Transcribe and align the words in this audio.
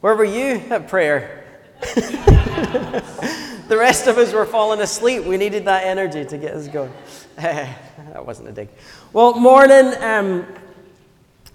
Where 0.00 0.16
were 0.16 0.24
you 0.24 0.60
at 0.70 0.88
prayer? 0.88 1.44
the 1.80 3.76
rest 3.78 4.08
of 4.08 4.18
us 4.18 4.32
were 4.32 4.44
falling 4.44 4.80
asleep. 4.80 5.22
We 5.22 5.36
needed 5.36 5.66
that 5.66 5.84
energy 5.84 6.24
to 6.24 6.36
get 6.36 6.54
us 6.54 6.66
going. 6.66 6.92
that 7.36 8.26
wasn't 8.26 8.48
a 8.48 8.52
dig. 8.52 8.70
Well, 9.12 9.38
morning. 9.38 9.94
Um, 10.02 10.48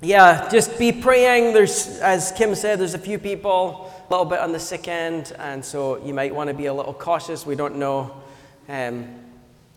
yeah, 0.01 0.47
just 0.49 0.79
be 0.79 0.93
praying. 0.93 1.53
There's, 1.53 1.99
as 1.99 2.31
Kim 2.31 2.55
said, 2.55 2.79
there's 2.79 2.93
a 2.93 2.99
few 2.99 3.19
people 3.19 3.91
a 4.07 4.09
little 4.09 4.25
bit 4.25 4.39
on 4.39 4.53
the 4.53 4.59
sick 4.59 4.87
end, 4.87 5.33
and 5.37 5.65
so 5.65 5.97
you 5.97 6.13
might 6.13 6.33
want 6.33 6.47
to 6.47 6.53
be 6.53 6.67
a 6.67 6.73
little 6.73 6.93
cautious. 6.93 7.45
We 7.45 7.55
don't 7.55 7.75
know. 7.75 8.23
Um, 8.69 9.22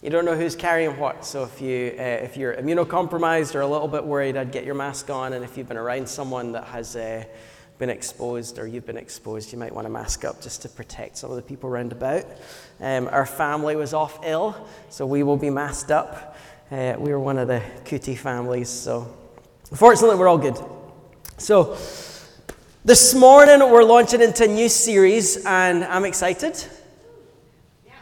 you 0.07 0.13
don't 0.13 0.25
know 0.25 0.37
who's 0.37 0.55
carrying 0.55 0.97
what. 1.01 1.25
So 1.25 1.43
if, 1.43 1.61
you, 1.61 1.93
uh, 1.99 2.03
if 2.03 2.37
you're 2.37 2.55
immunocompromised 2.55 3.57
or 3.57 3.63
a 3.63 3.67
little 3.67 3.89
bit 3.89 4.05
worried, 4.05 4.37
I'd 4.37 4.53
get 4.53 4.65
your 4.65 4.77
mask 4.77 5.11
on. 5.11 5.33
And 5.33 5.45
if 5.45 5.59
you've 5.59 5.67
been 5.67 5.77
around 5.77 6.09
someone 6.09 6.53
that 6.53 6.63
has 6.67 6.95
uh, 6.95 7.25
been 7.79 7.91
exposed 7.91 8.61
or 8.61 8.69
you've 8.69 8.87
been 8.87 8.99
exposed, 8.99 9.51
you 9.51 9.59
might 9.59 9.75
want 9.75 9.85
to 9.85 9.89
mask 9.89 10.25
up 10.25 10.41
just 10.41 10.63
to 10.63 10.69
protect 10.69 11.17
some 11.17 11.31
of 11.31 11.35
the 11.35 11.43
people 11.43 11.69
around 11.69 11.91
about. 11.91 12.25
Um, 12.79 13.09
our 13.09 13.27
family 13.27 13.75
was 13.75 13.95
off 13.95 14.21
ill, 14.23 14.69
so 14.91 15.05
we 15.05 15.25
will 15.25 15.37
be 15.37 15.51
masked 15.51 15.91
up. 15.91 16.37
Uh, 16.71 16.95
we 16.97 17.11
were 17.11 17.19
one 17.19 17.37
of 17.37 17.49
the 17.49 17.61
Cootie 17.85 18.15
families, 18.15 18.69
so 18.69 19.13
fortunately, 19.75 20.17
we're 20.17 20.29
all 20.29 20.39
good. 20.39 20.57
So 21.37 21.77
this 22.85 23.13
morning, 23.13 23.59
we're 23.59 23.83
launching 23.83 24.21
into 24.21 24.45
a 24.45 24.47
new 24.47 24.69
series, 24.69 25.45
and 25.45 25.83
I'm 25.83 26.05
excited. 26.05 26.65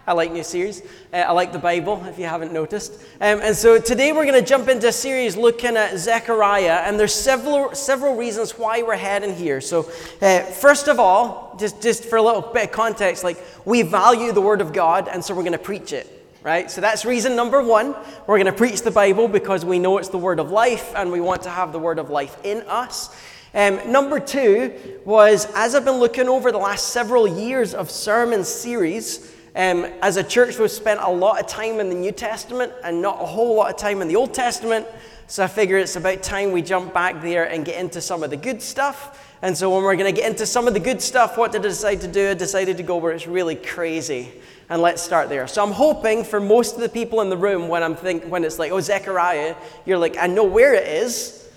I 0.06 0.12
like 0.12 0.32
new 0.32 0.44
series. 0.44 0.82
Uh, 1.14 1.16
I 1.16 1.32
like 1.32 1.52
the 1.52 1.58
Bible, 1.58 2.04
if 2.04 2.18
you 2.18 2.26
haven't 2.26 2.52
noticed. 2.52 2.92
Um, 3.22 3.40
and 3.40 3.56
so 3.56 3.80
today 3.80 4.12
we're 4.12 4.26
going 4.26 4.38
to 4.38 4.46
jump 4.46 4.68
into 4.68 4.88
a 4.88 4.92
series 4.92 5.34
looking 5.34 5.78
at 5.78 5.96
Zechariah, 5.96 6.82
and 6.84 7.00
there's 7.00 7.14
several 7.14 7.74
several 7.74 8.14
reasons 8.14 8.58
why 8.58 8.82
we're 8.82 8.96
heading 8.96 9.34
here. 9.34 9.62
So, 9.62 9.90
uh, 10.20 10.40
first 10.40 10.88
of 10.88 11.00
all, 11.00 11.56
just 11.58 11.80
just 11.80 12.04
for 12.04 12.16
a 12.16 12.22
little 12.22 12.42
bit 12.42 12.64
of 12.64 12.72
context, 12.72 13.24
like 13.24 13.38
we 13.64 13.80
value 13.80 14.32
the 14.32 14.42
Word 14.42 14.60
of 14.60 14.74
God, 14.74 15.08
and 15.08 15.24
so 15.24 15.34
we're 15.34 15.42
going 15.42 15.52
to 15.52 15.58
preach 15.58 15.94
it. 15.94 16.10
Right? 16.42 16.70
So 16.70 16.82
that's 16.82 17.06
reason 17.06 17.34
number 17.34 17.62
one. 17.62 17.94
We're 18.26 18.36
going 18.36 18.44
to 18.44 18.52
preach 18.52 18.82
the 18.82 18.90
Bible 18.90 19.26
because 19.28 19.64
we 19.64 19.78
know 19.78 19.96
it's 19.96 20.10
the 20.10 20.18
word 20.18 20.38
of 20.38 20.50
life 20.50 20.92
and 20.94 21.10
we 21.10 21.18
want 21.18 21.44
to 21.44 21.48
have 21.48 21.72
the 21.72 21.78
word 21.78 21.98
of 21.98 22.10
life 22.10 22.36
in 22.44 22.60
us. 22.68 23.08
Um, 23.54 23.90
number 23.90 24.20
two 24.20 24.74
was 25.06 25.46
as 25.54 25.74
I've 25.74 25.86
been 25.86 25.94
looking 25.94 26.28
over 26.28 26.52
the 26.52 26.58
last 26.58 26.90
several 26.90 27.26
years 27.26 27.72
of 27.72 27.90
sermon 27.90 28.44
series, 28.44 29.33
um, 29.56 29.84
as 30.02 30.16
a 30.16 30.24
church, 30.24 30.58
we've 30.58 30.70
spent 30.70 31.00
a 31.00 31.10
lot 31.10 31.40
of 31.40 31.46
time 31.46 31.78
in 31.78 31.88
the 31.88 31.94
New 31.94 32.10
Testament 32.10 32.72
and 32.82 33.00
not 33.00 33.22
a 33.22 33.26
whole 33.26 33.54
lot 33.54 33.70
of 33.70 33.76
time 33.76 34.02
in 34.02 34.08
the 34.08 34.16
Old 34.16 34.34
Testament. 34.34 34.86
So 35.26 35.44
I 35.44 35.46
figure 35.46 35.78
it's 35.78 35.96
about 35.96 36.22
time 36.22 36.52
we 36.52 36.60
jump 36.60 36.92
back 36.92 37.22
there 37.22 37.44
and 37.44 37.64
get 37.64 37.78
into 37.78 38.00
some 38.00 38.22
of 38.22 38.30
the 38.30 38.36
good 38.36 38.60
stuff. 38.60 39.36
And 39.42 39.56
so 39.56 39.70
when 39.70 39.84
we're 39.84 39.96
going 39.96 40.12
to 40.12 40.20
get 40.20 40.30
into 40.30 40.44
some 40.44 40.66
of 40.66 40.74
the 40.74 40.80
good 40.80 41.00
stuff, 41.00 41.38
what 41.38 41.52
did 41.52 41.60
I 41.60 41.68
decide 41.68 42.00
to 42.00 42.08
do? 42.08 42.30
I 42.30 42.34
decided 42.34 42.76
to 42.78 42.82
go 42.82 42.96
where 42.96 43.12
it's 43.12 43.26
really 43.26 43.54
crazy. 43.54 44.32
And 44.68 44.82
let's 44.82 45.02
start 45.02 45.28
there. 45.28 45.46
So 45.46 45.62
I'm 45.62 45.72
hoping 45.72 46.24
for 46.24 46.40
most 46.40 46.74
of 46.74 46.80
the 46.80 46.88
people 46.88 47.20
in 47.20 47.28
the 47.28 47.36
room 47.36 47.68
when 47.68 47.82
I'm 47.82 47.94
think 47.94 48.24
when 48.24 48.44
it's 48.44 48.58
like, 48.58 48.72
oh, 48.72 48.80
Zechariah, 48.80 49.54
you're 49.86 49.98
like, 49.98 50.16
I 50.18 50.26
know 50.26 50.44
where 50.44 50.74
it 50.74 50.88
is, 50.88 51.48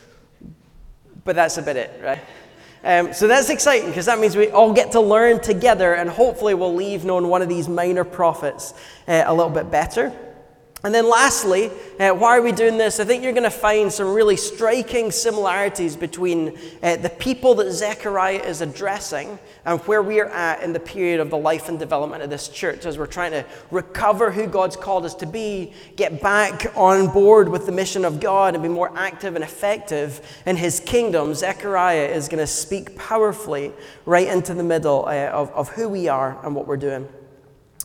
but 1.24 1.36
that's 1.36 1.58
about 1.58 1.78
it, 1.78 2.00
right? 2.04 2.20
Um, 2.88 3.12
so 3.12 3.28
that's 3.28 3.50
exciting 3.50 3.90
because 3.90 4.06
that 4.06 4.18
means 4.18 4.38
we 4.38 4.50
all 4.50 4.72
get 4.72 4.94
to 4.94 5.02
learn 5.02 5.42
together 5.42 5.96
and 5.96 6.10
hopefully 6.10 6.54
we'll 6.54 6.74
leave 6.74 7.04
knowing 7.04 7.28
one 7.28 7.42
of 7.42 7.50
these 7.50 7.68
minor 7.68 8.06
prophets 8.06 8.74
uh, 9.10 9.26
a 9.26 9.34
little 9.36 9.52
bit 9.52 9.70
better. 9.70 10.14
And 10.88 10.96
then, 10.96 11.10
lastly, 11.10 11.70
uh, 12.00 12.12
why 12.12 12.38
are 12.38 12.42
we 12.42 12.54
doing 12.54 12.78
this? 12.78 13.02
I 13.02 13.04
think 13.04 13.22
you're 13.22 13.34
going 13.34 13.44
to 13.44 13.50
find 13.50 13.92
some 13.92 14.14
really 14.14 14.38
striking 14.38 15.12
similarities 15.12 15.98
between 15.98 16.58
uh, 16.82 16.96
the 16.96 17.10
people 17.10 17.56
that 17.56 17.74
Zechariah 17.74 18.40
is 18.40 18.62
addressing 18.62 19.38
and 19.66 19.82
where 19.82 20.02
we 20.02 20.22
are 20.22 20.30
at 20.30 20.64
in 20.64 20.72
the 20.72 20.80
period 20.80 21.20
of 21.20 21.30
the 21.30 21.38
life 21.38 21.68
and 21.68 21.78
development 21.78 22.24
of 22.24 22.30
this 22.30 22.48
church 22.48 22.86
as 22.86 22.98
we're 22.98 23.06
trying 23.06 23.32
to 23.34 23.44
recover 23.70 24.32
who 24.32 24.48
God's 24.48 24.78
called 24.78 25.04
us 25.04 25.14
to 25.16 25.26
be, 25.26 25.74
get 25.98 26.22
back 26.22 26.72
on 26.74 27.08
board 27.08 27.50
with 27.50 27.66
the 27.66 27.74
mission 27.74 28.06
of 28.06 28.22
God, 28.22 28.54
and 28.54 28.64
be 28.64 28.70
more 28.70 28.98
active 28.98 29.36
and 29.36 29.44
effective 29.44 30.26
in 30.46 30.56
His 30.56 30.80
kingdom. 30.80 31.34
Zechariah 31.34 32.08
is 32.08 32.30
going 32.30 32.40
to 32.40 32.48
speak 32.48 32.96
powerfully 32.96 33.74
right 34.06 34.30
into 34.30 34.54
the 34.54 34.64
middle 34.64 35.04
uh, 35.06 35.32
of, 35.34 35.52
of 35.52 35.68
who 35.68 35.90
we 35.90 36.08
are 36.08 36.40
and 36.46 36.56
what 36.56 36.66
we're 36.66 36.78
doing. 36.78 37.10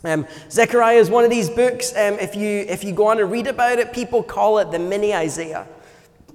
Um, 0.04 0.26
Zechariah 0.50 0.96
is 0.96 1.10
one 1.10 1.24
of 1.24 1.30
these 1.30 1.48
books. 1.48 1.92
Um, 1.92 2.14
if, 2.14 2.34
you, 2.34 2.64
if 2.68 2.82
you 2.82 2.92
go 2.92 3.06
on 3.06 3.20
and 3.20 3.30
read 3.30 3.46
about 3.46 3.78
it, 3.78 3.92
people 3.92 4.22
call 4.22 4.58
it 4.58 4.70
the 4.70 4.78
mini 4.78 5.14
Isaiah. 5.14 5.66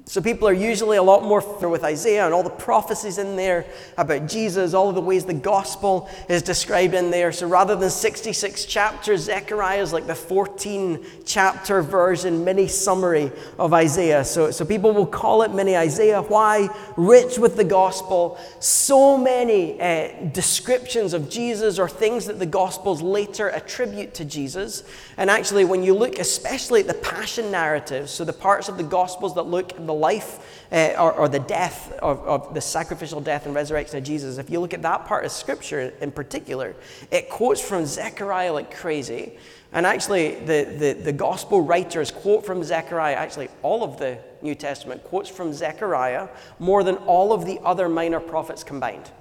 So 0.10 0.22
people 0.22 0.48
are 0.48 0.54
usually 0.54 0.96
a 0.96 1.04
lot 1.04 1.24
more 1.26 1.42
familiar 1.42 1.68
with 1.68 1.84
Isaiah 1.84 2.24
and 2.24 2.34
all 2.34 2.42
the 2.42 2.50
prophecies 2.50 3.18
in 3.18 3.36
there 3.36 3.66
about 3.98 4.30
Jesus, 4.30 4.74
all 4.74 4.88
of 4.88 4.96
the 4.96 5.02
ways 5.02 5.26
the 5.26 5.34
gospel 5.34 6.10
is 6.30 6.42
described 6.42 6.94
in 6.94 7.12
there. 7.12 7.34
So 7.34 7.46
rather 7.46 7.76
than 7.76 7.90
66 7.90 8.64
chapters, 8.64 9.24
Zechariah 9.24 9.82
is 9.82 9.92
like 9.92 10.08
the 10.08 10.16
14 10.16 11.06
chapter 11.26 11.82
version, 11.82 12.46
mini 12.46 12.70
summary 12.70 13.34
of 13.60 13.74
Isaiah. 13.74 14.24
So, 14.24 14.50
so 14.50 14.64
people 14.64 14.94
will 14.94 15.06
call 15.06 15.42
it 15.42 15.54
mini 15.54 15.76
Isaiah. 15.76 16.22
Why? 16.22 16.70
Rich 16.96 17.38
with 17.38 17.58
the 17.58 17.66
gospel. 17.66 18.40
So 18.62 19.18
many 19.18 19.80
uh, 19.82 20.30
descriptions 20.32 21.12
of 21.12 21.30
Jesus 21.30 21.78
or 21.78 21.90
things 21.90 22.28
that 22.28 22.40
the 22.40 22.46
gospels 22.46 23.02
later 23.02 23.50
attribute 23.50 24.14
to 24.14 24.24
Jesus. 24.24 24.84
And 25.18 25.30
actually, 25.30 25.66
when 25.66 25.84
you 25.84 25.94
look 25.94 26.18
especially 26.18 26.80
at 26.80 26.88
the 26.88 26.94
passion 26.94 27.52
narratives, 27.52 28.12
so 28.12 28.24
the 28.24 28.32
parts 28.32 28.70
of 28.70 28.78
the 28.78 28.84
gospels 28.84 29.36
that 29.36 29.44
look 29.44 29.74
at 29.74 29.86
the 29.86 29.97
life 29.98 30.66
uh, 30.72 30.94
or, 31.00 31.14
or, 31.14 31.30
the 31.30 31.40
death 31.40 31.92
of, 32.00 32.20
of, 32.22 32.54
the 32.54 32.62
sacrificial 32.62 33.22
death 33.22 33.46
and 33.46 33.56
resurrection 33.56 33.98
of 33.98 34.04
Jesus, 34.04 34.38
if 34.38 34.50
you 34.50 34.60
look 34.60 34.74
at 34.74 34.82
that 34.82 35.06
part 35.06 35.26
of 35.26 35.32
Scripture 35.32 35.94
in 36.02 36.12
particular, 36.12 36.76
it 37.12 37.30
quotes 37.30 37.62
from 37.62 37.86
Zechariah 37.86 38.52
like 38.52 38.76
crazy. 38.76 39.38
And 39.74 39.86
actually, 39.86 40.36
the, 40.36 40.76
the, 40.78 40.94
the 40.94 41.12
gospel 41.12 41.62
writers 41.62 42.12
quote 42.12 42.46
from 42.46 42.64
Zechariah, 42.64 43.16
actually, 43.16 43.50
all 43.62 43.84
of 43.84 43.98
the 43.98 44.18
New 44.42 44.56
Testament 44.56 45.04
quotes 45.04 45.30
from 45.30 45.54
Zechariah 45.54 46.30
more 46.60 46.84
than 46.84 46.96
all 46.98 47.34
of 47.34 47.46
the 47.46 47.60
other 47.64 47.90
minor 47.90 48.20
prophets 48.20 48.64
combined. 48.64 49.12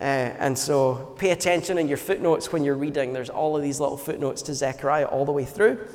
Uh, 0.00 0.04
and 0.04 0.56
so 0.56 1.14
pay 1.18 1.30
attention 1.30 1.76
in 1.76 1.86
your 1.86 1.98
footnotes 1.98 2.52
when 2.52 2.64
you're 2.64 2.76
reading. 2.76 3.12
There's 3.12 3.28
all 3.28 3.56
of 3.56 3.62
these 3.62 3.80
little 3.80 3.98
footnotes 3.98 4.40
to 4.42 4.54
Zechariah 4.54 5.04
all 5.04 5.26
the 5.26 5.32
way 5.32 5.44
through. 5.44 5.86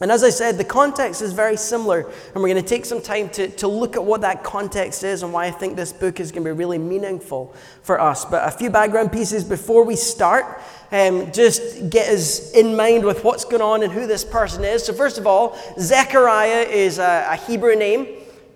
And 0.00 0.12
as 0.12 0.22
I 0.22 0.30
said, 0.30 0.58
the 0.58 0.64
context 0.64 1.22
is 1.22 1.32
very 1.32 1.56
similar, 1.56 2.02
and 2.02 2.36
we're 2.36 2.48
going 2.48 2.62
to 2.62 2.68
take 2.68 2.84
some 2.84 3.02
time 3.02 3.28
to, 3.30 3.48
to 3.48 3.66
look 3.66 3.96
at 3.96 4.04
what 4.04 4.20
that 4.20 4.44
context 4.44 5.02
is 5.02 5.24
and 5.24 5.32
why 5.32 5.46
I 5.46 5.50
think 5.50 5.74
this 5.74 5.92
book 5.92 6.20
is 6.20 6.30
going 6.30 6.44
to 6.44 6.50
be 6.50 6.56
really 6.56 6.78
meaningful 6.78 7.52
for 7.82 8.00
us. 8.00 8.24
But 8.24 8.46
a 8.46 8.50
few 8.56 8.70
background 8.70 9.10
pieces 9.10 9.42
before 9.42 9.84
we 9.84 9.96
start, 9.96 10.60
um, 10.92 11.32
just 11.32 11.90
get 11.90 12.08
us 12.10 12.52
in 12.52 12.76
mind 12.76 13.04
with 13.04 13.24
what's 13.24 13.44
going 13.44 13.60
on 13.60 13.82
and 13.82 13.92
who 13.92 14.06
this 14.06 14.24
person 14.24 14.62
is. 14.62 14.86
So, 14.86 14.92
first 14.92 15.18
of 15.18 15.26
all, 15.26 15.58
Zechariah 15.80 16.62
is 16.62 17.00
a, 17.00 17.26
a 17.30 17.36
Hebrew 17.36 17.74
name. 17.74 18.06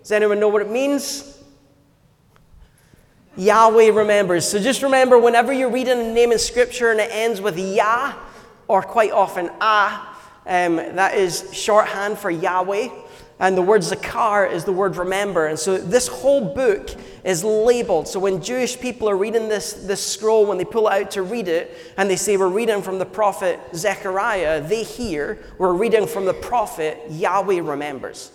Does 0.02 0.12
anyone 0.12 0.38
know 0.38 0.48
what 0.48 0.62
it 0.62 0.70
means? 0.70 1.32
Yahweh 3.36 3.90
remembers. 3.90 4.46
So 4.46 4.60
just 4.60 4.82
remember 4.82 5.18
whenever 5.18 5.52
you're 5.52 5.70
reading 5.70 5.98
a 5.98 6.12
name 6.12 6.32
in 6.32 6.38
Scripture 6.38 6.90
and 6.90 7.00
it 7.00 7.08
ends 7.10 7.40
with 7.40 7.58
Yah, 7.58 8.14
or 8.68 8.82
quite 8.82 9.10
often 9.10 9.50
Ah, 9.60 10.11
um, 10.46 10.76
that 10.76 11.14
is 11.14 11.48
shorthand 11.52 12.18
for 12.18 12.30
Yahweh. 12.30 12.88
And 13.38 13.56
the 13.56 13.62
word 13.62 13.80
zakar 13.80 14.50
is 14.52 14.64
the 14.64 14.72
word 14.72 14.96
remember. 14.96 15.46
And 15.46 15.58
so 15.58 15.76
this 15.76 16.06
whole 16.06 16.54
book 16.54 16.90
is 17.24 17.42
labeled. 17.42 18.06
So 18.06 18.20
when 18.20 18.40
Jewish 18.40 18.78
people 18.78 19.08
are 19.10 19.16
reading 19.16 19.48
this, 19.48 19.72
this 19.72 20.04
scroll, 20.04 20.46
when 20.46 20.58
they 20.58 20.64
pull 20.64 20.86
it 20.86 20.92
out 20.92 21.10
to 21.12 21.22
read 21.22 21.48
it, 21.48 21.76
and 21.96 22.08
they 22.08 22.14
say, 22.14 22.36
We're 22.36 22.48
reading 22.48 22.82
from 22.82 23.00
the 23.00 23.04
prophet 23.04 23.58
Zechariah, 23.74 24.60
they 24.60 24.84
hear, 24.84 25.38
We're 25.58 25.72
reading 25.72 26.06
from 26.06 26.24
the 26.24 26.34
prophet 26.34 27.00
Yahweh 27.10 27.62
remembers. 27.62 28.30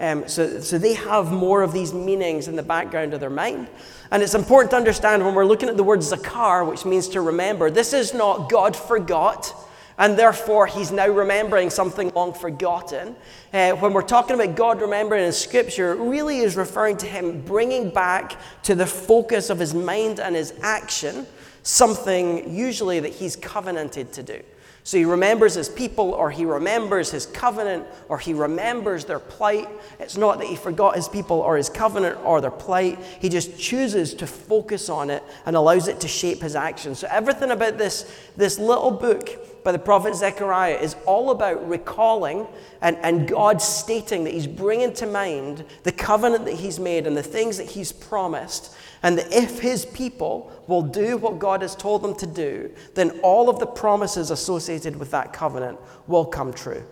Um, 0.00 0.26
so, 0.28 0.60
so 0.60 0.78
they 0.78 0.94
have 0.94 1.30
more 1.30 1.62
of 1.62 1.72
these 1.72 1.92
meanings 1.92 2.48
in 2.48 2.56
the 2.56 2.62
background 2.62 3.14
of 3.14 3.20
their 3.20 3.30
mind. 3.30 3.68
And 4.10 4.22
it's 4.22 4.34
important 4.34 4.70
to 4.70 4.76
understand 4.76 5.24
when 5.24 5.34
we're 5.34 5.44
looking 5.44 5.68
at 5.68 5.76
the 5.76 5.84
word 5.84 6.00
zakar, 6.00 6.68
which 6.68 6.84
means 6.84 7.08
to 7.10 7.20
remember, 7.20 7.70
this 7.70 7.92
is 7.92 8.14
not 8.14 8.48
God 8.48 8.74
forgot 8.74 9.54
and 9.98 10.18
therefore 10.18 10.66
he's 10.66 10.92
now 10.92 11.08
remembering 11.08 11.70
something 11.70 12.10
long 12.14 12.32
forgotten. 12.32 13.16
Uh, 13.52 13.72
when 13.72 13.92
we're 13.92 14.02
talking 14.02 14.34
about 14.40 14.54
God 14.56 14.80
remembering 14.80 15.24
in 15.24 15.32
Scripture, 15.32 15.92
it 15.92 15.98
really 15.98 16.38
is 16.38 16.56
referring 16.56 16.96
to 16.98 17.06
him 17.06 17.40
bringing 17.42 17.90
back 17.90 18.36
to 18.62 18.74
the 18.74 18.86
focus 18.86 19.50
of 19.50 19.58
his 19.58 19.74
mind 19.74 20.20
and 20.20 20.34
his 20.34 20.54
action 20.62 21.26
something 21.62 22.54
usually 22.54 23.00
that 23.00 23.12
he's 23.12 23.36
covenanted 23.36 24.12
to 24.14 24.22
do. 24.22 24.42
So 24.84 24.96
he 24.96 25.04
remembers 25.04 25.52
his 25.52 25.68
people, 25.68 26.12
or 26.12 26.30
he 26.30 26.46
remembers 26.46 27.10
his 27.10 27.26
covenant, 27.26 27.86
or 28.08 28.18
he 28.18 28.32
remembers 28.32 29.04
their 29.04 29.18
plight. 29.18 29.68
It's 30.00 30.16
not 30.16 30.38
that 30.38 30.46
he 30.46 30.56
forgot 30.56 30.96
his 30.96 31.08
people 31.08 31.40
or 31.40 31.58
his 31.58 31.68
covenant 31.68 32.16
or 32.24 32.40
their 32.40 32.50
plight. 32.50 32.98
He 33.20 33.28
just 33.28 33.58
chooses 33.58 34.14
to 34.14 34.26
focus 34.26 34.88
on 34.88 35.10
it 35.10 35.22
and 35.44 35.56
allows 35.56 35.88
it 35.88 36.00
to 36.00 36.08
shape 36.08 36.40
his 36.40 36.56
actions. 36.56 37.00
So 37.00 37.08
everything 37.10 37.50
about 37.50 37.76
this, 37.76 38.10
this 38.34 38.58
little 38.58 38.90
book 38.90 39.28
by 39.64 39.72
the 39.72 39.78
prophet 39.78 40.14
Zechariah 40.14 40.76
is 40.76 40.96
all 41.06 41.30
about 41.30 41.68
recalling 41.68 42.46
and, 42.80 42.96
and 42.98 43.28
God 43.28 43.60
stating 43.60 44.24
that 44.24 44.32
He's 44.32 44.46
bringing 44.46 44.92
to 44.94 45.06
mind 45.06 45.64
the 45.82 45.92
covenant 45.92 46.44
that 46.46 46.54
He's 46.54 46.78
made 46.78 47.06
and 47.06 47.16
the 47.16 47.22
things 47.22 47.58
that 47.58 47.66
He's 47.66 47.92
promised. 47.92 48.74
And 49.02 49.18
that 49.18 49.32
if 49.32 49.60
His 49.60 49.84
people 49.84 50.52
will 50.66 50.82
do 50.82 51.16
what 51.16 51.38
God 51.38 51.62
has 51.62 51.76
told 51.76 52.02
them 52.02 52.14
to 52.16 52.26
do, 52.26 52.70
then 52.94 53.20
all 53.22 53.48
of 53.48 53.58
the 53.58 53.66
promises 53.66 54.30
associated 54.30 54.96
with 54.96 55.10
that 55.12 55.32
covenant 55.32 55.78
will 56.06 56.24
come 56.24 56.52
true. 56.52 56.82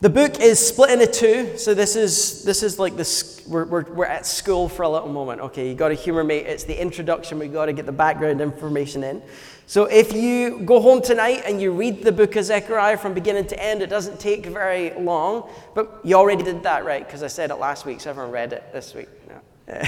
The 0.00 0.10
book 0.10 0.38
is 0.38 0.64
split 0.64 0.90
into 0.90 1.08
two, 1.08 1.58
so 1.58 1.74
this 1.74 1.96
is 1.96 2.44
this 2.44 2.62
is 2.62 2.78
like 2.78 2.96
this. 2.96 3.42
We're, 3.48 3.64
we're, 3.64 3.82
we're 3.92 4.06
at 4.06 4.26
school 4.26 4.68
for 4.68 4.84
a 4.84 4.88
little 4.88 5.08
moment. 5.08 5.40
Okay, 5.40 5.68
you 5.68 5.74
got 5.74 5.88
to 5.88 5.94
humor 5.94 6.22
me. 6.22 6.36
It's 6.36 6.62
the 6.62 6.80
introduction. 6.80 7.36
We 7.40 7.48
got 7.48 7.66
to 7.66 7.72
get 7.72 7.84
the 7.84 7.90
background 7.90 8.40
information 8.40 9.02
in. 9.02 9.20
So 9.68 9.84
if 9.84 10.12
you 10.14 10.60
go 10.60 10.80
home 10.80 11.02
tonight 11.02 11.42
and 11.44 11.60
you 11.60 11.72
read 11.72 12.02
the 12.02 12.10
book 12.10 12.36
of 12.36 12.44
Zechariah 12.46 12.96
from 12.96 13.12
beginning 13.12 13.46
to 13.48 13.62
end, 13.62 13.82
it 13.82 13.90
doesn't 13.90 14.18
take 14.18 14.46
very 14.46 14.94
long. 14.98 15.46
But 15.74 16.00
you 16.02 16.16
already 16.16 16.42
did 16.42 16.62
that, 16.62 16.86
right? 16.86 17.06
Because 17.06 17.22
I 17.22 17.26
said 17.26 17.50
it 17.50 17.56
last 17.56 17.84
week, 17.84 18.00
so 18.00 18.08
everyone 18.08 18.32
read 18.32 18.54
it 18.54 18.64
this 18.72 18.94
week. 18.94 19.10
No. 19.28 19.34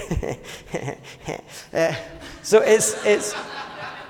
so 2.43 2.61
it's 2.61 3.07
it's 3.07 3.35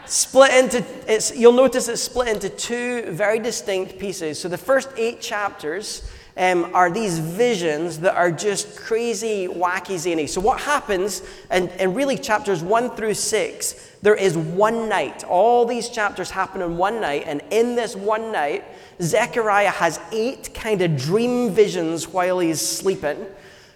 split 0.06 0.52
into 0.54 0.84
it's 1.06 1.36
you'll 1.36 1.52
notice 1.52 1.86
it's 1.86 2.02
split 2.02 2.26
into 2.26 2.48
two 2.48 3.02
very 3.12 3.38
distinct 3.38 3.96
pieces 3.96 4.40
so 4.40 4.48
the 4.48 4.58
first 4.58 4.88
eight 4.96 5.20
chapters 5.20 6.10
um, 6.40 6.70
are 6.74 6.90
these 6.90 7.18
visions 7.18 7.98
that 8.00 8.16
are 8.16 8.32
just 8.32 8.74
crazy 8.74 9.46
wacky 9.46 9.98
zany. 9.98 10.26
So 10.26 10.40
what 10.40 10.58
happens 10.58 11.22
and, 11.50 11.68
and 11.72 11.94
really 11.94 12.16
chapters 12.16 12.62
one 12.62 12.96
through 12.96 13.14
six 13.14 13.88
there 14.02 14.14
is 14.14 14.34
one 14.34 14.88
night. 14.88 15.24
All 15.24 15.66
these 15.66 15.90
chapters 15.90 16.30
happen 16.30 16.62
in 16.62 16.78
one 16.78 17.02
night 17.02 17.24
and 17.26 17.42
in 17.50 17.76
this 17.76 17.94
one 17.94 18.32
night 18.32 18.64
zechariah 19.02 19.68
has 19.70 20.00
eight 20.12 20.54
kind 20.54 20.80
of 20.80 20.96
dream 20.96 21.50
visions 21.50 22.08
while 22.08 22.38
he's 22.38 22.66
sleeping 22.66 23.26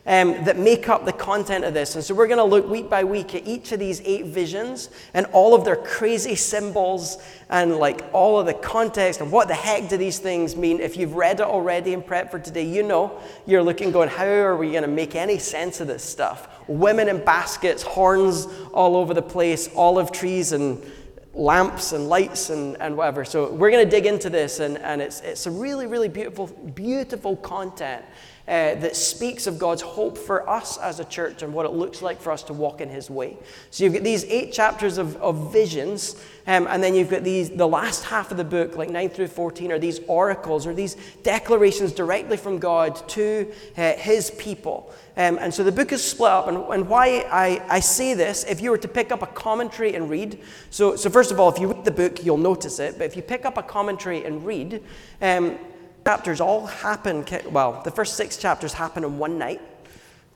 um, 0.07 0.45
that 0.45 0.59
make 0.59 0.89
up 0.89 1.07
the 1.07 1.13
content 1.13 1.65
of 1.65 1.73
this. 1.73 1.95
And 1.95 2.05
so 2.05 2.15
we're 2.15 2.27
going 2.27 2.39
to 2.39 2.45
look 2.45 2.69
week 2.69 2.91
by 2.91 3.05
week 3.05 3.35
at 3.35 3.47
each 3.47 3.73
of 3.73 3.79
these 3.79 4.03
eight 4.05 4.27
visions 4.27 4.91
and 5.15 5.27
all 5.27 5.55
of 5.55 5.65
their 5.65 5.77
crazy 5.77 6.35
symbols 6.35 7.17
and 7.49 7.77
like 7.77 8.05
all 8.13 8.39
of 8.39 8.47
the 8.47 8.55
context 8.55 9.21
and 9.21 9.33
what 9.33 9.49
the 9.49 9.55
heck 9.55 9.89
do 9.89 9.97
these 9.97 10.19
things 10.19 10.57
mean. 10.57 10.81
If 10.81 10.97
you've 10.99 11.15
read 11.15 11.41
it 11.41 11.47
already 11.47 11.95
in 11.95 12.03
prep 12.03 12.31
for 12.31 12.39
today, 12.39 12.65
you 12.65 12.83
know 12.83 13.19
you're 13.47 13.63
looking 13.63 13.93
going, 13.93 14.11
how 14.11 14.27
are 14.27 14.57
we 14.57 14.71
going 14.71 14.83
to 14.83 14.89
make 14.89 15.15
any 15.15 15.39
sense 15.39 15.81
of 15.81 15.87
this 15.87 16.05
stuff? 16.05 16.49
Women 16.69 17.09
in 17.09 17.25
baskets, 17.25 17.83
horns 17.83 18.47
all 18.73 18.97
over 18.97 19.15
the 19.15 19.23
place, 19.23 19.71
olive 19.75 20.13
trees 20.13 20.53
and 20.53 20.83
lamps 21.33 21.93
and 21.93 22.09
lights 22.09 22.51
and, 22.51 22.77
and 22.81 22.97
whatever. 22.97 23.25
So 23.25 23.51
we're 23.53 23.71
going 23.71 23.85
to 23.85 23.91
dig 23.91 24.07
into 24.07 24.31
this, 24.31 24.61
and, 24.61 24.79
and 24.79 25.03
it's, 25.03 25.21
it's 25.21 25.47
a 25.47 25.51
really, 25.51 25.87
really 25.87 26.09
beautiful, 26.09 26.47
beautiful 26.47 27.37
content 27.37 28.05
uh, 28.47 28.75
that 28.75 28.95
speaks 28.95 29.47
of 29.47 29.59
God's 29.59 29.81
hope 29.81 30.19
for 30.19 30.49
us 30.49 30.77
as 30.77 31.01
a 31.01 31.05
church 31.05 31.43
and 31.43 31.55
what 31.55 31.65
it 31.65 31.73
looks 31.73 32.03
like 32.03 32.21
for 32.21 32.31
us 32.31 32.43
to 32.43 32.53
walk 32.53 32.83
in 32.83 32.91
His 32.91 33.09
way. 33.09 33.39
So 33.71 33.85
you've 33.85 33.95
got 33.95 34.03
these 34.03 34.25
eight 34.25 34.53
chapters 34.53 34.99
of, 34.99 35.17
of 35.17 35.51
visions, 35.51 36.23
um, 36.47 36.67
and 36.69 36.83
then 36.83 36.95
you've 36.95 37.09
got 37.09 37.25
these 37.25 37.49
the 37.49 37.67
last 37.67 38.05
half 38.05 38.31
of 38.31 38.37
the 38.37 38.45
book, 38.45 38.77
like 38.77 38.91
9 38.91 39.09
through 39.09 39.29
14, 39.29 39.73
are 39.73 39.79
these 39.79 40.01
oracles 40.09 40.67
or 40.67 40.75
these 40.75 40.97
declarations 41.23 41.93
directly 41.93 42.37
from 42.37 42.59
God 42.59 42.97
to 43.09 43.51
uh, 43.79 43.95
His 43.95 44.31
people. 44.33 44.93
Um, 45.17 45.39
and 45.41 45.55
so 45.55 45.65
the 45.65 45.73
book 45.73 45.93
is 45.93 46.05
split 46.05 46.31
up. 46.31 46.47
And, 46.49 46.59
and 46.59 46.87
why 46.87 47.27
I, 47.31 47.65
I 47.69 47.81
say 47.81 48.13
this, 48.13 48.45
if 48.45 48.61
you 48.61 48.71
were 48.71 48.79
to 48.79 48.89
pick 48.89 49.11
up 49.11 49.23
a 49.23 49.27
commentary 49.29 49.95
and 49.95 50.11
read, 50.11 50.39
so, 50.69 50.97
so 50.97 51.09
first 51.09 51.31
of 51.31 51.41
all, 51.41 51.51
if 51.51 51.59
you 51.59 51.69
read 51.69 51.85
the 51.85 51.91
book, 51.91 52.23
you'll 52.23 52.37
notice 52.37 52.79
it. 52.79 52.99
But 52.99 53.05
if 53.05 53.17
you 53.17 53.23
pick 53.23 53.47
up 53.47 53.57
a 53.57 53.63
commentary 53.63 54.25
and 54.25 54.45
read, 54.45 54.83
um, 55.23 55.59
chapters 56.05 56.41
all 56.41 56.67
happen, 56.67 57.25
well, 57.51 57.81
the 57.83 57.91
first 57.91 58.17
six 58.17 58.37
chapters 58.37 58.73
happen 58.73 59.05
in 59.05 59.19
one 59.19 59.39
night. 59.39 59.61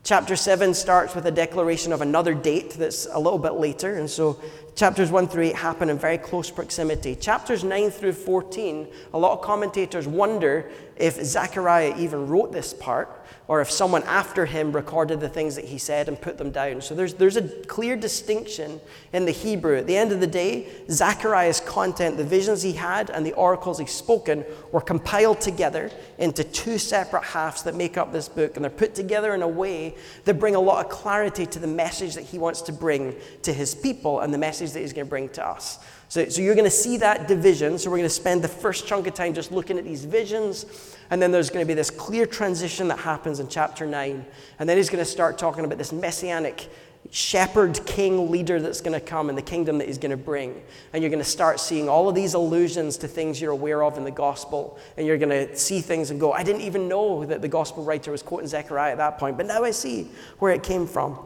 Chapter 0.04 0.36
7 0.36 0.72
starts 0.72 1.14
with 1.14 1.26
a 1.26 1.30
declaration 1.30 1.92
of 1.92 2.00
another 2.00 2.32
date 2.32 2.70
that's 2.70 3.06
a 3.10 3.18
little 3.18 3.38
bit 3.38 3.54
later, 3.54 3.96
and 3.96 4.08
so 4.08 4.40
chapters 4.74 5.10
1 5.10 5.28
through 5.28 5.44
8 5.44 5.54
happen 5.56 5.90
in 5.90 5.98
very 5.98 6.16
close 6.16 6.50
proximity. 6.50 7.14
Chapters 7.14 7.64
9 7.64 7.90
through 7.90 8.12
14, 8.12 8.88
a 9.12 9.18
lot 9.18 9.32
of 9.32 9.42
commentators 9.42 10.06
wonder 10.06 10.70
if 10.96 11.22
Zechariah 11.22 11.94
even 11.98 12.26
wrote 12.28 12.52
this 12.52 12.72
part 12.72 13.17
or 13.48 13.62
if 13.62 13.70
someone 13.70 14.02
after 14.02 14.44
him 14.44 14.72
recorded 14.72 15.20
the 15.20 15.28
things 15.28 15.56
that 15.56 15.64
he 15.64 15.78
said 15.78 16.06
and 16.06 16.20
put 16.20 16.36
them 16.36 16.50
down. 16.50 16.82
So 16.82 16.94
there's, 16.94 17.14
there's 17.14 17.38
a 17.38 17.48
clear 17.64 17.96
distinction 17.96 18.78
in 19.14 19.24
the 19.24 19.32
Hebrew. 19.32 19.78
At 19.78 19.86
the 19.86 19.96
end 19.96 20.12
of 20.12 20.20
the 20.20 20.26
day, 20.26 20.68
Zechariah's 20.90 21.58
content, 21.60 22.18
the 22.18 22.24
visions 22.24 22.62
he 22.62 22.74
had 22.74 23.08
and 23.08 23.24
the 23.24 23.32
oracles 23.32 23.78
he 23.78 23.86
spoken, 23.86 24.44
were 24.70 24.82
compiled 24.82 25.40
together 25.40 25.90
into 26.18 26.44
two 26.44 26.76
separate 26.76 27.24
halves 27.24 27.62
that 27.62 27.74
make 27.74 27.96
up 27.96 28.12
this 28.12 28.28
book. 28.28 28.56
And 28.56 28.64
they're 28.64 28.70
put 28.70 28.94
together 28.94 29.34
in 29.34 29.40
a 29.40 29.48
way 29.48 29.96
that 30.26 30.34
bring 30.34 30.54
a 30.54 30.60
lot 30.60 30.84
of 30.84 30.92
clarity 30.92 31.46
to 31.46 31.58
the 31.58 31.66
message 31.66 32.14
that 32.16 32.24
he 32.24 32.38
wants 32.38 32.60
to 32.62 32.72
bring 32.72 33.16
to 33.42 33.52
his 33.52 33.74
people 33.74 34.20
and 34.20 34.32
the 34.32 34.38
message 34.38 34.72
that 34.72 34.80
he's 34.80 34.92
going 34.92 35.06
to 35.06 35.10
bring 35.10 35.30
to 35.30 35.46
us. 35.46 35.78
So, 36.08 36.26
so 36.28 36.40
you're 36.40 36.54
going 36.54 36.64
to 36.64 36.70
see 36.70 36.96
that 36.98 37.28
division. 37.28 37.78
So 37.78 37.90
we're 37.90 37.98
going 37.98 38.08
to 38.08 38.14
spend 38.14 38.42
the 38.42 38.48
first 38.48 38.86
chunk 38.86 39.06
of 39.06 39.14
time 39.14 39.34
just 39.34 39.52
looking 39.52 39.78
at 39.78 39.84
these 39.84 40.04
visions. 40.04 40.96
And 41.10 41.20
then 41.20 41.30
there's 41.30 41.50
going 41.50 41.64
to 41.64 41.68
be 41.68 41.74
this 41.74 41.90
clear 41.90 42.26
transition 42.26 42.88
that 42.88 42.98
happens 42.98 43.40
in 43.40 43.48
chapter 43.48 43.86
9. 43.86 44.24
And 44.58 44.68
then 44.68 44.76
he's 44.76 44.88
going 44.88 45.04
to 45.04 45.10
start 45.10 45.36
talking 45.36 45.64
about 45.64 45.78
this 45.78 45.92
messianic 45.92 46.68
shepherd 47.10 47.80
king 47.86 48.30
leader 48.30 48.60
that's 48.60 48.80
going 48.80 48.98
to 48.98 49.04
come 49.04 49.28
and 49.28 49.38
the 49.38 49.42
kingdom 49.42 49.78
that 49.78 49.86
he's 49.86 49.98
going 49.98 50.10
to 50.10 50.16
bring. 50.16 50.62
And 50.92 51.02
you're 51.02 51.10
going 51.10 51.22
to 51.22 51.28
start 51.28 51.60
seeing 51.60 51.88
all 51.88 52.08
of 52.08 52.14
these 52.14 52.34
allusions 52.34 52.96
to 52.98 53.08
things 53.08 53.40
you're 53.40 53.52
aware 53.52 53.82
of 53.82 53.98
in 53.98 54.04
the 54.04 54.10
gospel. 54.10 54.78
And 54.96 55.06
you're 55.06 55.18
going 55.18 55.48
to 55.48 55.56
see 55.56 55.80
things 55.80 56.10
and 56.10 56.18
go, 56.18 56.32
I 56.32 56.42
didn't 56.42 56.62
even 56.62 56.88
know 56.88 57.26
that 57.26 57.42
the 57.42 57.48
gospel 57.48 57.84
writer 57.84 58.12
was 58.12 58.22
quoting 58.22 58.48
Zechariah 58.48 58.92
at 58.92 58.98
that 58.98 59.18
point, 59.18 59.36
but 59.36 59.46
now 59.46 59.62
I 59.62 59.72
see 59.72 60.08
where 60.38 60.52
it 60.52 60.62
came 60.62 60.86
from. 60.86 61.18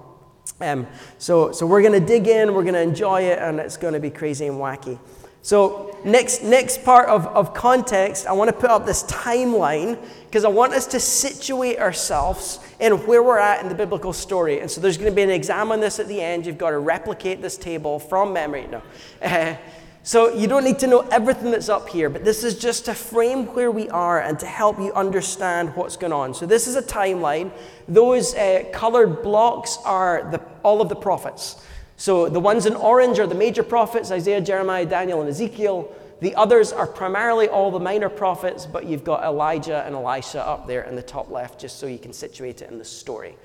Um, 0.61 0.87
so, 1.19 1.53
so 1.53 1.67
we're 1.67 1.83
going 1.83 1.99
to 1.99 2.07
dig 2.07 2.29
in, 2.29 2.55
we're 2.55 2.63
going 2.63 2.75
to 2.75 2.83
enjoy 2.83 3.23
it, 3.23 3.39
and 3.39 3.59
it's 3.59 3.77
going 3.77 3.95
to 3.95 4.01
be 4.01 4.11
crazy 4.11 4.47
and 4.47 4.57
wacky. 4.57 4.99
So, 5.45 5.99
next, 6.05 6.45
next 6.45 6.85
part 6.85 7.09
of, 7.09 7.27
of 7.27 7.53
context, 7.53 8.29
I 8.29 8.33
want 8.33 8.49
to 8.49 8.57
put 8.57 8.71
up 8.71 8.87
this 8.87 9.03
timeline 9.05 9.99
because 10.27 10.45
I 10.45 10.49
want 10.49 10.73
us 10.73 10.87
to 10.89 11.01
situate 11.01 11.81
ourselves 11.81 12.61
in 12.79 12.93
where 13.07 13.25
we're 13.25 13.41
at 13.41 13.61
in 13.61 13.69
the 13.69 13.75
biblical 13.75 14.13
story. 14.13 14.61
And 14.61 14.71
so, 14.71 14.81
there's 14.81 14.97
going 14.97 15.11
to 15.11 15.17
be 15.17 15.23
an 15.23 15.31
exam 15.31 15.73
on 15.73 15.81
this 15.81 15.99
at 15.99 16.07
the 16.07 16.21
end. 16.21 16.47
You've 16.47 16.59
got 16.59 16.71
to 16.71 16.79
replicate 16.79 17.43
this 17.43 17.57
table 17.57 17.99
from 17.99 18.33
memory. 18.33 18.69
No. 18.71 18.83
Uh, 19.21 19.57
so 20.05 20.35
you 20.35 20.49
don't 20.49 20.65
need 20.65 20.81
to 20.81 20.89
know 20.89 21.01
everything 21.13 21.53
that's 21.53 21.69
up 21.69 21.89
here, 21.89 22.11
but 22.11 22.25
this 22.25 22.43
is 22.43 22.59
just 22.59 22.87
to 22.87 22.95
frame 22.95 23.47
where 23.55 23.71
we 23.71 23.89
are 23.91 24.21
and 24.21 24.37
to 24.41 24.47
help 24.47 24.79
you 24.79 24.93
understand 24.95 25.77
what's 25.77 25.97
going 25.97 26.13
on. 26.13 26.35
So 26.35 26.45
this 26.45 26.67
is 26.67 26.75
a 26.75 26.83
timeline. 26.83 27.53
Those 27.87 28.35
uh, 28.35 28.65
colored 28.73 29.23
blocks 29.23 29.79
are 29.85 30.29
the, 30.33 30.41
all 30.65 30.81
of 30.81 30.89
the 30.89 30.97
prophets. 30.97 31.65
So 31.97 32.29
the 32.29 32.41
ones 32.41 32.67
in 32.67 32.75
orange 32.75 33.21
are 33.21 33.29
the 33.29 33.37
major 33.37 33.63
prophets 33.63 34.11
Isaiah, 34.11 34.41
Jeremiah, 34.41 34.87
Daniel, 34.87 35.21
and 35.21 35.31
Ezekiel. 35.31 35.95
The 36.19 36.35
others 36.35 36.73
are 36.73 36.87
primarily 36.87 37.49
all 37.49 37.71
the 37.71 37.79
minor 37.79 38.09
prophets, 38.09 38.67
but 38.67 38.87
you've 38.87 39.05
got 39.05 39.23
Elijah 39.23 39.85
and 39.87 39.95
Elisha 39.95 40.45
up 40.45 40.67
there 40.67 40.83
in 40.83 40.97
the 40.97 41.03
top 41.03 41.31
left, 41.31 41.61
just 41.61 41.79
so 41.79 41.87
you 41.87 41.99
can 41.99 42.13
situate 42.13 42.61
it 42.61 42.71
in 42.71 42.79
the 42.79 42.85
story. 42.85 43.37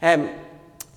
Um, 0.00 0.30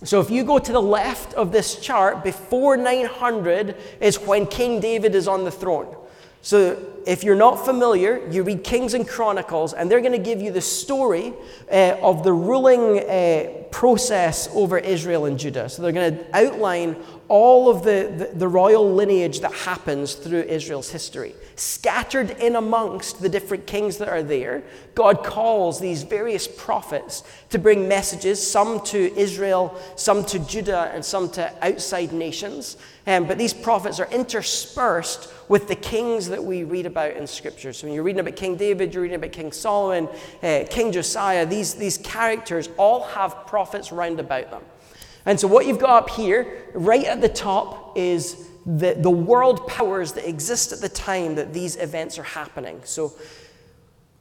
so 0.03 0.21
if 0.21 0.29
you 0.29 0.43
go 0.43 0.59
to 0.59 0.71
the 0.71 0.81
left 0.81 1.33
of 1.33 1.51
this 1.51 1.79
chart, 1.79 2.23
before 2.23 2.77
900 2.77 3.75
is 3.99 4.17
when 4.19 4.45
King 4.45 4.79
David 4.79 5.13
is 5.13 5.27
on 5.27 5.43
the 5.43 5.51
throne. 5.51 5.95
So 6.41 6.81
if 7.05 7.23
you're 7.23 7.35
not 7.35 7.65
familiar, 7.65 8.25
you 8.29 8.43
read 8.43 8.63
Kings 8.63 8.93
and 8.93 9.05
Chronicles, 9.05 9.73
and 9.73 9.91
they're 9.91 9.99
going 9.99 10.13
to 10.13 10.17
give 10.17 10.41
you 10.41 10.51
the 10.51 10.61
story 10.61 11.33
uh, 11.69 11.97
of 12.01 12.23
the 12.23 12.31
ruling 12.31 12.99
uh, 12.99 13.63
process 13.71 14.47
over 14.53 14.77
Israel 14.77 15.25
and 15.25 15.37
Judah. 15.37 15.67
So 15.67 15.81
they're 15.81 15.91
going 15.91 16.17
to 16.17 16.25
outline 16.33 16.95
all 17.29 17.69
of 17.69 17.83
the, 17.83 18.11
the, 18.17 18.37
the, 18.39 18.47
royal 18.47 18.91
lineage 18.91 19.41
that 19.41 19.53
happens 19.53 20.15
through 20.15 20.41
Israel's 20.41 20.89
history. 20.89 21.35
Scattered 21.55 22.31
in 22.31 22.55
amongst 22.55 23.21
the 23.21 23.29
different 23.29 23.67
kings 23.67 23.97
that 23.99 24.09
are 24.09 24.23
there, 24.23 24.63
God 24.95 25.23
calls 25.23 25.79
these 25.79 26.01
various 26.01 26.47
prophets 26.47 27.23
to 27.51 27.59
bring 27.59 27.87
messages, 27.87 28.45
some 28.45 28.81
to 28.85 29.15
Israel, 29.15 29.79
some 29.95 30.25
to 30.25 30.39
Judah, 30.39 30.91
and 30.91 31.05
some 31.05 31.29
to 31.31 31.53
outside 31.63 32.11
nations. 32.13 32.77
Um, 33.05 33.27
but 33.27 33.37
these 33.37 33.53
prophets 33.53 33.99
are 33.99 34.09
interspersed 34.11 35.31
with 35.47 35.67
the 35.67 35.75
kings 35.75 36.29
that 36.29 36.43
we 36.43 36.63
read 36.63 36.87
about 36.87 37.15
in 37.15 37.27
Scripture. 37.27 37.73
So 37.73 37.85
when 37.85 37.93
you're 37.93 38.03
reading 38.03 38.21
about 38.21 38.37
King 38.37 38.55
David, 38.55 38.91
you're 38.93 39.03
reading 39.03 39.17
about 39.17 39.31
King 39.31 39.51
Solomon, 39.51 40.09
uh, 40.41 40.65
King 40.69 40.91
Josiah, 40.91 41.45
these, 41.45 41.75
these 41.75 41.99
characters 41.99 42.69
all 42.77 43.03
have 43.03 43.45
prophets 43.45 43.91
round 43.91 44.19
about 44.19 44.49
them. 44.49 44.63
And 45.25 45.39
so, 45.39 45.47
what 45.47 45.65
you've 45.65 45.79
got 45.79 46.03
up 46.03 46.09
here, 46.09 46.65
right 46.73 47.05
at 47.05 47.21
the 47.21 47.29
top, 47.29 47.97
is 47.97 48.47
the, 48.65 48.95
the 48.97 49.09
world 49.09 49.67
powers 49.67 50.13
that 50.13 50.27
exist 50.27 50.71
at 50.71 50.79
the 50.79 50.89
time 50.89 51.35
that 51.35 51.53
these 51.53 51.75
events 51.75 52.17
are 52.17 52.23
happening. 52.23 52.81
So, 52.83 53.13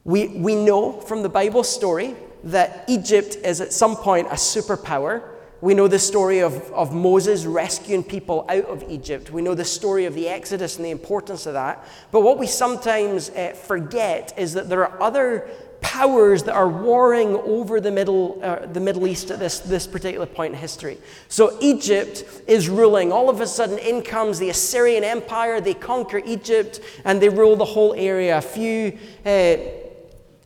we, 0.03 0.27
we 0.27 0.55
know 0.55 0.93
from 0.93 1.23
the 1.23 1.29
Bible 1.29 1.63
story 1.63 2.15
that 2.43 2.85
Egypt 2.87 3.37
is 3.43 3.61
at 3.61 3.73
some 3.73 3.95
point 3.95 4.27
a 4.27 4.35
superpower 4.35 5.21
We 5.61 5.73
know 5.73 5.89
the 5.89 5.99
story 5.99 6.39
of, 6.39 6.71
of 6.71 6.93
Moses 6.95 7.45
rescuing 7.45 8.03
people 8.03 8.45
out 8.47 8.65
of 8.65 8.83
Egypt. 8.89 9.29
We 9.29 9.41
know 9.41 9.55
the 9.55 9.65
story 9.65 10.05
of 10.05 10.13
the 10.13 10.29
Exodus 10.29 10.77
and 10.77 10.85
the 10.85 10.89
importance 10.91 11.45
of 11.45 11.53
that. 11.53 11.85
But 12.11 12.21
what 12.21 12.39
we 12.39 12.47
sometimes 12.47 13.29
uh, 13.31 13.53
forget 13.53 14.33
is 14.37 14.53
that 14.53 14.69
there 14.69 14.87
are 14.87 15.01
other 15.01 15.49
powers 15.81 16.43
that 16.43 16.53
are 16.53 16.69
warring 16.69 17.35
over 17.35 17.79
the 17.81 17.91
Middle, 17.91 18.39
uh, 18.43 18.65
the 18.65 18.79
Middle 18.79 19.07
East 19.07 19.31
at 19.31 19.39
this, 19.39 19.59
this 19.59 19.87
particular 19.87 20.25
point 20.25 20.53
in 20.53 20.59
history. 20.59 20.97
So 21.27 21.57
Egypt 21.61 22.23
is 22.47 22.69
ruling. 22.69 23.11
All 23.11 23.29
of 23.29 23.41
a 23.41 23.47
sudden, 23.47 23.77
in 23.79 24.01
comes 24.01 24.39
the 24.39 24.49
Assyrian 24.49 25.03
Empire. 25.03 25.61
They 25.61 25.73
conquer 25.73 26.21
Egypt 26.25 26.79
and 27.05 27.21
they 27.21 27.29
rule 27.29 27.55
the 27.55 27.65
whole 27.65 27.93
area. 27.93 28.37
A 28.37 28.41
few. 28.41 28.97
Uh, 29.25 29.88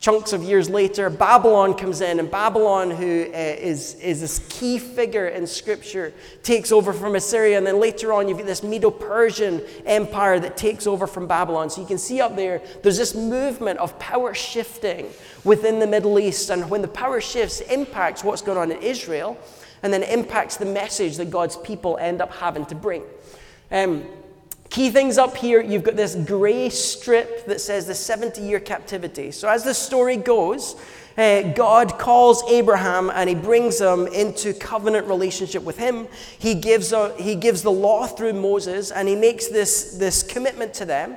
chunks 0.04 0.34
of 0.34 0.42
years 0.42 0.68
later, 0.68 1.08
Babylon 1.08 1.72
comes 1.72 2.02
in, 2.02 2.20
and 2.20 2.30
Babylon, 2.30 2.90
who 2.90 3.22
uh, 3.22 3.36
is 3.72 3.94
is 3.94 4.20
this 4.20 4.38
key 4.50 4.78
figure 4.78 5.28
in 5.28 5.46
Scripture, 5.46 6.12
takes 6.42 6.72
over 6.72 6.92
from 6.92 7.14
Assyria. 7.14 7.56
And 7.56 7.66
then 7.66 7.80
later 7.80 8.12
on, 8.12 8.28
you've 8.28 8.36
got 8.36 8.46
this 8.46 8.62
Medo 8.62 8.90
Persian 8.90 9.62
empire 9.86 10.38
that 10.40 10.58
takes 10.58 10.86
over 10.86 11.06
from 11.06 11.26
Babylon. 11.26 11.70
So 11.70 11.80
you 11.80 11.86
can 11.86 11.96
see 11.96 12.20
up 12.20 12.36
there, 12.36 12.60
there's 12.82 12.98
this 12.98 13.14
movement 13.14 13.78
of 13.78 13.98
power 13.98 14.34
shifting 14.34 15.06
within 15.42 15.78
the 15.78 15.86
Middle 15.86 16.18
East. 16.18 16.50
And 16.50 16.68
when 16.68 16.82
the 16.82 16.88
power 16.88 17.18
shifts, 17.22 17.60
impacts 17.60 18.22
what's 18.22 18.42
going 18.42 18.58
on 18.58 18.72
in 18.72 18.82
Israel, 18.82 19.38
and 19.82 19.90
then 19.90 20.02
impacts 20.02 20.58
the 20.58 20.66
message 20.66 21.16
that 21.16 21.30
God's 21.30 21.56
people 21.56 21.96
end 21.96 22.20
up 22.20 22.30
having 22.34 22.66
to 22.66 22.74
bring. 22.74 23.04
Um, 23.72 24.04
Key 24.70 24.90
things 24.90 25.18
up 25.18 25.36
here 25.36 25.60
you've 25.60 25.84
got 25.84 25.96
this 25.96 26.14
grey 26.14 26.68
strip 26.68 27.46
that 27.46 27.60
says 27.60 27.86
the 27.86 27.94
70 27.94 28.40
year 28.42 28.60
captivity. 28.60 29.30
So, 29.30 29.48
as 29.48 29.62
the 29.64 29.74
story 29.74 30.16
goes, 30.16 30.76
uh, 31.16 31.42
God 31.52 31.96
calls 31.98 32.42
Abraham 32.50 33.10
and 33.10 33.28
he 33.28 33.36
brings 33.36 33.80
him 33.80 34.08
into 34.08 34.52
covenant 34.52 35.06
relationship 35.06 35.62
with 35.62 35.78
him. 35.78 36.08
He 36.38 36.54
gives, 36.54 36.92
a, 36.92 37.14
he 37.16 37.36
gives 37.36 37.62
the 37.62 37.70
law 37.70 38.06
through 38.06 38.32
Moses 38.32 38.90
and 38.90 39.06
he 39.08 39.14
makes 39.14 39.46
this, 39.46 39.96
this 39.96 40.24
commitment 40.24 40.74
to 40.74 40.84
them. 40.84 41.16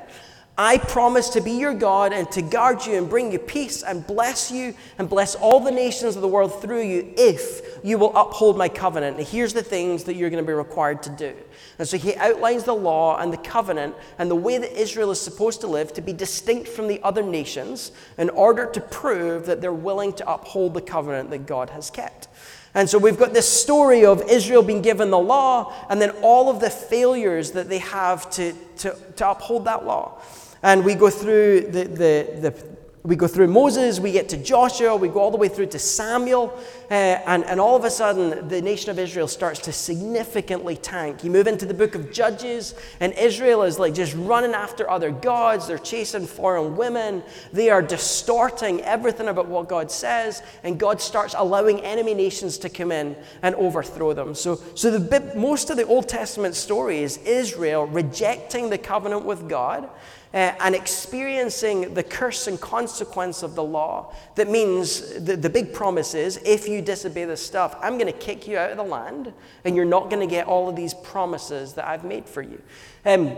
I 0.59 0.79
promise 0.79 1.29
to 1.29 1.41
be 1.41 1.51
your 1.51 1.75
God 1.75 2.13
and 2.13 2.31
to 2.31 2.41
guard 2.41 2.83
you 2.83 2.95
and 2.95 3.07
bring 3.07 3.31
you 3.31 3.37
peace 3.37 3.83
and 3.83 4.05
bless 4.07 4.51
you 4.51 4.73
and 4.97 5.07
bless 5.07 5.35
all 5.35 5.59
the 5.59 5.69
nations 5.69 6.15
of 6.15 6.23
the 6.23 6.27
world 6.27 6.61
through 6.63 6.81
you 6.81 7.13
if 7.15 7.61
you 7.83 7.99
will 7.99 8.15
uphold 8.17 8.57
my 8.57 8.67
covenant. 8.67 9.19
And 9.19 9.27
here's 9.27 9.53
the 9.53 9.61
things 9.61 10.05
that 10.05 10.15
you're 10.15 10.31
going 10.31 10.43
to 10.43 10.47
be 10.47 10.53
required 10.53 11.03
to 11.03 11.11
do. 11.11 11.35
And 11.77 11.87
so 11.87 11.95
he 11.95 12.15
outlines 12.15 12.63
the 12.63 12.73
law 12.73 13.21
and 13.21 13.31
the 13.31 13.37
covenant 13.37 13.93
and 14.17 14.31
the 14.31 14.35
way 14.35 14.57
that 14.57 14.75
Israel 14.75 15.11
is 15.11 15.21
supposed 15.21 15.61
to 15.61 15.67
live 15.67 15.93
to 15.93 16.01
be 16.01 16.11
distinct 16.11 16.67
from 16.69 16.87
the 16.87 16.99
other 17.03 17.21
nations 17.21 17.91
in 18.17 18.31
order 18.31 18.65
to 18.65 18.81
prove 18.81 19.45
that 19.45 19.61
they're 19.61 19.71
willing 19.71 20.11
to 20.13 20.27
uphold 20.27 20.73
the 20.73 20.81
covenant 20.81 21.29
that 21.29 21.45
God 21.45 21.69
has 21.69 21.91
kept. 21.91 22.29
And 22.73 22.89
so 22.89 22.97
we've 22.97 23.17
got 23.17 23.31
this 23.31 23.47
story 23.47 24.05
of 24.05 24.23
Israel 24.27 24.63
being 24.63 24.81
given 24.81 25.11
the 25.11 25.19
law 25.19 25.71
and 25.87 26.01
then 26.01 26.11
all 26.23 26.49
of 26.49 26.59
the 26.59 26.71
failures 26.71 27.51
that 27.51 27.69
they 27.69 27.79
have 27.79 28.27
to, 28.31 28.53
to, 28.77 28.97
to 29.17 29.29
uphold 29.29 29.65
that 29.65 29.85
law. 29.85 30.19
And 30.67 30.83
we 30.83 30.95
go 30.95 31.09
through 31.09 31.61
the, 31.71 31.85
the, 31.85 32.39
the 32.41 32.63
we 33.03 33.15
go 33.15 33.25
through 33.25 33.47
Moses, 33.47 34.01
we 34.01 34.11
get 34.11 34.27
to 34.29 34.37
Joshua, 34.37 34.97
we 34.97 35.07
go 35.07 35.21
all 35.21 35.31
the 35.31 35.37
way 35.37 35.47
through 35.47 35.67
to 35.67 35.79
Samuel, 35.79 36.53
uh, 36.91 36.93
and, 36.93 37.45
and 37.45 37.57
all 37.57 37.77
of 37.77 37.85
a 37.85 37.89
sudden 37.89 38.49
the 38.49 38.61
nation 38.61 38.91
of 38.91 38.99
Israel 38.99 39.29
starts 39.29 39.61
to 39.61 39.71
significantly 39.71 40.75
tank. 40.75 41.23
You 41.23 41.31
move 41.31 41.47
into 41.47 41.65
the 41.65 41.73
book 41.73 41.95
of 41.95 42.11
Judges, 42.11 42.75
and 42.99 43.13
Israel 43.13 43.63
is 43.63 43.79
like 43.79 43.93
just 43.93 44.13
running 44.15 44.51
after 44.51 44.89
other 44.89 45.09
gods. 45.09 45.67
They're 45.67 45.77
chasing 45.77 46.27
foreign 46.27 46.75
women. 46.75 47.23
They 47.53 47.69
are 47.69 47.81
distorting 47.81 48.81
everything 48.81 49.29
about 49.29 49.47
what 49.47 49.69
God 49.69 49.89
says, 49.89 50.43
and 50.65 50.77
God 50.77 50.99
starts 50.99 51.33
allowing 51.37 51.79
enemy 51.79 52.13
nations 52.13 52.57
to 52.57 52.67
come 52.67 52.91
in 52.91 53.15
and 53.41 53.55
overthrow 53.55 54.11
them. 54.11 54.35
So, 54.35 54.59
so 54.75 54.91
the, 54.91 55.33
most 55.33 55.69
of 55.69 55.77
the 55.77 55.85
Old 55.85 56.09
Testament 56.09 56.55
story 56.55 57.03
is 57.03 57.19
Israel 57.19 57.87
rejecting 57.87 58.69
the 58.69 58.77
covenant 58.77 59.23
with 59.23 59.47
God 59.47 59.89
uh, 60.33 60.53
and 60.59 60.75
experiencing 60.75 61.93
the 61.93 62.03
curse 62.03 62.47
and 62.47 62.59
consequence 62.59 63.43
of 63.43 63.55
the 63.55 63.63
law. 63.63 64.13
That 64.35 64.49
means 64.49 65.13
the, 65.23 65.35
the 65.37 65.49
big 65.49 65.73
promise 65.73 66.13
is 66.13 66.37
if 66.45 66.67
you 66.67 66.81
disobey 66.81 67.25
this 67.25 67.45
stuff, 67.45 67.75
I'm 67.81 67.97
going 67.97 68.11
to 68.11 68.19
kick 68.19 68.47
you 68.47 68.57
out 68.57 68.71
of 68.71 68.77
the 68.77 68.83
land 68.83 69.33
and 69.63 69.75
you're 69.75 69.85
not 69.85 70.09
going 70.09 70.27
to 70.27 70.31
get 70.31 70.47
all 70.47 70.69
of 70.69 70.75
these 70.75 70.93
promises 70.93 71.73
that 71.73 71.87
I've 71.87 72.03
made 72.03 72.27
for 72.27 72.41
you. 72.41 72.61
Um, 73.05 73.35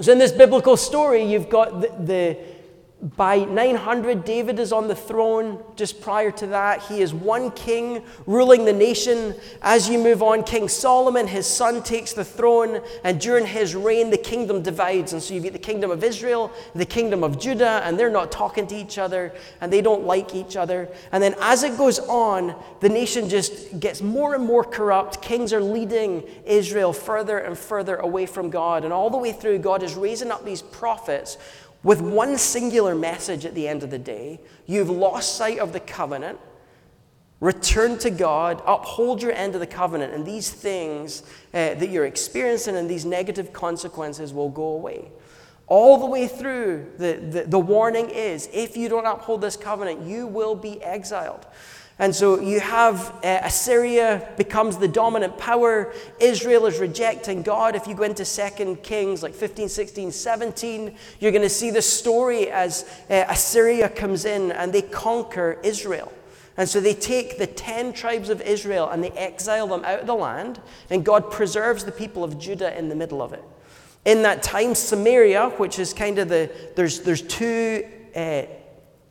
so, 0.00 0.10
in 0.12 0.18
this 0.18 0.32
biblical 0.32 0.76
story, 0.76 1.22
you've 1.22 1.50
got 1.50 1.82
the, 1.82 1.88
the 2.04 2.38
by 3.02 3.38
900, 3.38 4.24
David 4.24 4.60
is 4.60 4.72
on 4.72 4.86
the 4.86 4.94
throne. 4.94 5.60
Just 5.74 6.00
prior 6.00 6.30
to 6.30 6.46
that, 6.48 6.82
he 6.82 7.00
is 7.00 7.12
one 7.12 7.50
king 7.50 8.04
ruling 8.26 8.64
the 8.64 8.72
nation. 8.72 9.34
As 9.60 9.88
you 9.88 9.98
move 9.98 10.22
on, 10.22 10.44
King 10.44 10.68
Solomon, 10.68 11.26
his 11.26 11.44
son, 11.44 11.82
takes 11.82 12.12
the 12.12 12.24
throne, 12.24 12.80
and 13.02 13.20
during 13.20 13.44
his 13.44 13.74
reign, 13.74 14.10
the 14.10 14.16
kingdom 14.16 14.62
divides. 14.62 15.12
And 15.12 15.20
so 15.20 15.34
you 15.34 15.40
get 15.40 15.52
the 15.52 15.58
kingdom 15.58 15.90
of 15.90 16.04
Israel, 16.04 16.52
the 16.76 16.86
kingdom 16.86 17.24
of 17.24 17.40
Judah, 17.40 17.82
and 17.84 17.98
they're 17.98 18.08
not 18.08 18.30
talking 18.30 18.68
to 18.68 18.76
each 18.76 18.98
other, 18.98 19.34
and 19.60 19.72
they 19.72 19.82
don't 19.82 20.04
like 20.04 20.36
each 20.36 20.54
other. 20.54 20.88
And 21.10 21.20
then 21.20 21.34
as 21.40 21.64
it 21.64 21.76
goes 21.76 21.98
on, 21.98 22.54
the 22.78 22.88
nation 22.88 23.28
just 23.28 23.80
gets 23.80 24.00
more 24.00 24.36
and 24.36 24.44
more 24.44 24.62
corrupt. 24.62 25.20
Kings 25.20 25.52
are 25.52 25.60
leading 25.60 26.22
Israel 26.46 26.92
further 26.92 27.38
and 27.38 27.58
further 27.58 27.96
away 27.96 28.26
from 28.26 28.48
God. 28.48 28.84
And 28.84 28.92
all 28.92 29.10
the 29.10 29.18
way 29.18 29.32
through, 29.32 29.58
God 29.58 29.82
is 29.82 29.96
raising 29.96 30.30
up 30.30 30.44
these 30.44 30.62
prophets 30.62 31.36
with 31.82 32.00
one 32.00 32.38
singular 32.38 32.94
message 32.94 33.44
at 33.44 33.54
the 33.54 33.66
end 33.66 33.82
of 33.82 33.90
the 33.90 33.98
day. 33.98 34.40
You've 34.66 34.90
lost 34.90 35.36
sight 35.36 35.58
of 35.58 35.72
the 35.72 35.80
covenant. 35.80 36.38
Return 37.40 37.98
to 37.98 38.10
God, 38.10 38.62
uphold 38.66 39.20
your 39.20 39.32
end 39.32 39.54
of 39.54 39.60
the 39.60 39.66
covenant, 39.66 40.14
and 40.14 40.24
these 40.24 40.48
things 40.48 41.22
uh, 41.52 41.74
that 41.74 41.88
you're 41.90 42.06
experiencing 42.06 42.76
and 42.76 42.88
these 42.88 43.04
negative 43.04 43.52
consequences 43.52 44.32
will 44.32 44.48
go 44.48 44.68
away. 44.68 45.10
All 45.66 45.98
the 45.98 46.06
way 46.06 46.28
through, 46.28 46.86
the, 46.98 47.14
the, 47.14 47.42
the 47.44 47.58
warning 47.58 48.10
is 48.10 48.48
if 48.52 48.76
you 48.76 48.88
don't 48.88 49.06
uphold 49.06 49.40
this 49.40 49.56
covenant, 49.56 50.02
you 50.02 50.28
will 50.28 50.54
be 50.54 50.80
exiled. 50.82 51.46
And 51.98 52.14
so 52.14 52.40
you 52.40 52.58
have 52.60 53.14
uh, 53.22 53.40
Assyria 53.42 54.28
becomes 54.36 54.78
the 54.78 54.88
dominant 54.88 55.38
power. 55.38 55.92
Israel 56.20 56.66
is 56.66 56.78
rejecting 56.78 57.42
God. 57.42 57.76
If 57.76 57.86
you 57.86 57.94
go 57.94 58.04
into 58.04 58.24
2 58.24 58.76
Kings 58.82 59.22
like 59.22 59.34
15, 59.34 59.68
16, 59.68 60.10
17, 60.10 60.96
you're 61.20 61.32
going 61.32 61.42
to 61.42 61.48
see 61.48 61.70
the 61.70 61.82
story 61.82 62.50
as 62.50 62.84
uh, 63.10 63.24
Assyria 63.28 63.88
comes 63.88 64.24
in 64.24 64.52
and 64.52 64.72
they 64.72 64.82
conquer 64.82 65.58
Israel. 65.62 66.12
And 66.56 66.68
so 66.68 66.80
they 66.80 66.94
take 66.94 67.38
the 67.38 67.46
10 67.46 67.92
tribes 67.92 68.28
of 68.28 68.40
Israel 68.42 68.90
and 68.90 69.02
they 69.02 69.10
exile 69.10 69.66
them 69.68 69.84
out 69.84 70.00
of 70.00 70.06
the 70.06 70.14
land, 70.14 70.60
and 70.90 71.04
God 71.04 71.30
preserves 71.30 71.84
the 71.84 71.92
people 71.92 72.24
of 72.24 72.38
Judah 72.38 72.76
in 72.76 72.88
the 72.88 72.94
middle 72.94 73.22
of 73.22 73.32
it. 73.32 73.42
In 74.04 74.22
that 74.22 74.42
time, 74.42 74.74
Samaria, 74.74 75.50
which 75.50 75.78
is 75.78 75.94
kind 75.94 76.18
of 76.18 76.28
the, 76.28 76.50
there's, 76.74 77.00
there's 77.00 77.22
two, 77.22 77.86
uh, 78.14 78.42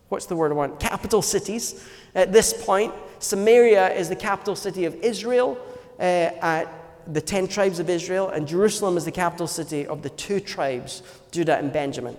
what's 0.09 0.25
the 0.25 0.35
word 0.35 0.51
I 0.51 0.55
want? 0.55 0.79
Capital 0.79 1.21
cities. 1.21 1.87
At 2.15 2.33
this 2.33 2.53
point, 2.53 2.93
Samaria 3.19 3.93
is 3.93 4.09
the 4.09 4.15
capital 4.15 4.55
city 4.55 4.85
of 4.85 4.95
Israel, 4.95 5.57
uh, 5.99 6.03
at 6.03 6.67
the 7.07 7.21
10 7.21 7.47
tribes 7.47 7.79
of 7.79 7.89
Israel, 7.89 8.29
and 8.29 8.47
Jerusalem 8.47 8.97
is 8.97 9.05
the 9.05 9.11
capital 9.11 9.47
city 9.47 9.85
of 9.85 10.01
the 10.01 10.09
two 10.09 10.39
tribes, 10.39 11.03
Judah 11.31 11.57
and 11.57 11.71
Benjamin. 11.71 12.17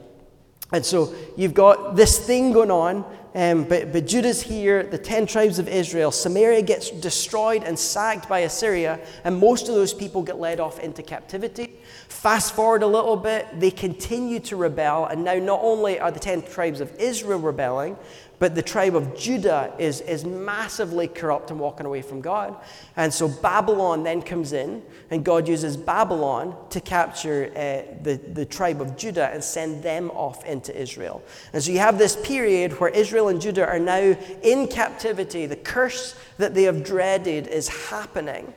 And 0.73 0.85
so 0.85 1.15
you've 1.37 1.55
got 1.55 1.97
this 1.97 2.19
thing 2.19 2.53
going 2.53 2.71
on, 2.71 3.05
um, 3.35 3.65
but, 3.65 3.93
but 3.93 4.07
Judah's 4.07 4.43
here, 4.43 4.83
the 4.83 4.99
10 4.99 5.27
tribes 5.27 5.59
of 5.59 5.69
Israel. 5.69 6.11
Samaria 6.11 6.63
gets 6.63 6.91
destroyed 6.91 7.63
and 7.63 7.79
sacked 7.79 8.29
by 8.29 8.41
Assyria, 8.41 8.99
and 9.25 9.39
most 9.39 9.69
of 9.69 9.75
those 9.75 9.93
people 9.93 10.23
get 10.23 10.39
led 10.39 10.61
off 10.61 10.79
into 10.81 11.03
captivity. 11.03 11.75
Fast 12.09 12.55
forward 12.55 12.83
a 12.83 12.87
little 12.87 13.17
bit, 13.17 13.49
they 13.59 13.71
continue 13.71 14.41
to 14.41 14.57
rebel, 14.57 15.07
and 15.07 15.25
now 15.25 15.35
not 15.35 15.61
only 15.63 16.01
are 16.01 16.11
the 16.11 16.21
10 16.21 16.43
tribes 16.43 16.81
of 16.81 16.95
Israel 16.99 17.39
rebelling, 17.39 17.97
but 18.43 18.57
the 18.57 18.63
tribe 18.63 18.97
of 18.97 19.17
Judah 19.17 19.73
is, 19.79 20.01
is 20.01 20.25
massively 20.25 21.07
corrupt 21.07 21.53
and 21.53 21.61
walking 21.61 21.87
away 21.87 22.03
from 22.03 22.21
God. 22.21 22.57
And 22.97 23.15
so 23.15 23.29
Babylon 23.29 24.03
then 24.03 24.21
comes 24.21 24.53
in, 24.53 24.83
and 25.13 25.25
God 25.25 25.47
uses 25.47 25.77
Babylon 25.77 26.57
to 26.71 26.81
capture 26.81 27.53
uh, 27.55 28.03
the, 28.03 28.17
the 28.17 28.45
tribe 28.45 28.81
of 28.81 28.97
Judah 28.97 29.31
and 29.33 29.45
send 29.45 29.85
them 29.85 30.11
off 30.11 30.45
into 30.45 30.77
Israel. 30.77 31.23
And 31.53 31.63
so 31.63 31.71
you 31.71 31.79
have 31.79 31.99
this 31.99 32.17
period 32.17 32.73
where 32.81 32.91
Israel 32.91 33.29
and 33.29 33.41
Judah 33.41 33.65
are 33.65 33.79
now 33.79 34.17
in 34.43 34.67
captivity. 34.67 35.47
The 35.47 35.55
curse 35.55 36.17
that 36.39 36.53
they 36.53 36.65
have 36.65 36.83
dreaded 36.83 37.47
is 37.47 37.69
happening. 37.69 38.53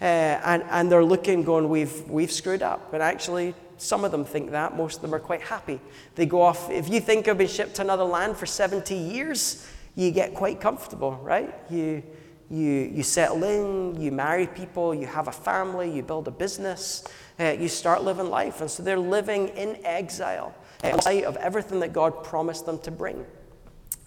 Uh, 0.00 0.04
and, 0.04 0.62
and 0.70 0.90
they're 0.90 1.04
looking, 1.04 1.42
going, 1.42 1.68
we've, 1.68 2.08
we've 2.08 2.32
screwed 2.32 2.62
up. 2.62 2.90
But 2.90 3.02
actually, 3.02 3.54
some 3.78 4.04
of 4.04 4.10
them 4.10 4.24
think 4.24 4.50
that. 4.50 4.76
Most 4.76 4.96
of 4.96 5.02
them 5.02 5.14
are 5.14 5.20
quite 5.20 5.42
happy. 5.42 5.80
They 6.14 6.26
go 6.26 6.42
off. 6.42 6.70
If 6.70 6.88
you 6.88 7.00
think 7.00 7.26
of 7.26 7.38
being 7.38 7.48
shipped 7.48 7.76
to 7.76 7.82
another 7.82 8.04
land 8.04 8.36
for 8.36 8.46
70 8.46 8.94
years, 8.94 9.66
you 9.94 10.10
get 10.10 10.34
quite 10.34 10.60
comfortable, 10.60 11.12
right? 11.22 11.54
You, 11.70 12.02
you, 12.50 12.90
you 12.92 13.02
settle 13.02 13.44
in, 13.44 14.00
you 14.00 14.12
marry 14.12 14.46
people, 14.46 14.94
you 14.94 15.06
have 15.06 15.28
a 15.28 15.32
family, 15.32 15.90
you 15.90 16.02
build 16.02 16.28
a 16.28 16.32
business, 16.32 17.04
uh, 17.40 17.56
you 17.58 17.68
start 17.68 18.04
living 18.04 18.30
life. 18.30 18.60
And 18.60 18.70
so 18.70 18.82
they're 18.82 18.98
living 18.98 19.48
in 19.48 19.78
exile, 19.84 20.54
in 20.84 20.96
light 21.04 21.24
of 21.24 21.36
everything 21.36 21.80
that 21.80 21.92
God 21.92 22.24
promised 22.24 22.66
them 22.66 22.78
to 22.80 22.90
bring. 22.90 23.24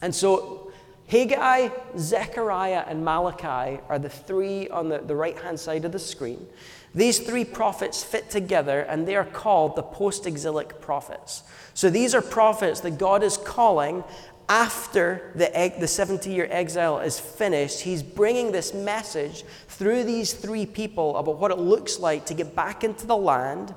And 0.02 0.14
so 0.14 0.72
Haggai, 1.08 1.70
Zechariah, 1.98 2.86
and 2.88 3.04
Malachi 3.04 3.82
are 3.90 4.00
the 4.00 4.10
three 4.10 4.70
on 4.70 4.88
the, 4.88 5.00
the 5.00 5.16
right 5.16 5.38
hand 5.38 5.60
side 5.60 5.84
of 5.84 5.92
the 5.92 6.00
screen. 6.00 6.48
These 6.94 7.20
three 7.20 7.46
prophets 7.46 8.04
fit 8.04 8.30
together 8.30 8.82
and 8.82 9.08
they 9.08 9.16
are 9.16 9.26
called 9.26 9.76
the 9.76 9.84
post 9.84 10.28
exilic 10.28 10.82
prophets. 10.82 11.44
So 11.74 11.90
these 11.90 12.14
are 12.14 12.22
prophets 12.22 12.82
that 12.82 12.98
God 12.98 13.24
is 13.24 13.38
calling 13.38 14.04
after 14.50 15.32
the, 15.36 15.74
the 15.80 15.88
70 15.88 16.30
year 16.30 16.48
exile 16.52 17.00
is 17.00 17.18
finished. 17.18 17.82
He's 17.82 18.04
bringing 18.04 18.52
this 18.52 18.74
message 18.74 19.46
through 19.70 20.04
these 20.04 20.34
three 20.34 20.66
people 20.66 21.16
about 21.16 21.38
what 21.38 21.52
it 21.52 21.58
looks 21.58 22.00
like 22.00 22.26
to 22.26 22.34
get 22.34 22.54
back 22.54 22.84
into 22.84 23.08
the 23.08 23.16
land 23.16 23.74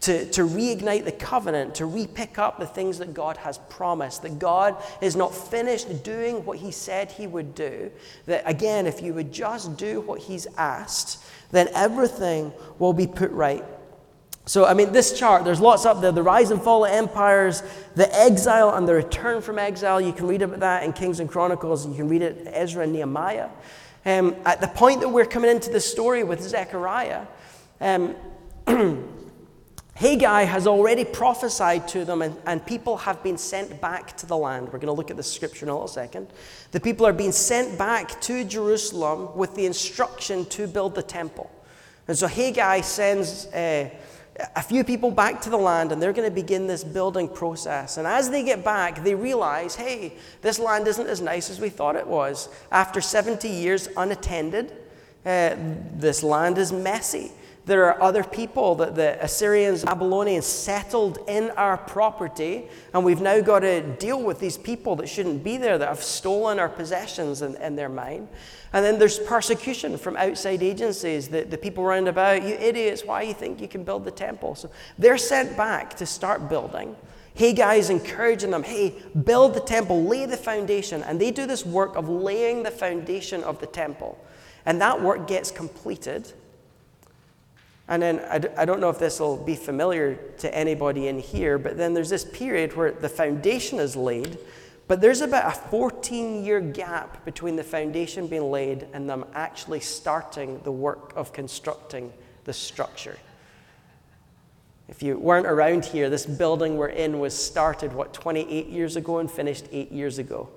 to, 0.00 0.30
to 0.30 0.42
reignite 0.42 1.04
the 1.04 1.12
covenant, 1.12 1.74
to 1.76 1.84
repick 1.84 2.38
up 2.38 2.58
the 2.58 2.66
things 2.66 2.98
that 2.98 3.14
God 3.14 3.36
has 3.38 3.58
promised, 3.68 4.22
that 4.22 4.38
God 4.38 4.76
is 5.00 5.16
not 5.16 5.34
finished 5.34 6.04
doing 6.04 6.44
what 6.44 6.58
He 6.58 6.70
said 6.70 7.10
He 7.10 7.26
would 7.26 7.54
do. 7.54 7.90
That 8.26 8.42
again, 8.46 8.86
if 8.86 9.02
you 9.02 9.12
would 9.14 9.32
just 9.32 9.76
do 9.76 10.00
what 10.02 10.20
He's 10.20 10.46
asked, 10.56 11.24
then 11.50 11.68
everything 11.74 12.52
will 12.78 12.92
be 12.92 13.06
put 13.06 13.30
right. 13.30 13.64
So, 14.48 14.64
I 14.64 14.72
mean, 14.72 14.92
this 14.92 15.18
chart, 15.18 15.44
there's 15.44 15.60
lots 15.60 15.84
up 15.84 16.00
there 16.00 16.10
the 16.10 16.22
rise 16.22 16.50
and 16.50 16.62
fall 16.62 16.86
of 16.86 16.90
empires, 16.90 17.62
the 17.96 18.12
exile 18.14 18.70
and 18.74 18.88
the 18.88 18.94
return 18.94 19.42
from 19.42 19.58
exile. 19.58 20.00
You 20.00 20.12
can 20.12 20.26
read 20.26 20.40
about 20.40 20.60
that 20.60 20.84
in 20.84 20.94
Kings 20.94 21.20
and 21.20 21.28
Chronicles, 21.28 21.86
you 21.86 21.94
can 21.94 22.08
read 22.08 22.22
it 22.22 22.38
in 22.38 22.48
Ezra 22.48 22.84
and 22.84 22.92
Nehemiah. 22.92 23.50
Um, 24.06 24.36
at 24.46 24.62
the 24.62 24.68
point 24.68 25.00
that 25.00 25.08
we're 25.10 25.26
coming 25.26 25.50
into 25.50 25.70
the 25.70 25.80
story 25.80 26.24
with 26.24 26.40
Zechariah, 26.40 27.26
um, 27.80 28.16
Haggai 29.98 30.44
has 30.44 30.68
already 30.68 31.04
prophesied 31.04 31.88
to 31.88 32.04
them, 32.04 32.22
and, 32.22 32.36
and, 32.46 32.64
people 32.64 32.98
have 32.98 33.20
been 33.24 33.36
sent 33.36 33.80
back 33.80 34.16
to 34.18 34.26
the 34.26 34.36
land. 34.36 34.66
We're 34.66 34.78
going 34.78 34.86
to 34.86 34.92
look 34.92 35.10
at 35.10 35.16
the 35.16 35.24
scripture 35.24 35.66
in 35.66 35.70
a 35.70 35.72
little 35.72 35.88
second. 35.88 36.28
The 36.70 36.78
people 36.78 37.04
are 37.04 37.12
being 37.12 37.32
sent 37.32 37.76
back 37.76 38.20
to 38.20 38.44
Jerusalem 38.44 39.36
with 39.36 39.56
the 39.56 39.66
instruction 39.66 40.44
to 40.50 40.68
build 40.68 40.94
the 40.94 41.02
temple. 41.02 41.50
And 42.06 42.16
so 42.16 42.28
Haggai 42.28 42.82
sends 42.82 43.46
uh, 43.46 43.90
a 44.54 44.62
few 44.62 44.84
people 44.84 45.10
back 45.10 45.40
to 45.42 45.50
the 45.50 45.56
land, 45.56 45.90
and 45.90 46.00
they're 46.00 46.12
going 46.12 46.30
to 46.30 46.34
begin 46.34 46.68
this 46.68 46.84
building 46.84 47.28
process. 47.28 47.96
And 47.96 48.06
as 48.06 48.30
they 48.30 48.44
get 48.44 48.64
back, 48.64 49.02
they 49.02 49.16
realize 49.16 49.74
hey, 49.74 50.12
this 50.42 50.60
land 50.60 50.86
isn't 50.86 51.08
as 51.08 51.20
nice 51.20 51.50
as 51.50 51.58
we 51.58 51.70
thought 51.70 51.96
it 51.96 52.06
was. 52.06 52.48
After 52.70 53.00
70 53.00 53.48
years 53.48 53.88
unattended, 53.96 54.70
uh, 55.26 55.56
this 55.96 56.22
land 56.22 56.56
is 56.56 56.72
messy. 56.72 57.32
There 57.68 57.84
are 57.84 58.02
other 58.02 58.24
people 58.24 58.76
that 58.76 58.94
the 58.94 59.22
Assyrians, 59.22 59.84
Babylonians 59.84 60.46
settled 60.46 61.18
in 61.28 61.50
our 61.50 61.76
property, 61.76 62.66
and 62.94 63.04
we've 63.04 63.20
now 63.20 63.42
got 63.42 63.58
to 63.58 63.82
deal 63.82 64.22
with 64.22 64.40
these 64.40 64.56
people 64.56 64.96
that 64.96 65.06
shouldn't 65.06 65.44
be 65.44 65.58
there, 65.58 65.76
that 65.76 65.86
have 65.86 66.02
stolen 66.02 66.58
our 66.58 66.70
possessions 66.70 67.42
in, 67.42 67.56
in 67.56 67.76
their 67.76 67.90
mind. 67.90 68.26
And 68.72 68.82
then 68.82 68.98
there's 68.98 69.18
persecution 69.18 69.98
from 69.98 70.16
outside 70.16 70.62
agencies, 70.62 71.28
the, 71.28 71.42
the 71.42 71.58
people 71.58 71.84
round 71.84 72.08
about, 72.08 72.42
you 72.42 72.54
idiots, 72.54 73.04
why 73.04 73.20
you 73.20 73.34
think 73.34 73.60
you 73.60 73.68
can 73.68 73.84
build 73.84 74.06
the 74.06 74.12
temple? 74.12 74.54
So 74.54 74.70
they're 74.96 75.18
sent 75.18 75.54
back 75.54 75.94
to 75.98 76.06
start 76.06 76.48
building. 76.48 76.96
Haggai 77.36 77.74
is 77.74 77.90
encouraging 77.90 78.50
them, 78.50 78.62
hey, 78.62 78.94
build 79.24 79.52
the 79.52 79.60
temple, 79.60 80.04
lay 80.04 80.24
the 80.24 80.38
foundation. 80.38 81.02
And 81.02 81.20
they 81.20 81.30
do 81.30 81.44
this 81.44 81.66
work 81.66 81.96
of 81.96 82.08
laying 82.08 82.62
the 82.62 82.70
foundation 82.70 83.44
of 83.44 83.60
the 83.60 83.66
temple. 83.66 84.18
And 84.64 84.80
that 84.80 85.02
work 85.02 85.26
gets 85.26 85.50
completed. 85.50 86.32
And 87.88 88.02
then 88.02 88.20
I, 88.30 88.66
don't 88.66 88.80
know 88.80 88.90
if 88.90 88.98
this 88.98 89.18
will 89.18 89.38
be 89.38 89.56
familiar 89.56 90.16
to 90.38 90.54
anybody 90.54 91.08
in 91.08 91.18
here, 91.18 91.56
but 91.56 91.78
then 91.78 91.94
there's 91.94 92.10
this 92.10 92.24
period 92.24 92.76
where 92.76 92.92
the 92.92 93.08
foundation 93.08 93.78
is 93.78 93.96
laid, 93.96 94.36
but 94.88 95.00
there's 95.00 95.22
about 95.22 95.50
a 95.50 95.58
14 95.70 96.44
year 96.44 96.60
gap 96.60 97.24
between 97.24 97.56
the 97.56 97.64
foundation 97.64 98.26
being 98.26 98.50
laid 98.50 98.86
and 98.92 99.08
them 99.08 99.24
actually 99.34 99.80
starting 99.80 100.60
the 100.64 100.72
work 100.72 101.14
of 101.16 101.32
constructing 101.32 102.12
the 102.44 102.52
structure. 102.52 103.16
If 104.88 105.02
you 105.02 105.18
weren't 105.18 105.46
around 105.46 105.86
here, 105.86 106.10
this 106.10 106.26
building 106.26 106.76
we're 106.76 106.88
in 106.88 107.18
was 107.18 107.34
started, 107.34 107.92
what, 107.94 108.12
28 108.12 108.66
years 108.66 108.96
ago 108.96 109.18
and 109.18 109.30
finished 109.30 109.66
eight 109.72 109.92
years 109.92 110.18
ago. 110.18 110.48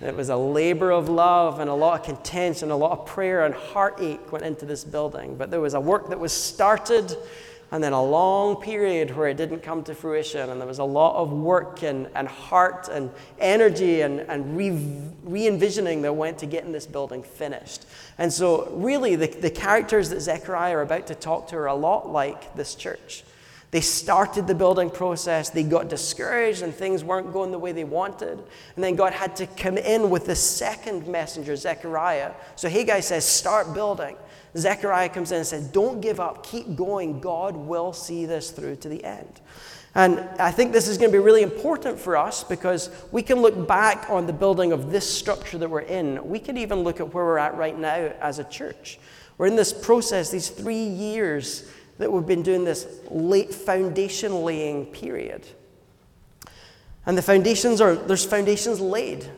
It 0.00 0.14
was 0.14 0.28
a 0.28 0.36
labor 0.36 0.90
of 0.90 1.08
love 1.08 1.58
and 1.58 1.70
a 1.70 1.74
lot 1.74 2.00
of 2.00 2.06
contention, 2.06 2.70
a 2.70 2.76
lot 2.76 2.98
of 2.98 3.06
prayer 3.06 3.46
and 3.46 3.54
heartache 3.54 4.30
went 4.30 4.44
into 4.44 4.66
this 4.66 4.84
building. 4.84 5.36
But 5.36 5.50
there 5.50 5.60
was 5.60 5.72
a 5.74 5.80
work 5.80 6.10
that 6.10 6.20
was 6.20 6.32
started 6.32 7.16
and 7.72 7.82
then 7.82 7.92
a 7.92 8.02
long 8.02 8.60
period 8.60 9.16
where 9.16 9.28
it 9.28 9.36
didn't 9.36 9.60
come 9.60 9.82
to 9.84 9.94
fruition. 9.94 10.50
And 10.50 10.60
there 10.60 10.68
was 10.68 10.78
a 10.78 10.84
lot 10.84 11.16
of 11.16 11.32
work 11.32 11.82
and, 11.82 12.08
and 12.14 12.28
heart 12.28 12.88
and 12.88 13.10
energy 13.38 14.02
and, 14.02 14.20
and 14.20 14.56
re 14.56 15.46
envisioning 15.46 16.02
that 16.02 16.12
went 16.12 16.38
to 16.38 16.46
getting 16.46 16.72
this 16.72 16.86
building 16.86 17.22
finished. 17.22 17.86
And 18.18 18.32
so, 18.32 18.70
really, 18.72 19.16
the, 19.16 19.26
the 19.26 19.50
characters 19.50 20.10
that 20.10 20.20
Zechariah 20.20 20.76
are 20.76 20.82
about 20.82 21.08
to 21.08 21.14
talk 21.14 21.48
to 21.48 21.56
are 21.56 21.66
a 21.66 21.74
lot 21.74 22.08
like 22.08 22.54
this 22.54 22.74
church. 22.74 23.24
They 23.72 23.80
started 23.80 24.46
the 24.46 24.54
building 24.54 24.90
process, 24.90 25.50
they 25.50 25.64
got 25.64 25.88
discouraged, 25.88 26.62
and 26.62 26.72
things 26.72 27.02
weren't 27.02 27.32
going 27.32 27.50
the 27.50 27.58
way 27.58 27.72
they 27.72 27.84
wanted. 27.84 28.38
And 28.76 28.84
then 28.84 28.94
God 28.94 29.12
had 29.12 29.34
to 29.36 29.46
come 29.46 29.76
in 29.76 30.08
with 30.08 30.26
the 30.26 30.36
second 30.36 31.06
messenger, 31.08 31.56
Zechariah. 31.56 32.32
So 32.54 32.68
Haggai 32.68 33.00
says, 33.00 33.26
Start 33.26 33.74
building. 33.74 34.16
Zechariah 34.56 35.08
comes 35.08 35.32
in 35.32 35.38
and 35.38 35.46
says, 35.46 35.66
Don't 35.68 36.00
give 36.00 36.20
up, 36.20 36.46
keep 36.46 36.76
going. 36.76 37.20
God 37.20 37.56
will 37.56 37.92
see 37.92 38.24
this 38.24 38.50
through 38.50 38.76
to 38.76 38.88
the 38.88 39.02
end. 39.04 39.40
And 39.96 40.20
I 40.38 40.50
think 40.50 40.72
this 40.72 40.88
is 40.88 40.98
going 40.98 41.10
to 41.10 41.18
be 41.18 41.24
really 41.24 41.42
important 41.42 41.98
for 41.98 42.18
us 42.18 42.44
because 42.44 42.90
we 43.12 43.22
can 43.22 43.40
look 43.40 43.66
back 43.66 44.10
on 44.10 44.26
the 44.26 44.32
building 44.32 44.72
of 44.72 44.92
this 44.92 45.10
structure 45.10 45.56
that 45.56 45.70
we're 45.70 45.80
in. 45.80 46.28
We 46.28 46.38
can 46.38 46.58
even 46.58 46.80
look 46.80 47.00
at 47.00 47.14
where 47.14 47.24
we're 47.24 47.38
at 47.38 47.56
right 47.56 47.76
now 47.76 48.12
as 48.20 48.38
a 48.38 48.44
church. 48.44 48.98
We're 49.38 49.46
in 49.46 49.56
this 49.56 49.72
process, 49.72 50.30
these 50.30 50.50
three 50.50 50.84
years 50.84 51.70
that 51.98 52.12
we've 52.12 52.26
been 52.26 52.42
doing 52.42 52.64
this 52.64 52.86
late 53.10 53.54
foundation 53.54 54.42
laying 54.42 54.86
period. 54.86 55.46
And 57.06 57.16
the 57.16 57.22
foundations 57.22 57.80
are, 57.80 57.94
there's 57.94 58.24
foundations 58.24 58.80
laid. 58.80 59.30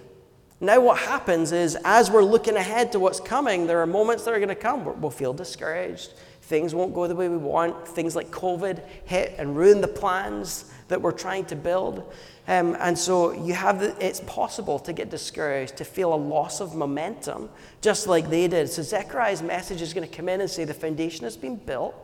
Now, 0.61 0.81
what 0.81 0.99
happens 0.99 1.53
is, 1.53 1.77
as 1.85 2.11
we're 2.11 2.25
looking 2.25 2.57
ahead 2.57 2.91
to 2.93 2.99
what's 2.99 3.21
coming, 3.21 3.67
there 3.67 3.81
are 3.81 3.87
moments 3.87 4.25
that 4.25 4.35
are 4.35 4.39
going 4.39 4.49
to 4.49 4.57
come 4.57 4.85
where 4.85 4.95
we'll 4.95 5.11
feel 5.11 5.33
discouraged. 5.33 6.15
Things 6.43 6.75
won't 6.75 6.95
go 6.95 7.07
the 7.07 7.15
way 7.15 7.29
we 7.29 7.37
want. 7.37 7.87
Things 7.87 8.17
like 8.17 8.31
COVID 8.31 8.83
hit 9.05 9.35
and 9.39 9.57
ruin 9.57 9.81
the 9.81 9.89
plans 9.89 10.73
that 10.89 11.01
we're 11.01 11.13
trying 11.13 11.45
to 11.45 11.57
build. 11.57 12.13
Um, 12.49 12.75
and 12.81 12.99
so 12.99 13.33
you 13.33 13.53
have 13.53 13.79
the, 13.79 13.95
it's 14.05 14.21
possible 14.21 14.79
to 14.81 14.95
get 14.95 15.11
discouraged, 15.11 15.77
to 15.77 15.85
feel 15.85 16.15
a 16.15 16.17
loss 16.17 16.61
of 16.61 16.75
momentum, 16.75 17.51
just 17.83 18.07
like 18.07 18.31
they 18.31 18.49
did. 18.49 18.71
So 18.71 18.83
Zechariah's 18.83 19.43
message 19.43 19.83
is 19.83 19.93
going 19.93 20.09
to 20.09 20.17
come 20.17 20.29
in 20.31 20.41
and 20.41 20.51
say 20.51 20.65
the 20.65 20.73
foundation 20.73 21.25
has 21.25 21.37
been 21.37 21.57
built. 21.57 21.95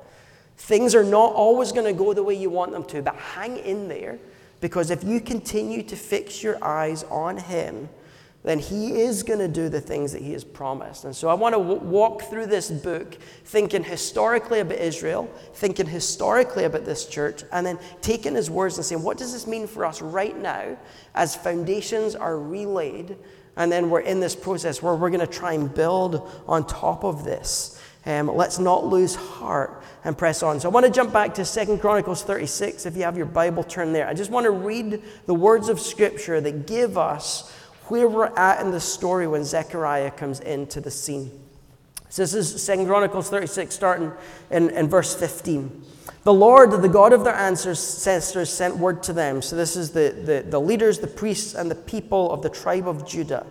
Things 0.57 0.95
are 0.95 1.05
not 1.05 1.33
always 1.35 1.73
going 1.73 1.87
to 1.87 1.99
go 1.99 2.13
the 2.13 2.23
way 2.23 2.35
you 2.35 2.51
want 2.51 2.73
them 2.73 2.85
to, 2.85 3.03
but 3.03 3.17
hang 3.17 3.57
in 3.59 3.89
there 3.89 4.19
because 4.61 4.91
if 4.91 5.05
you 5.05 5.21
continue 5.21 5.83
to 5.83 5.97
fix 5.97 6.43
your 6.43 6.63
eyes 6.65 7.05
on 7.05 7.37
Him, 7.37 7.89
then 8.45 8.59
He 8.59 9.01
is 9.01 9.23
going 9.23 9.39
to 9.39 9.49
do 9.49 9.69
the 9.69 9.81
things 9.81 10.13
that 10.13 10.23
He 10.23 10.33
has 10.33 10.45
promised. 10.45 11.05
And 11.05 11.15
so 11.15 11.29
I 11.29 11.35
want 11.35 11.55
to 11.55 11.59
w- 11.59 11.81
walk 11.81 12.23
through 12.23 12.47
this 12.47 12.71
book 12.71 13.15
thinking 13.45 13.83
historically 13.83 14.61
about 14.61 14.79
Israel, 14.79 15.31
thinking 15.55 15.87
historically 15.87 16.65
about 16.65 16.85
this 16.85 17.07
church, 17.07 17.43
and 17.53 17.67
then 17.67 17.79
taking 18.01 18.35
His 18.35 18.51
words 18.51 18.77
and 18.77 18.87
saying, 18.87 19.03
what 19.03 19.19
does 19.19 19.33
this 19.33 19.47
mean 19.47 19.67
for 19.67 19.85
us 19.85 20.01
right 20.01 20.39
now 20.39 20.77
as 21.15 21.35
foundations 21.35 22.15
are 22.15 22.39
relaid? 22.39 23.17
And 23.57 23.71
then 23.71 23.91
we're 23.91 24.01
in 24.01 24.21
this 24.21 24.35
process 24.35 24.83
where 24.83 24.95
we're 24.95 25.11
going 25.11 25.21
to 25.21 25.27
try 25.27 25.53
and 25.53 25.73
build 25.73 26.31
on 26.47 26.67
top 26.67 27.05
of 27.05 27.25
this. 27.25 27.81
Um, 28.07 28.29
let's 28.29 28.59
not 28.59 28.85
lose 28.87 29.15
heart 29.15 29.83
and 30.05 30.17
press 30.17 30.43
on. 30.43 30.61
So 30.61 30.69
I 30.69 30.73
want 30.73 30.85
to 30.85 30.93
jump 30.93 31.13
back 31.13 31.35
to 31.35 31.45
Second 31.45 31.81
Chronicles 31.81 32.23
36. 32.23 32.85
If 32.85 32.97
you 32.97 33.03
have 33.03 33.17
your 33.17 33.27
Bible, 33.27 33.65
turn 33.65 33.93
there. 33.93 34.07
I 34.07 34.15
just 34.15 34.31
want 34.31 34.45
to 34.45 34.51
read 34.51 35.03
the 35.27 35.35
words 35.35 35.69
of 35.69 35.81
Scripture 35.81 36.41
that 36.41 36.67
give 36.67 36.99
us 36.99 37.51
where 37.89 38.09
we're 38.09 38.27
at 38.37 38.61
in 38.61 38.71
the 38.71 38.81
story 38.81 39.27
when 39.27 39.45
Zechariah 39.45 40.11
comes 40.11 40.41
into 40.41 40.81
the 40.81 40.91
scene. 40.91 41.31
So 42.11 42.23
this 42.23 42.35
is 42.35 42.63
Second 42.63 42.87
Chronicles 42.87 43.29
36, 43.29 43.75
starting 43.75 44.13
in, 44.51 44.71
in 44.71 44.89
verse 44.89 45.15
15. 45.15 45.83
The 46.23 46.33
Lord, 46.33 46.71
the 46.71 46.89
God 46.89 47.13
of 47.13 47.25
their 47.25 47.35
ancestors, 47.35 48.51
sent 48.51 48.77
word 48.77 49.03
to 49.05 49.13
them. 49.13 49.43
So 49.43 49.57
this 49.57 49.77
is 49.77 49.91
the, 49.91 50.15
the, 50.25 50.49
the 50.49 50.61
leaders, 50.61 50.99
the 50.99 51.07
priests, 51.07 51.55
and 51.55 51.71
the 51.71 51.75
people 51.75 52.31
of 52.31 52.43
the 52.43 52.49
tribe 52.49 52.87
of 52.87 53.07
Judah. 53.07 53.45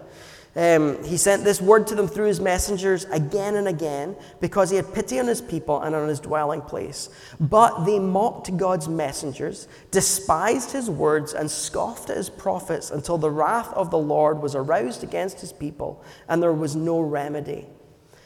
Um, 0.56 1.04
he 1.04 1.18
sent 1.18 1.44
this 1.44 1.60
word 1.60 1.88
to 1.88 1.96
them 1.96 2.08
through 2.08 2.28
his 2.28 2.40
messengers 2.40 3.06
again 3.06 3.56
and 3.56 3.68
again 3.68 4.16
because 4.40 4.70
he 4.70 4.76
had 4.76 4.94
pity 4.94 5.20
on 5.20 5.26
his 5.26 5.42
people 5.42 5.82
and 5.82 5.96
on 5.96 6.08
his 6.08 6.20
dwelling 6.20 6.62
place. 6.62 7.10
But 7.40 7.86
they 7.86 7.98
mocked 7.98 8.56
God's 8.56 8.88
messengers, 8.88 9.68
despised 9.90 10.72
his 10.72 10.92
words, 10.92 11.34
and 11.34 11.50
scoffed 11.50 12.12
at 12.12 12.18
his 12.18 12.30
prophets 12.30 12.92
until 12.92 13.18
the 13.18 13.32
wrath 13.32 13.74
of 13.74 13.90
the 13.90 13.98
Lord 13.98 14.44
was 14.44 14.54
aroused 14.54 15.04
against 15.04 15.42
his 15.42 15.52
people 15.52 16.04
and 16.30 16.42
there 16.42 16.54
was 16.54 16.76
no 16.76 17.00
remedy. 17.02 17.68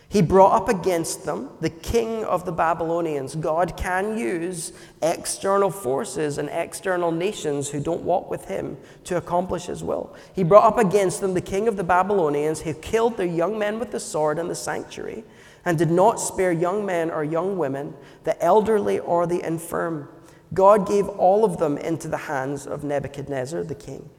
He 0.10 0.22
brought 0.22 0.56
up 0.56 0.70
against 0.70 1.26
them 1.26 1.50
the 1.60 1.70
king 1.70 2.24
of 2.24 2.46
the 2.46 2.52
Babylonians. 2.52 3.36
God 3.36 3.76
can 3.76 4.18
use 4.18 4.72
external 5.02 5.70
forces 5.70 6.38
and 6.38 6.50
external 6.50 7.12
nations 7.12 7.70
who 7.70 7.82
don't 7.82 8.04
walk 8.04 8.30
with 8.30 8.46
him 8.46 8.78
to 9.04 9.18
accomplish 9.18 9.66
his 9.66 9.84
will. 9.84 10.16
He 10.34 10.44
brought 10.44 10.64
up 10.64 10.78
against 10.78 11.20
them 11.20 11.34
the 11.34 11.42
king 11.42 11.68
of 11.68 11.76
the 11.76 11.84
Babylonians 11.84 12.62
who 12.62 12.74
killed 12.74 13.18
their 13.18 13.26
young 13.26 13.60
men 13.60 13.80
with 13.80 13.92
the 13.92 14.00
sword 14.00 14.40
in 14.40 14.48
the 14.48 14.56
sanctuary 14.56 15.26
and 15.66 15.78
did 15.78 15.92
not 15.92 16.22
spare 16.22 16.54
young 16.54 16.86
men 16.86 17.12
or 17.12 17.26
young 17.26 17.58
women, 17.58 17.94
the 18.24 18.42
elderly 18.42 19.00
or 19.00 19.28
the 19.28 19.46
infirm. 19.46 20.08
God 20.54 20.88
gave 20.88 21.10
all 21.10 21.44
of 21.44 21.58
them 21.58 21.78
into 21.78 22.08
the 22.08 22.16
hands 22.16 22.66
of 22.66 22.86
Nebuchadnezzar 22.86 23.64
the 23.64 23.76
king. 23.76 24.10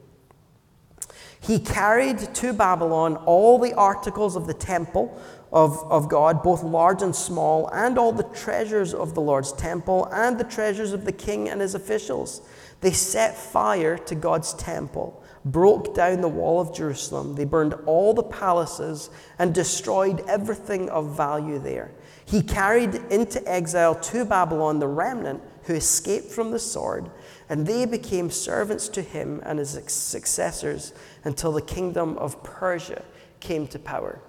He 1.40 1.58
carried 1.58 2.18
to 2.34 2.52
Babylon 2.52 3.16
all 3.16 3.58
the 3.58 3.72
articles 3.74 4.36
of 4.36 4.46
the 4.46 4.54
temple 4.54 5.18
of, 5.52 5.82
of 5.90 6.08
God, 6.08 6.42
both 6.42 6.62
large 6.62 7.02
and 7.02 7.14
small, 7.14 7.68
and 7.72 7.98
all 7.98 8.12
the 8.12 8.22
treasures 8.24 8.92
of 8.92 9.14
the 9.14 9.20
Lord's 9.20 9.52
temple, 9.52 10.06
and 10.12 10.38
the 10.38 10.44
treasures 10.44 10.92
of 10.92 11.04
the 11.04 11.12
king 11.12 11.48
and 11.48 11.60
his 11.60 11.74
officials. 11.74 12.42
They 12.80 12.92
set 12.92 13.36
fire 13.36 13.98
to 13.98 14.14
God's 14.14 14.54
temple, 14.54 15.22
broke 15.44 15.94
down 15.94 16.20
the 16.20 16.28
wall 16.28 16.60
of 16.60 16.74
Jerusalem. 16.74 17.34
They 17.34 17.44
burned 17.44 17.74
all 17.86 18.14
the 18.14 18.22
palaces 18.22 19.10
and 19.38 19.54
destroyed 19.54 20.22
everything 20.28 20.88
of 20.90 21.16
value 21.16 21.58
there. 21.58 21.90
He 22.24 22.42
carried 22.42 22.94
into 23.10 23.42
exile 23.50 23.94
to 23.94 24.24
Babylon 24.24 24.78
the 24.78 24.86
remnant 24.86 25.42
who 25.62 25.74
escaped 25.74 26.30
from 26.30 26.50
the 26.50 26.58
sword, 26.58 27.10
and 27.48 27.66
they 27.66 27.86
became 27.86 28.30
servants 28.30 28.88
to 28.90 29.02
him 29.02 29.40
and 29.44 29.58
his 29.58 29.80
successors 29.86 30.92
until 31.24 31.52
the 31.52 31.62
kingdom 31.62 32.16
of 32.18 32.42
Persia 32.44 33.02
came 33.40 33.66
to 33.68 33.78
power. 33.78 34.20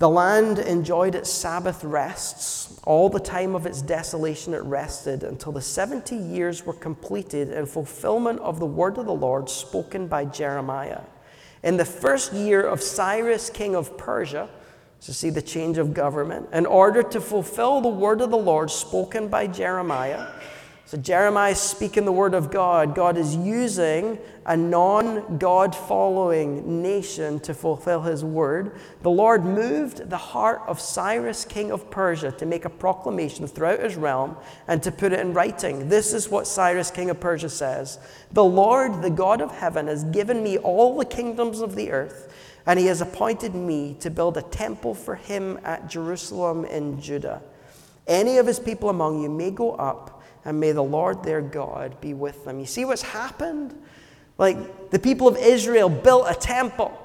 The 0.00 0.08
land 0.08 0.58
enjoyed 0.58 1.14
its 1.14 1.28
Sabbath 1.28 1.84
rests. 1.84 2.80
All 2.84 3.10
the 3.10 3.20
time 3.20 3.54
of 3.54 3.66
its 3.66 3.82
desolation 3.82 4.54
it 4.54 4.62
rested 4.62 5.24
until 5.24 5.52
the 5.52 5.60
70 5.60 6.16
years 6.16 6.64
were 6.64 6.72
completed 6.72 7.50
in 7.50 7.66
fulfillment 7.66 8.40
of 8.40 8.58
the 8.58 8.64
word 8.64 8.96
of 8.96 9.04
the 9.04 9.12
Lord 9.12 9.50
spoken 9.50 10.06
by 10.06 10.24
Jeremiah. 10.24 11.02
In 11.62 11.76
the 11.76 11.84
first 11.84 12.32
year 12.32 12.62
of 12.62 12.82
Cyrus, 12.82 13.50
king 13.50 13.76
of 13.76 13.98
Persia, 13.98 14.48
to 15.02 15.12
see 15.12 15.28
the 15.28 15.42
change 15.42 15.76
of 15.76 15.92
government, 15.92 16.48
in 16.50 16.64
order 16.64 17.02
to 17.02 17.20
fulfill 17.20 17.82
the 17.82 17.88
word 17.90 18.22
of 18.22 18.30
the 18.30 18.38
Lord 18.38 18.70
spoken 18.70 19.28
by 19.28 19.48
Jeremiah, 19.48 20.28
so 20.90 20.96
Jeremiah 20.96 21.52
is 21.52 21.60
speaking 21.60 22.04
the 22.04 22.10
word 22.10 22.34
of 22.34 22.50
God. 22.50 22.96
God 22.96 23.16
is 23.16 23.36
using 23.36 24.18
a 24.44 24.56
non 24.56 25.38
God 25.38 25.72
following 25.72 26.82
nation 26.82 27.38
to 27.40 27.54
fulfill 27.54 28.02
his 28.02 28.24
word. 28.24 28.72
The 29.02 29.10
Lord 29.10 29.44
moved 29.44 30.10
the 30.10 30.16
heart 30.16 30.62
of 30.66 30.80
Cyrus, 30.80 31.44
king 31.44 31.70
of 31.70 31.92
Persia, 31.92 32.32
to 32.32 32.44
make 32.44 32.64
a 32.64 32.68
proclamation 32.68 33.46
throughout 33.46 33.78
his 33.78 33.94
realm 33.94 34.36
and 34.66 34.82
to 34.82 34.90
put 34.90 35.12
it 35.12 35.20
in 35.20 35.32
writing. 35.32 35.88
This 35.88 36.12
is 36.12 36.28
what 36.28 36.48
Cyrus, 36.48 36.90
king 36.90 37.08
of 37.08 37.20
Persia, 37.20 37.50
says 37.50 38.00
The 38.32 38.42
Lord, 38.42 39.00
the 39.00 39.10
God 39.10 39.40
of 39.40 39.52
heaven, 39.52 39.86
has 39.86 40.02
given 40.02 40.42
me 40.42 40.58
all 40.58 40.98
the 40.98 41.04
kingdoms 41.04 41.60
of 41.60 41.76
the 41.76 41.92
earth, 41.92 42.34
and 42.66 42.80
he 42.80 42.86
has 42.86 43.00
appointed 43.00 43.54
me 43.54 43.96
to 44.00 44.10
build 44.10 44.36
a 44.36 44.42
temple 44.42 44.96
for 44.96 45.14
him 45.14 45.60
at 45.62 45.88
Jerusalem 45.88 46.64
in 46.64 47.00
Judah. 47.00 47.42
Any 48.08 48.38
of 48.38 48.46
his 48.48 48.58
people 48.58 48.88
among 48.88 49.22
you 49.22 49.30
may 49.30 49.52
go 49.52 49.74
up 49.74 50.19
and 50.44 50.58
may 50.58 50.72
the 50.72 50.82
Lord 50.82 51.22
their 51.22 51.40
God 51.40 52.00
be 52.00 52.14
with 52.14 52.44
them. 52.44 52.58
You 52.58 52.66
see 52.66 52.84
what's 52.84 53.02
happened? 53.02 53.74
Like 54.38 54.90
the 54.90 54.98
people 54.98 55.28
of 55.28 55.36
Israel 55.36 55.88
built 55.88 56.26
a 56.28 56.34
temple. 56.34 56.96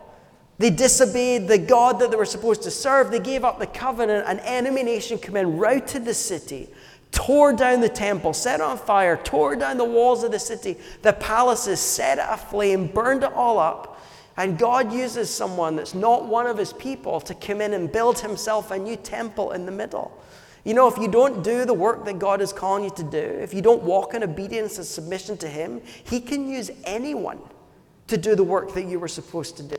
They 0.57 0.69
disobeyed 0.69 1.47
the 1.49 1.57
God 1.57 1.99
that 1.99 2.11
they 2.11 2.17
were 2.17 2.25
supposed 2.25 2.63
to 2.63 2.71
serve. 2.71 3.11
They 3.11 3.19
gave 3.19 3.43
up 3.43 3.59
the 3.59 3.67
covenant. 3.67 4.25
An 4.27 4.39
enemy 4.39 4.83
nation 4.83 5.17
came 5.17 5.35
in, 5.35 5.57
routed 5.57 6.05
the 6.05 6.13
city, 6.13 6.69
tore 7.11 7.51
down 7.51 7.81
the 7.81 7.89
temple, 7.89 8.31
set 8.31 8.61
on 8.61 8.77
fire, 8.77 9.17
tore 9.17 9.57
down 9.57 9.77
the 9.77 9.83
walls 9.83 10.23
of 10.23 10.31
the 10.31 10.39
city, 10.39 10.77
the 11.01 11.11
palaces, 11.11 11.81
set 11.81 12.19
it 12.19 12.25
aflame, 12.29 12.87
burned 12.87 13.23
it 13.23 13.33
all 13.33 13.59
up. 13.59 14.01
And 14.37 14.57
God 14.57 14.93
uses 14.93 15.29
someone 15.29 15.75
that's 15.75 15.93
not 15.93 16.25
one 16.25 16.45
of 16.45 16.57
his 16.57 16.73
people 16.73 17.21
to 17.21 17.33
come 17.33 17.61
in 17.61 17.73
and 17.73 17.91
build 17.91 18.19
himself 18.19 18.71
a 18.71 18.77
new 18.77 18.95
temple 18.95 19.51
in 19.51 19.65
the 19.65 19.71
middle. 19.71 20.17
You 20.65 20.73
know, 20.73 20.87
if 20.87 20.97
you 20.97 21.07
don't 21.07 21.43
do 21.43 21.63
the 21.63 21.73
work 21.73 22.05
that 22.05 22.17
God 22.17 22.41
is 22.41 22.51
calling 22.51 22.83
you 22.83 22.89
to 22.89 23.03
do, 23.03 23.17
if 23.17 23.53
you 23.53 23.61
don't 23.61 23.83
walk 23.83 24.15
in 24.15 24.23
obedience 24.23 24.77
and 24.77 24.85
submission 24.85 25.37
to 25.37 25.47
Him, 25.47 25.81
He 26.03 26.19
can 26.19 26.49
use 26.49 26.71
anyone 26.83 27.39
to 28.07 28.17
do 28.17 28.35
the 28.35 28.43
work 28.43 28.73
that 28.73 28.85
you 28.85 28.99
were 28.99 29.07
supposed 29.07 29.57
to 29.57 29.63
do. 29.63 29.77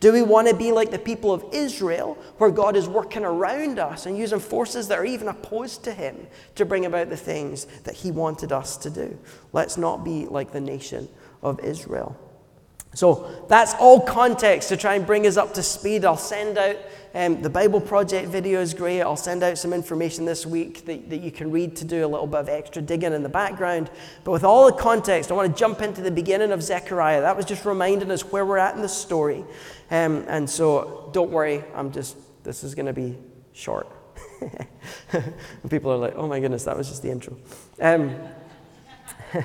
Do 0.00 0.12
we 0.12 0.22
want 0.22 0.48
to 0.48 0.54
be 0.54 0.72
like 0.72 0.90
the 0.90 0.98
people 0.98 1.32
of 1.32 1.44
Israel, 1.52 2.18
where 2.38 2.50
God 2.50 2.76
is 2.76 2.88
working 2.88 3.24
around 3.24 3.78
us 3.78 4.06
and 4.06 4.18
using 4.18 4.40
forces 4.40 4.88
that 4.88 4.98
are 4.98 5.04
even 5.04 5.28
opposed 5.28 5.84
to 5.84 5.92
Him 5.92 6.26
to 6.56 6.64
bring 6.64 6.84
about 6.84 7.10
the 7.10 7.16
things 7.16 7.66
that 7.84 7.94
He 7.94 8.10
wanted 8.10 8.50
us 8.50 8.76
to 8.78 8.90
do? 8.90 9.16
Let's 9.52 9.76
not 9.78 10.04
be 10.04 10.26
like 10.26 10.50
the 10.50 10.60
nation 10.60 11.08
of 11.42 11.60
Israel. 11.60 12.18
So 12.94 13.46
that's 13.48 13.74
all 13.74 14.00
context 14.00 14.68
to 14.70 14.76
try 14.76 14.94
and 14.94 15.06
bring 15.06 15.26
us 15.26 15.36
up 15.36 15.54
to 15.54 15.62
speed. 15.62 16.04
I'll 16.04 16.16
send 16.16 16.58
out 16.58 16.76
um, 17.14 17.40
the 17.40 17.50
Bible 17.50 17.80
Project 17.80 18.28
video 18.28 18.60
is 18.60 18.74
great. 18.74 19.00
I'll 19.00 19.16
send 19.16 19.42
out 19.42 19.56
some 19.56 19.72
information 19.72 20.24
this 20.24 20.44
week 20.44 20.84
that, 20.86 21.08
that 21.10 21.18
you 21.18 21.30
can 21.30 21.50
read 21.50 21.76
to 21.76 21.84
do 21.84 22.04
a 22.04 22.08
little 22.08 22.26
bit 22.26 22.40
of 22.40 22.48
extra 22.48 22.82
digging 22.82 23.12
in 23.12 23.22
the 23.22 23.28
background. 23.28 23.90
But 24.24 24.32
with 24.32 24.42
all 24.42 24.66
the 24.66 24.76
context, 24.76 25.30
I 25.30 25.34
want 25.34 25.54
to 25.54 25.58
jump 25.58 25.80
into 25.80 26.02
the 26.02 26.10
beginning 26.10 26.50
of 26.50 26.62
Zechariah. 26.62 27.20
That 27.20 27.36
was 27.36 27.44
just 27.44 27.64
reminding 27.64 28.10
us 28.10 28.22
where 28.22 28.44
we're 28.44 28.58
at 28.58 28.74
in 28.74 28.82
the 28.82 28.88
story. 28.88 29.44
Um, 29.90 30.24
and 30.26 30.50
so 30.50 31.10
don't 31.12 31.30
worry, 31.30 31.62
I'm 31.74 31.92
just, 31.92 32.16
this 32.42 32.64
is 32.64 32.74
going 32.74 32.86
to 32.86 32.92
be 32.92 33.16
short. 33.52 33.86
people 35.70 35.92
are 35.92 35.96
like, 35.96 36.14
oh 36.16 36.26
my 36.26 36.40
goodness, 36.40 36.64
that 36.64 36.76
was 36.76 36.88
just 36.88 37.02
the 37.02 37.10
intro. 37.10 37.36
Um, 37.80 38.16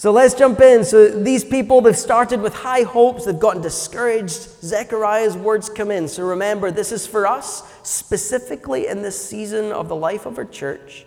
So 0.00 0.12
let's 0.12 0.32
jump 0.32 0.62
in. 0.62 0.82
So 0.82 1.08
these 1.10 1.44
people, 1.44 1.82
they've 1.82 1.94
started 1.94 2.40
with 2.40 2.54
high 2.54 2.84
hopes, 2.84 3.26
they've 3.26 3.38
gotten 3.38 3.60
discouraged. 3.60 4.48
Zechariah's 4.62 5.36
words 5.36 5.68
come 5.68 5.90
in. 5.90 6.08
So 6.08 6.22
remember, 6.22 6.70
this 6.70 6.90
is 6.90 7.06
for 7.06 7.26
us, 7.26 7.70
specifically 7.82 8.86
in 8.86 9.02
this 9.02 9.22
season 9.22 9.72
of 9.72 9.88
the 9.90 9.94
life 9.94 10.24
of 10.24 10.38
our 10.38 10.46
church, 10.46 11.04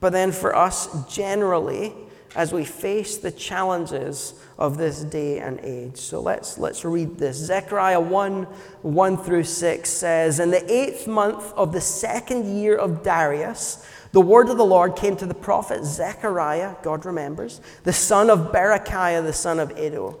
but 0.00 0.10
then 0.10 0.32
for 0.32 0.56
us 0.56 0.88
generally 1.06 1.94
as 2.34 2.52
we 2.52 2.64
face 2.64 3.18
the 3.18 3.30
challenges 3.30 4.34
of 4.58 4.78
this 4.78 5.04
day 5.04 5.38
and 5.38 5.60
age. 5.60 5.96
So 5.96 6.20
let's, 6.20 6.58
let's 6.58 6.84
read 6.84 7.16
this. 7.16 7.36
Zechariah 7.36 8.00
1 8.00 8.42
1 8.82 9.16
through 9.18 9.44
6 9.44 9.88
says, 9.88 10.40
In 10.40 10.50
the 10.50 10.72
eighth 10.72 11.06
month 11.06 11.52
of 11.52 11.72
the 11.72 11.80
second 11.80 12.58
year 12.58 12.74
of 12.74 13.04
Darius, 13.04 13.86
the 14.14 14.20
word 14.20 14.48
of 14.48 14.56
the 14.56 14.64
Lord 14.64 14.94
came 14.94 15.16
to 15.16 15.26
the 15.26 15.34
prophet 15.34 15.84
Zechariah, 15.84 16.76
God 16.84 17.04
remembers, 17.04 17.60
the 17.82 17.92
son 17.92 18.30
of 18.30 18.52
Berechiah, 18.52 19.24
the 19.24 19.32
son 19.32 19.58
of 19.58 19.72
Iddo. 19.72 20.20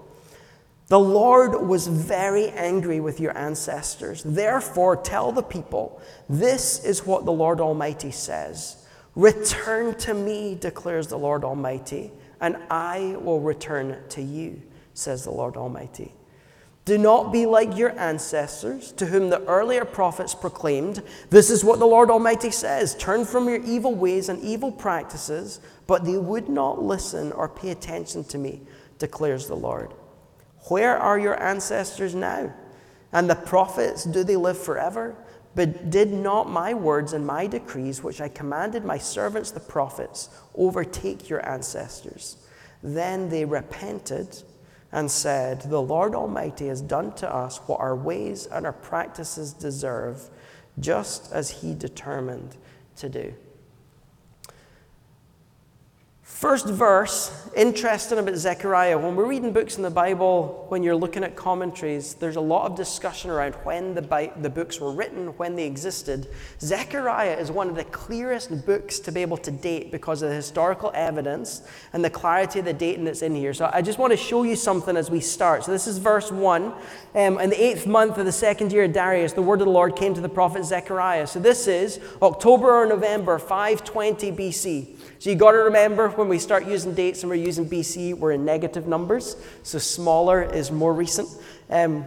The 0.88 0.98
Lord 0.98 1.64
was 1.64 1.86
very 1.86 2.48
angry 2.48 2.98
with 2.98 3.20
your 3.20 3.38
ancestors. 3.38 4.24
Therefore, 4.24 4.96
tell 4.96 5.30
the 5.30 5.44
people, 5.44 6.02
this 6.28 6.84
is 6.84 7.06
what 7.06 7.24
the 7.24 7.30
Lord 7.30 7.60
Almighty 7.60 8.10
says 8.10 8.84
Return 9.14 9.94
to 9.98 10.12
me, 10.12 10.56
declares 10.56 11.06
the 11.06 11.16
Lord 11.16 11.44
Almighty, 11.44 12.10
and 12.40 12.56
I 12.68 13.14
will 13.20 13.38
return 13.38 13.96
to 14.08 14.20
you, 14.20 14.60
says 14.92 15.22
the 15.22 15.30
Lord 15.30 15.56
Almighty. 15.56 16.12
Do 16.84 16.98
not 16.98 17.32
be 17.32 17.46
like 17.46 17.78
your 17.78 17.98
ancestors, 17.98 18.92
to 18.92 19.06
whom 19.06 19.30
the 19.30 19.42
earlier 19.46 19.86
prophets 19.86 20.34
proclaimed, 20.34 21.02
This 21.30 21.48
is 21.48 21.64
what 21.64 21.78
the 21.78 21.86
Lord 21.86 22.10
Almighty 22.10 22.50
says 22.50 22.94
Turn 22.96 23.24
from 23.24 23.48
your 23.48 23.62
evil 23.62 23.94
ways 23.94 24.28
and 24.28 24.42
evil 24.42 24.70
practices, 24.70 25.60
but 25.86 26.04
they 26.04 26.18
would 26.18 26.48
not 26.48 26.82
listen 26.82 27.32
or 27.32 27.48
pay 27.48 27.70
attention 27.70 28.24
to 28.24 28.38
me, 28.38 28.60
declares 28.98 29.46
the 29.46 29.56
Lord. 29.56 29.94
Where 30.68 30.98
are 30.98 31.18
your 31.18 31.42
ancestors 31.42 32.14
now? 32.14 32.52
And 33.12 33.30
the 33.30 33.34
prophets, 33.34 34.04
do 34.04 34.22
they 34.22 34.36
live 34.36 34.58
forever? 34.58 35.16
But 35.54 35.88
did 35.88 36.12
not 36.12 36.50
my 36.50 36.74
words 36.74 37.12
and 37.12 37.26
my 37.26 37.46
decrees, 37.46 38.02
which 38.02 38.20
I 38.20 38.28
commanded 38.28 38.84
my 38.84 38.98
servants 38.98 39.52
the 39.52 39.60
prophets, 39.60 40.28
overtake 40.54 41.30
your 41.30 41.46
ancestors? 41.48 42.36
Then 42.82 43.30
they 43.30 43.44
repented 43.44 44.42
and 44.94 45.10
said, 45.10 45.60
The 45.62 45.82
Lord 45.82 46.14
Almighty 46.14 46.68
has 46.68 46.80
done 46.80 47.12
to 47.16 47.30
us 47.30 47.58
what 47.66 47.80
our 47.80 47.96
ways 47.96 48.46
and 48.46 48.64
our 48.64 48.72
practices 48.72 49.52
deserve, 49.52 50.30
just 50.78 51.32
as 51.32 51.50
He 51.50 51.74
determined 51.74 52.56
to 52.96 53.08
do. 53.08 53.34
First 56.34 56.66
verse, 56.66 57.30
interesting 57.54 58.18
about 58.18 58.34
Zechariah. 58.34 58.98
When 58.98 59.14
we're 59.14 59.28
reading 59.28 59.52
books 59.52 59.76
in 59.76 59.84
the 59.84 59.90
Bible, 59.90 60.66
when 60.68 60.82
you're 60.82 60.96
looking 60.96 61.22
at 61.22 61.36
commentaries, 61.36 62.14
there's 62.14 62.34
a 62.34 62.40
lot 62.40 62.68
of 62.68 62.76
discussion 62.76 63.30
around 63.30 63.54
when 63.62 63.94
the, 63.94 64.32
the 64.40 64.50
books 64.50 64.80
were 64.80 64.90
written, 64.90 65.28
when 65.36 65.54
they 65.54 65.64
existed. 65.64 66.26
Zechariah 66.58 67.36
is 67.38 67.52
one 67.52 67.68
of 67.68 67.76
the 67.76 67.84
clearest 67.84 68.66
books 68.66 68.98
to 68.98 69.12
be 69.12 69.22
able 69.22 69.36
to 69.38 69.52
date 69.52 69.92
because 69.92 70.22
of 70.22 70.28
the 70.28 70.34
historical 70.34 70.90
evidence 70.92 71.62
and 71.92 72.04
the 72.04 72.10
clarity 72.10 72.58
of 72.58 72.64
the 72.64 72.72
dating 72.72 73.04
that's 73.04 73.22
in 73.22 73.36
here. 73.36 73.54
So 73.54 73.70
I 73.72 73.80
just 73.80 74.00
want 74.00 74.10
to 74.10 74.16
show 74.16 74.42
you 74.42 74.56
something 74.56 74.96
as 74.96 75.12
we 75.12 75.20
start. 75.20 75.62
So 75.62 75.70
this 75.70 75.86
is 75.86 75.98
verse 75.98 76.32
1. 76.32 76.64
Um, 76.64 77.38
in 77.38 77.50
the 77.50 77.64
eighth 77.64 77.86
month 77.86 78.18
of 78.18 78.26
the 78.26 78.32
second 78.32 78.72
year 78.72 78.84
of 78.84 78.92
Darius, 78.92 79.34
the 79.34 79.42
word 79.42 79.60
of 79.60 79.66
the 79.66 79.72
Lord 79.72 79.94
came 79.94 80.14
to 80.14 80.20
the 80.20 80.28
prophet 80.28 80.64
Zechariah. 80.64 81.28
So 81.28 81.38
this 81.38 81.68
is 81.68 82.00
October 82.20 82.82
or 82.82 82.86
November 82.86 83.38
520 83.38 84.32
BC. 84.32 84.96
So 85.24 85.30
you 85.30 85.36
got 85.36 85.52
to 85.52 85.56
remember 85.56 86.10
when 86.10 86.28
we 86.28 86.38
start 86.38 86.66
using 86.66 86.92
dates 86.92 87.22
and 87.22 87.30
we're 87.30 87.36
using 87.36 87.66
BC, 87.66 88.12
we're 88.12 88.32
in 88.32 88.44
negative 88.44 88.86
numbers. 88.86 89.36
So 89.62 89.78
smaller 89.78 90.42
is 90.42 90.70
more 90.70 90.92
recent. 90.92 91.30
Um, 91.70 92.06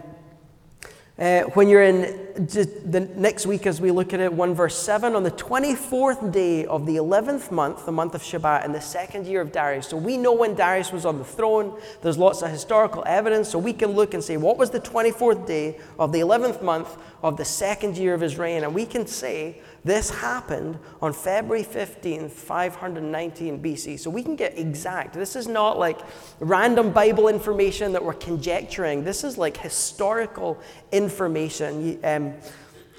uh, 1.18 1.40
when 1.54 1.68
you're 1.68 1.82
in 1.82 2.02
the 2.36 3.10
next 3.16 3.44
week, 3.44 3.66
as 3.66 3.80
we 3.80 3.90
look 3.90 4.14
at 4.14 4.20
it, 4.20 4.32
1 4.32 4.54
verse 4.54 4.78
7, 4.78 5.16
on 5.16 5.24
the 5.24 5.32
24th 5.32 6.30
day 6.30 6.64
of 6.66 6.86
the 6.86 6.94
11th 6.94 7.50
month, 7.50 7.86
the 7.86 7.90
month 7.90 8.14
of 8.14 8.22
Shebat, 8.22 8.64
in 8.64 8.70
the 8.70 8.80
second 8.80 9.26
year 9.26 9.40
of 9.40 9.50
Darius. 9.50 9.88
So 9.88 9.96
we 9.96 10.16
know 10.16 10.32
when 10.32 10.54
Darius 10.54 10.92
was 10.92 11.04
on 11.04 11.18
the 11.18 11.24
throne. 11.24 11.76
There's 12.02 12.18
lots 12.18 12.42
of 12.42 12.50
historical 12.50 13.02
evidence. 13.04 13.48
So 13.48 13.58
we 13.58 13.72
can 13.72 13.96
look 13.96 14.14
and 14.14 14.22
say, 14.22 14.36
what 14.36 14.58
was 14.58 14.70
the 14.70 14.78
24th 14.78 15.44
day 15.44 15.80
of 15.98 16.12
the 16.12 16.20
11th 16.20 16.62
month 16.62 16.96
of 17.24 17.36
the 17.36 17.44
second 17.44 17.96
year 17.96 18.14
of 18.14 18.20
his 18.20 18.38
reign? 18.38 18.62
And 18.62 18.72
we 18.72 18.86
can 18.86 19.08
say 19.08 19.60
this 19.84 20.10
happened 20.10 20.78
on 21.00 21.12
February 21.12 21.64
15th, 21.64 22.30
519 22.30 23.62
BC. 23.62 23.98
So 23.98 24.10
we 24.10 24.22
can 24.22 24.36
get 24.36 24.58
exact. 24.58 25.14
This 25.14 25.36
is 25.36 25.46
not 25.46 25.78
like 25.78 26.00
random 26.40 26.90
Bible 26.90 27.28
information 27.28 27.92
that 27.92 28.04
we're 28.04 28.14
conjecturing. 28.14 29.04
This 29.04 29.24
is 29.24 29.38
like 29.38 29.56
historical 29.56 30.58
information. 30.90 31.98
Um, 32.04 32.34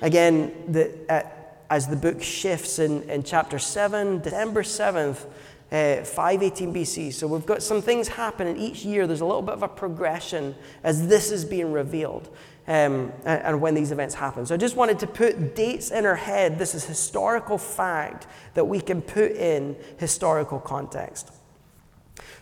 again, 0.02 0.54
the, 0.70 0.92
uh, 1.10 1.24
as 1.70 1.88
the 1.88 1.96
book 1.96 2.24
shifts 2.24 2.80
in, 2.80 3.04
in 3.04 3.24
chapter 3.24 3.60
7, 3.60 4.22
December 4.22 4.64
7th, 4.64 5.26
uh, 5.72 6.04
518 6.04 6.74
BC. 6.74 7.14
So 7.14 7.28
we've 7.28 7.46
got 7.46 7.62
some 7.62 7.82
things 7.82 8.08
happening 8.08 8.58
each 8.58 8.84
year. 8.84 9.06
There's 9.06 9.22
a 9.22 9.26
little 9.26 9.44
bit 9.44 9.54
of 9.54 9.64
a 9.64 9.68
progression 9.68 10.56
as 10.84 11.08
this 11.08 11.32
is 11.32 11.46
being 11.46 11.72
revealed 11.72 12.30
um, 12.70 13.12
and, 13.26 13.42
and 13.42 13.62
when 13.62 13.74
these 13.74 13.92
events 13.92 14.16
happen. 14.16 14.46
So 14.46 14.54
I 14.54 14.58
just 14.58 14.76
wanted 14.76 15.00
to 15.00 15.08
put 15.08 15.56
dates 15.56 15.90
in 15.90 16.06
our 16.06 16.16
head. 16.16 16.60
This 16.60 16.76
is 16.76 16.86
historical 16.86 17.58
fact 17.58 18.28
that 18.54 18.66
we 18.66 18.80
can 18.80 19.02
put 19.02 19.32
in 19.32 19.76
historical 19.98 20.60
context. 20.60 21.32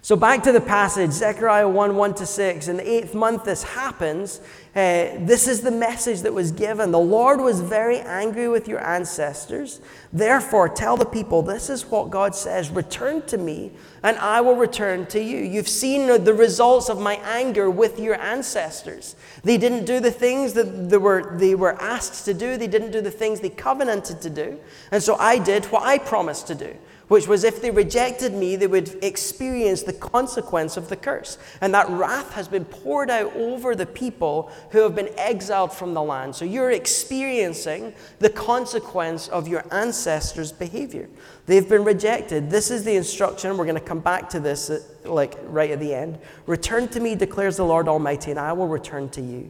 So 0.02 0.16
back 0.16 0.44
to 0.44 0.52
the 0.52 0.62
passage, 0.62 1.12
Zechariah 1.12 1.68
1 1.68 1.96
1 1.96 2.14
to 2.16 2.26
6. 2.26 2.68
In 2.68 2.78
the 2.78 2.90
eighth 2.90 3.14
month, 3.14 3.44
this 3.44 3.64
happens. 3.64 4.40
Uh, 4.76 5.18
this 5.20 5.48
is 5.48 5.62
the 5.62 5.72
message 5.72 6.22
that 6.22 6.34
was 6.34 6.52
given. 6.52 6.92
The 6.92 7.00
Lord 7.00 7.42
was 7.42 7.62
very 7.62 7.98
angry 8.00 8.48
with 8.48 8.68
your 8.68 8.82
ancestors. 8.86 9.82
Therefore, 10.14 10.70
tell 10.70 10.98
the 10.98 11.06
people 11.06 11.42
this 11.42 11.70
is 11.70 11.86
what 11.86 12.12
God 12.12 12.36
says 12.36 12.70
Return 12.70 13.24
to 13.24 13.38
me, 13.38 13.72
and 14.04 14.18
I 14.18 14.40
will 14.42 14.56
return 14.56 15.08
to 15.08 15.20
you. 15.20 15.40
You've 15.40 15.68
seen 15.68 16.06
the 16.24 16.34
results 16.34 16.90
of 16.90 17.00
my 17.00 17.16
anger 17.16 17.70
with 17.70 18.00
your 18.00 18.22
ancestors. 18.22 19.16
They 19.44 19.58
didn't 19.58 19.86
do 19.86 20.00
the 20.00 20.12
things 20.12 20.54
that 20.54 20.90
they 20.90 20.98
were, 20.98 21.36
they 21.38 21.56
were 21.56 21.74
asked 21.82 22.26
to 22.26 22.36
do, 22.36 22.56
they 22.56 22.68
didn't 22.68 22.92
do 22.92 23.02
the 23.02 23.12
things 23.12 23.40
they 23.40 23.50
covenanted 23.50 24.22
to 24.22 24.30
do. 24.30 24.60
And 24.92 25.02
so 25.02 25.16
I 25.16 25.40
did 25.40 25.66
what 25.66 25.84
I 25.84 25.98
promised 25.98 26.48
to 26.48 26.56
do 26.56 26.78
which 27.08 27.28
was 27.28 27.44
if 27.44 27.62
they 27.62 27.72
rejected 27.72 28.34
me, 28.34 28.56
they 28.56 28.68
would 28.68 29.02
experience 29.04 29.84
the 29.84 29.94
consequence 29.94 30.76
of 30.76 30.90
the 30.90 30.96
curse. 30.96 31.38
And 31.62 31.74
that 31.74 31.90
wrath 31.90 32.34
has 32.34 32.48
been 32.48 32.66
poured 32.66 33.10
out 33.10 33.34
over 33.36 33.76
the 33.76 33.86
people 33.86 34.52
who 34.72 34.80
have 34.80 34.96
been 34.96 35.10
exiled 35.18 35.72
from 35.72 35.94
the 35.94 36.02
land. 36.02 36.36
So 36.36 36.44
you're 36.44 36.72
experiencing 36.72 37.94
the 38.20 38.30
consequence 38.30 39.28
of 39.30 39.48
your 39.48 39.64
ancestors' 39.72 40.52
behavior. 40.52 41.08
They've 41.46 41.68
been 41.68 41.86
rejected. 41.86 42.50
This 42.50 42.70
is 42.70 42.84
the 42.84 42.96
instruction. 42.96 43.58
We're 43.58 43.66
going 43.66 43.76
to 43.76 43.82
come 43.82 44.02
back 44.02 44.30
to 44.32 44.40
this 44.40 44.70
uh, 44.70 44.82
like 45.06 45.38
right 45.44 45.72
at 45.72 45.80
the 45.80 45.94
end. 45.94 46.20
Return 46.46 46.90
to 46.90 47.00
me, 47.00 47.16
declares 47.16 47.56
the 47.56 47.66
Lord 47.66 47.88
Almighty, 47.88 48.32
and 48.32 48.40
I 48.40 48.52
will 48.52 48.68
return 48.68 49.08
to 49.10 49.22
you. 49.22 49.50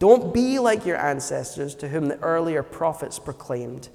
Don't 0.00 0.32
be 0.32 0.58
like 0.58 0.86
your 0.86 0.96
ancestors 0.96 1.74
to 1.76 1.88
whom 1.88 2.08
the 2.08 2.18
earlier 2.20 2.62
prophets 2.62 3.18
proclaimed. 3.18 3.88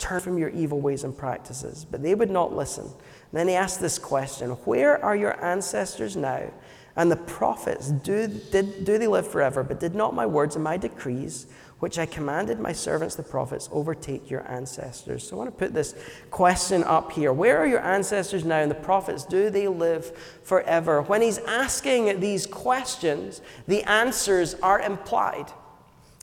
Turn 0.00 0.18
from 0.18 0.38
your 0.38 0.48
evil 0.48 0.80
ways 0.80 1.04
and 1.04 1.16
practices. 1.16 1.84
But 1.88 2.02
they 2.02 2.14
would 2.14 2.30
not 2.30 2.56
listen. 2.56 2.86
And 2.86 2.94
then 3.32 3.48
he 3.48 3.54
asked 3.54 3.80
this 3.80 3.98
question 3.98 4.50
Where 4.64 5.02
are 5.04 5.14
your 5.14 5.42
ancestors 5.44 6.16
now? 6.16 6.50
And 6.96 7.12
the 7.12 7.16
prophets, 7.16 7.90
do, 7.90 8.26
did, 8.26 8.84
do 8.84 8.98
they 8.98 9.06
live 9.06 9.30
forever? 9.30 9.62
But 9.62 9.78
did 9.78 9.94
not 9.94 10.14
my 10.14 10.26
words 10.26 10.56
and 10.56 10.64
my 10.64 10.78
decrees, 10.78 11.46
which 11.78 11.98
I 11.98 12.06
commanded 12.06 12.58
my 12.58 12.72
servants 12.72 13.14
the 13.14 13.22
prophets, 13.22 13.68
overtake 13.70 14.30
your 14.30 14.50
ancestors? 14.50 15.28
So 15.28 15.36
I 15.36 15.38
want 15.38 15.50
to 15.50 15.56
put 15.56 15.74
this 15.74 15.94
question 16.30 16.82
up 16.84 17.12
here. 17.12 17.32
Where 17.32 17.58
are 17.58 17.66
your 17.66 17.80
ancestors 17.80 18.44
now? 18.44 18.58
And 18.58 18.70
the 18.70 18.74
prophets, 18.74 19.24
do 19.24 19.50
they 19.50 19.68
live 19.68 20.16
forever? 20.42 21.02
When 21.02 21.20
he's 21.20 21.38
asking 21.38 22.20
these 22.20 22.46
questions, 22.46 23.42
the 23.68 23.82
answers 23.84 24.54
are 24.54 24.80
implied. 24.80 25.52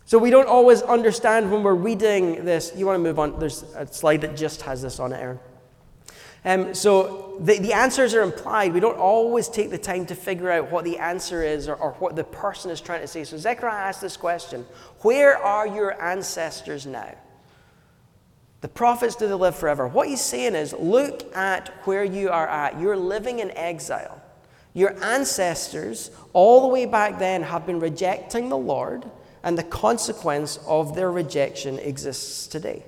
So 0.08 0.18
we 0.18 0.30
don't 0.30 0.48
always 0.48 0.82
understand 0.84 1.52
when 1.52 1.64
we're 1.64 1.74
reading 1.74 2.46
this. 2.46 2.72
You 2.74 2.86
want 2.86 2.96
to 2.96 3.04
move 3.04 3.20
on? 3.20 3.38
There's 3.40 3.64
a 3.76 3.86
slide 3.86 4.22
that 4.22 4.38
just 4.38 4.62
has 4.62 4.82
this 4.82 5.02
on 5.02 5.12
it, 5.12 5.18
Aaron. 5.18 5.40
Um, 6.46 6.74
so 6.74 7.36
the, 7.42 7.60
the 7.60 7.74
answers 7.74 8.14
are 8.14 8.22
implied. 8.22 8.74
We 8.74 8.80
don't 8.80 8.98
always 8.98 9.50
take 9.50 9.70
the 9.70 9.78
time 9.78 10.06
to 10.06 10.16
figure 10.16 10.50
out 10.50 10.72
what 10.72 10.86
the 10.86 10.98
answer 10.98 11.44
is 11.44 11.68
or, 11.68 11.76
or 11.76 11.92
what 11.96 12.16
the 12.16 12.24
person 12.24 12.72
is 12.72 12.80
trying 12.80 13.02
to 13.02 13.08
say. 13.08 13.26
So 13.26 13.36
Zechariah 13.36 13.90
asked 13.90 14.00
this 14.00 14.16
question 14.16 14.66
Where 15.02 15.38
are 15.38 15.68
your 15.68 16.02
ancestors 16.02 16.86
now? 16.86 17.14
The 18.62 18.70
prophets 18.70 19.18
do 19.18 19.28
they 19.28 19.34
live 19.34 19.58
forever? 19.58 19.90
What 19.90 20.08
he's 20.08 20.22
saying 20.22 20.56
is 20.56 20.72
look 20.72 21.36
at 21.36 21.68
where 21.84 22.06
you 22.06 22.30
are 22.30 22.48
at. 22.48 22.80
You're 22.80 22.96
living 22.96 23.40
in 23.40 23.52
exile. 23.58 24.22
Your 24.74 24.96
ancestors, 25.04 26.12
all 26.32 26.62
the 26.62 26.68
way 26.68 26.86
back 26.86 27.20
then, 27.20 27.44
have 27.44 27.66
been 27.66 27.82
rejecting 27.82 28.48
the 28.48 28.58
Lord 28.58 29.04
and 29.48 29.58
the 29.58 29.64
consequence 29.64 30.60
of 30.68 30.94
their 30.94 31.10
rejection 31.10 31.80
exists 31.80 32.48
today. 32.48 32.84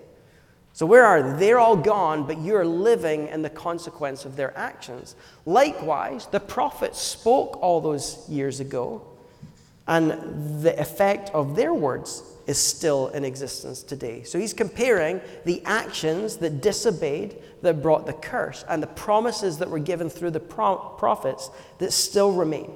So, 0.74 0.86
where 0.86 1.06
are 1.06 1.24
they? 1.24 1.39
They're 1.39 1.58
all 1.58 1.78
gone, 1.78 2.28
but 2.28 2.41
you're 2.41 2.65
living 2.65 3.30
in 3.30 3.43
the 3.43 3.50
consequence 3.50 4.26
of 4.26 4.36
their 4.36 4.56
actions. 4.58 5.15
Likewise, 5.45 6.26
the 6.26 6.41
prophets 6.41 7.00
spoke 7.00 7.58
all 7.62 7.80
those 7.80 8.28
years 8.28 8.60
ago, 8.60 9.08
and 9.88 10.62
the 10.62 10.78
effect 10.78 11.30
of 11.30 11.56
their 11.56 11.74
words 11.74 12.24
is 12.45 12.58
still 12.58 13.08
in 13.08 13.24
existence 13.24 13.82
today. 13.82 14.24
So, 14.24 14.38
he's 14.38 14.54
comparing 14.54 15.22
the 15.45 15.63
actions 15.63 16.36
that 16.38 16.62
disobeyed, 16.62 17.38
that 17.62 17.82
brought 17.82 18.06
the 18.06 18.12
curse, 18.12 18.65
and 18.67 18.84
the 18.84 18.88
promises 18.88 19.60
that 19.60 19.69
were 19.69 19.80
given 19.80 20.10
through 20.10 20.32
the 20.32 20.41
prophets 20.41 21.52
that 21.78 21.93
still 21.93 22.34
remain. 22.34 22.69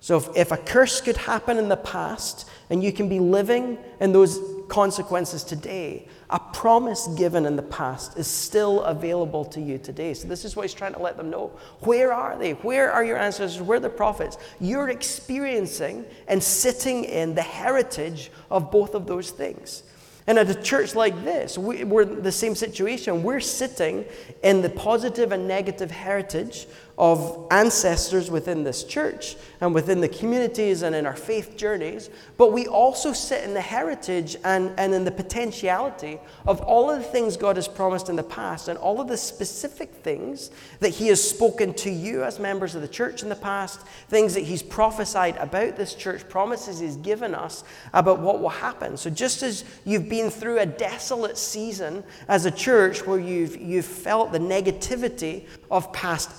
So, 0.00 0.18
if, 0.18 0.36
if 0.36 0.52
a 0.52 0.56
curse 0.56 1.00
could 1.00 1.16
happen 1.16 1.58
in 1.58 1.68
the 1.68 1.76
past, 1.76 2.48
and 2.70 2.82
you 2.82 2.92
can 2.92 3.08
be 3.08 3.20
living 3.20 3.78
in 4.00 4.12
those 4.12 4.38
consequences 4.68 5.44
today. 5.44 6.08
A 6.30 6.40
promise 6.40 7.06
given 7.16 7.46
in 7.46 7.54
the 7.54 7.62
past 7.62 8.18
is 8.18 8.26
still 8.26 8.82
available 8.82 9.44
to 9.44 9.60
you 9.60 9.78
today. 9.78 10.14
So, 10.14 10.26
this 10.26 10.44
is 10.44 10.56
what 10.56 10.62
he's 10.62 10.74
trying 10.74 10.94
to 10.94 10.98
let 10.98 11.16
them 11.16 11.30
know. 11.30 11.52
Where 11.80 12.12
are 12.12 12.36
they? 12.36 12.52
Where 12.52 12.90
are 12.90 13.04
your 13.04 13.16
ancestors? 13.16 13.62
Where 13.62 13.76
are 13.76 13.80
the 13.80 13.88
prophets? 13.88 14.38
You're 14.60 14.88
experiencing 14.88 16.04
and 16.26 16.42
sitting 16.42 17.04
in 17.04 17.34
the 17.34 17.42
heritage 17.42 18.30
of 18.50 18.70
both 18.70 18.94
of 18.94 19.06
those 19.06 19.30
things. 19.30 19.84
And 20.28 20.40
at 20.40 20.50
a 20.50 20.60
church 20.60 20.96
like 20.96 21.22
this, 21.22 21.56
we, 21.56 21.84
are 21.84 22.02
in 22.02 22.22
the 22.22 22.32
same 22.32 22.56
situation. 22.56 23.22
We're 23.22 23.38
sitting 23.38 24.04
in 24.42 24.60
the 24.60 24.70
positive 24.70 25.30
and 25.30 25.46
negative 25.46 25.92
heritage 25.92 26.66
of 26.98 27.46
ancestors 27.50 28.30
within 28.30 28.64
this 28.64 28.82
church 28.82 29.36
and 29.60 29.74
within 29.74 30.00
the 30.00 30.08
communities 30.08 30.80
and 30.80 30.94
in 30.94 31.04
our 31.04 31.16
faith 31.16 31.54
journeys, 31.56 32.08
but 32.38 32.52
we 32.52 32.66
also 32.66 33.12
sit 33.12 33.44
in 33.44 33.52
the 33.52 33.60
heritage 33.60 34.36
and, 34.44 34.72
and 34.78 34.94
in 34.94 35.04
the 35.04 35.10
potentiality 35.10 36.18
of 36.46 36.60
all 36.62 36.90
of 36.90 36.98
the 36.98 37.04
things 37.04 37.36
God 37.36 37.56
has 37.56 37.68
promised 37.68 38.08
in 38.08 38.16
the 38.16 38.22
past 38.22 38.68
and 38.68 38.78
all 38.78 38.98
of 39.00 39.08
the 39.08 39.16
specific 39.16 39.92
things 39.92 40.50
that 40.80 40.88
He 40.88 41.08
has 41.08 41.22
spoken 41.22 41.74
to 41.74 41.90
you 41.90 42.24
as 42.24 42.38
members 42.38 42.74
of 42.74 42.80
the 42.80 42.88
church 42.88 43.22
in 43.22 43.28
the 43.28 43.36
past, 43.36 43.80
things 44.08 44.32
that 44.32 44.44
He's 44.44 44.62
prophesied 44.62 45.36
about 45.36 45.76
this 45.76 45.94
church, 45.94 46.26
promises 46.30 46.78
He's 46.78 46.96
given 46.96 47.34
us 47.34 47.62
about 47.92 48.20
what 48.20 48.40
will 48.40 48.48
happen. 48.48 48.96
So, 48.96 49.10
just 49.10 49.42
as 49.42 49.64
you've 49.84 50.08
been 50.08 50.30
through 50.30 50.60
a 50.60 50.66
desolate 50.66 51.36
season 51.36 52.04
as 52.28 52.46
a 52.46 52.50
church 52.50 53.06
where 53.06 53.20
you've, 53.20 53.56
you've 53.60 53.84
felt 53.84 54.32
the 54.32 54.38
negativity 54.38 55.46
of 55.70 55.92
past 55.92 56.30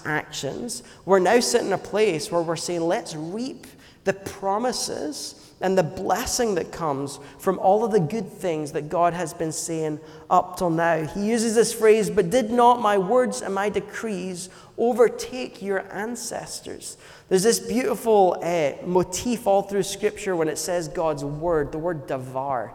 actions, 0.48 0.84
we're 1.06 1.20
now 1.20 1.40
sitting 1.40 1.68
in 1.68 1.74
a 1.74 1.78
place 1.78 2.32
where 2.32 2.42
we're 2.42 2.56
saying, 2.56 2.82
let's 2.82 3.16
reap 3.16 3.68
the 4.04 4.14
promises 4.14 5.44
and 5.60 5.78
the 5.78 5.84
blessing 5.84 6.56
that 6.56 6.72
comes 6.72 7.20
from 7.40 7.58
all 7.60 7.84
of 7.84 7.92
the 7.92 8.00
good 8.00 8.32
things 8.32 8.72
that 8.74 8.90
God 8.90 9.14
has 9.14 9.34
been 9.34 9.52
saying 9.52 10.00
up 10.30 10.58
till 10.58 10.70
now. 10.70 11.06
He 11.06 11.28
uses 11.28 11.56
this 11.56 11.74
phrase, 11.74 12.10
but 12.10 12.30
did 12.30 12.52
not 12.52 12.80
my 12.80 12.98
words 12.98 13.42
and 13.42 13.54
my 13.54 13.70
decrees 13.70 14.50
overtake 14.78 15.62
your 15.62 15.92
ancestors? 15.92 16.98
There's 17.28 17.44
this 17.44 17.60
beautiful 17.60 18.38
uh, 18.42 18.74
motif 18.86 19.48
all 19.48 19.64
through 19.64 19.84
Scripture 19.84 20.36
when 20.36 20.48
it 20.48 20.60
says 20.60 20.88
God's 20.88 21.26
word. 21.26 21.72
The 21.72 21.80
word 21.80 22.08
davar 22.08 22.72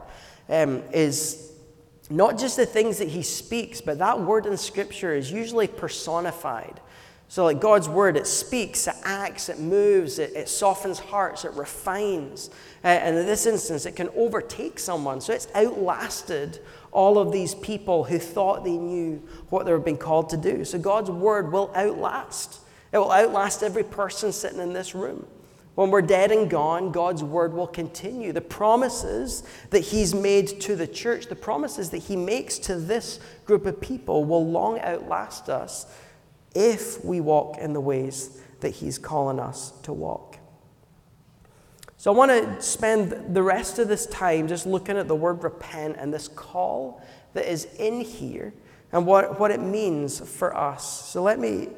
um, 0.49 0.83
is 0.93 1.53
not 2.11 2.37
just 2.37 2.57
the 2.57 2.67
things 2.67 2.99
that 2.99 3.09
he 3.09 3.23
speaks, 3.23 3.81
but 3.81 3.99
that 3.99 4.21
word 4.21 4.45
in 4.45 4.57
Scripture 4.57 5.15
is 5.15 5.31
usually 5.31 5.69
personified. 5.69 6.81
So, 7.33 7.45
like 7.45 7.63
God's 7.63 7.89
word, 7.89 8.19
it 8.19 8.27
speaks, 8.27 8.87
it 8.87 8.95
acts, 9.05 9.49
it 9.49 9.59
moves, 9.59 10.19
it, 10.19 10.37
it 10.37 10.51
softens 10.51 10.99
hearts, 10.99 11.47
it 11.47 11.55
refines. 11.55 12.51
Uh, 12.85 12.89
and 12.89 13.17
in 13.17 13.25
this 13.25 13.47
instance, 13.47 13.87
it 13.87 13.97
can 13.97 14.11
overtake 14.15 14.79
someone. 14.79 15.19
So, 15.23 15.33
it's 15.33 15.49
outlasted 15.55 16.61
all 16.91 17.17
of 17.17 17.33
these 17.33 17.55
people 17.55 18.05
who 18.05 18.19
thought 18.19 18.65
they 18.65 18.77
knew 18.77 19.27
what 19.49 19.65
they 19.65 19.73
were 19.73 19.79
being 19.79 19.97
called 19.97 20.29
to 20.29 20.37
do. 20.37 20.63
So, 20.67 20.79
God's 20.79 21.11
word 21.11 21.51
will 21.51 21.73
outlast. 21.75 22.61
It 22.93 22.99
will 22.99 23.11
outlast 23.11 23.63
every 23.63 23.85
person 23.85 24.31
sitting 24.31 24.61
in 24.61 24.75
this 24.75 24.95
room. 24.95 25.27
When 25.75 25.91
we're 25.91 26.03
dead 26.03 26.33
and 26.33 26.51
gone, 26.51 26.93
God's 26.93 27.25
word 27.25 27.55
will 27.55 27.67
continue. 27.67 28.35
The 28.35 28.43
promises 28.43 29.43
that 29.71 29.81
He's 29.81 30.15
made 30.15 30.61
to 30.61 30.77
the 30.77 30.87
church, 30.87 31.29
the 31.29 31.35
promises 31.35 31.89
that 31.93 32.03
He 32.03 32.15
makes 32.15 32.59
to 32.59 32.77
this 32.77 33.21
group 33.47 33.65
of 33.65 33.81
people, 33.81 34.27
will 34.27 34.47
long 34.47 34.81
outlast 34.81 35.49
us 35.49 35.87
if 36.55 37.05
we 37.05 37.21
walk 37.21 37.59
in 37.59 37.73
the 37.73 37.81
ways 37.81 38.41
that 38.61 38.71
He's 38.71 38.99
calling 38.99 39.39
us 39.39 39.73
to 39.83 39.93
walk. 39.93 40.39
So 42.03 42.13
I 42.13 42.17
want 42.17 42.33
to 42.33 42.61
spend 42.61 43.35
the 43.35 43.43
rest 43.43 43.79
of 43.79 43.87
this 43.87 44.07
time 44.07 44.49
just 44.49 44.67
looking 44.67 44.97
at 44.97 45.07
the 45.07 45.15
word 45.15 45.45
repent 45.45 45.97
and 45.99 46.13
this 46.13 46.27
call 46.27 47.01
that 47.35 47.51
is 47.51 47.67
in 47.79 48.01
here 48.01 48.53
and 48.91 49.07
what, 49.07 49.39
what 49.39 49.51
it 49.51 49.61
means 49.61 50.19
for 50.19 50.57
us. 50.57 51.09
So 51.09 51.23
let 51.23 51.39
me, 51.39 51.69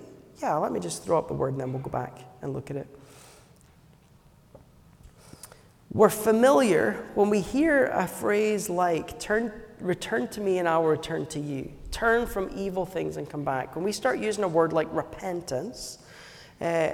yeah, 0.40 0.54
let 0.54 0.72
me 0.72 0.80
just 0.80 1.04
throw 1.04 1.18
up 1.18 1.28
the 1.28 1.34
word 1.34 1.52
and 1.52 1.60
then 1.60 1.72
we'll 1.72 1.82
go 1.82 1.90
back 1.90 2.18
and 2.40 2.54
look 2.54 2.70
at 2.70 2.76
it. 2.76 2.86
We're 5.92 6.08
familiar 6.08 7.06
when 7.14 7.30
we 7.30 7.40
hear 7.40 7.86
a 7.86 8.08
phrase 8.08 8.70
like, 8.70 9.20
turn, 9.20 9.52
return 9.78 10.26
to 10.28 10.40
me 10.40 10.58
and 10.58 10.66
I 10.66 10.78
will 10.78 10.88
return 10.88 11.26
to 11.26 11.38
you 11.38 11.70
turn 11.94 12.26
from 12.26 12.50
evil 12.56 12.84
things 12.84 13.16
and 13.16 13.30
come 13.30 13.44
back. 13.44 13.76
When 13.76 13.84
we 13.84 13.92
start 13.92 14.18
using 14.18 14.42
a 14.42 14.48
word 14.48 14.72
like 14.72 14.88
repentance, 14.90 15.98
uh, 16.60 16.90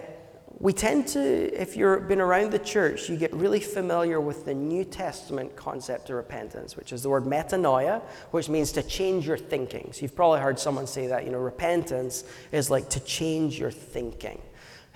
we 0.58 0.74
tend 0.74 1.08
to, 1.08 1.20
if 1.58 1.74
you've 1.74 2.06
been 2.06 2.20
around 2.20 2.50
the 2.50 2.58
church, 2.58 3.08
you 3.08 3.16
get 3.16 3.32
really 3.32 3.60
familiar 3.60 4.20
with 4.20 4.44
the 4.44 4.52
New 4.52 4.84
Testament 4.84 5.56
concept 5.56 6.10
of 6.10 6.16
repentance, 6.16 6.76
which 6.76 6.92
is 6.92 7.02
the 7.02 7.08
word 7.08 7.24
metanoia, 7.24 8.02
which 8.30 8.50
means 8.50 8.72
to 8.72 8.82
change 8.82 9.26
your 9.26 9.38
thinking. 9.38 9.90
So 9.92 10.02
you've 10.02 10.14
probably 10.14 10.40
heard 10.40 10.58
someone 10.58 10.86
say 10.86 11.06
that, 11.06 11.24
you 11.24 11.30
know, 11.30 11.38
repentance 11.38 12.24
is 12.52 12.68
like 12.68 12.90
to 12.90 13.00
change 13.00 13.58
your 13.58 13.70
thinking. 13.70 14.42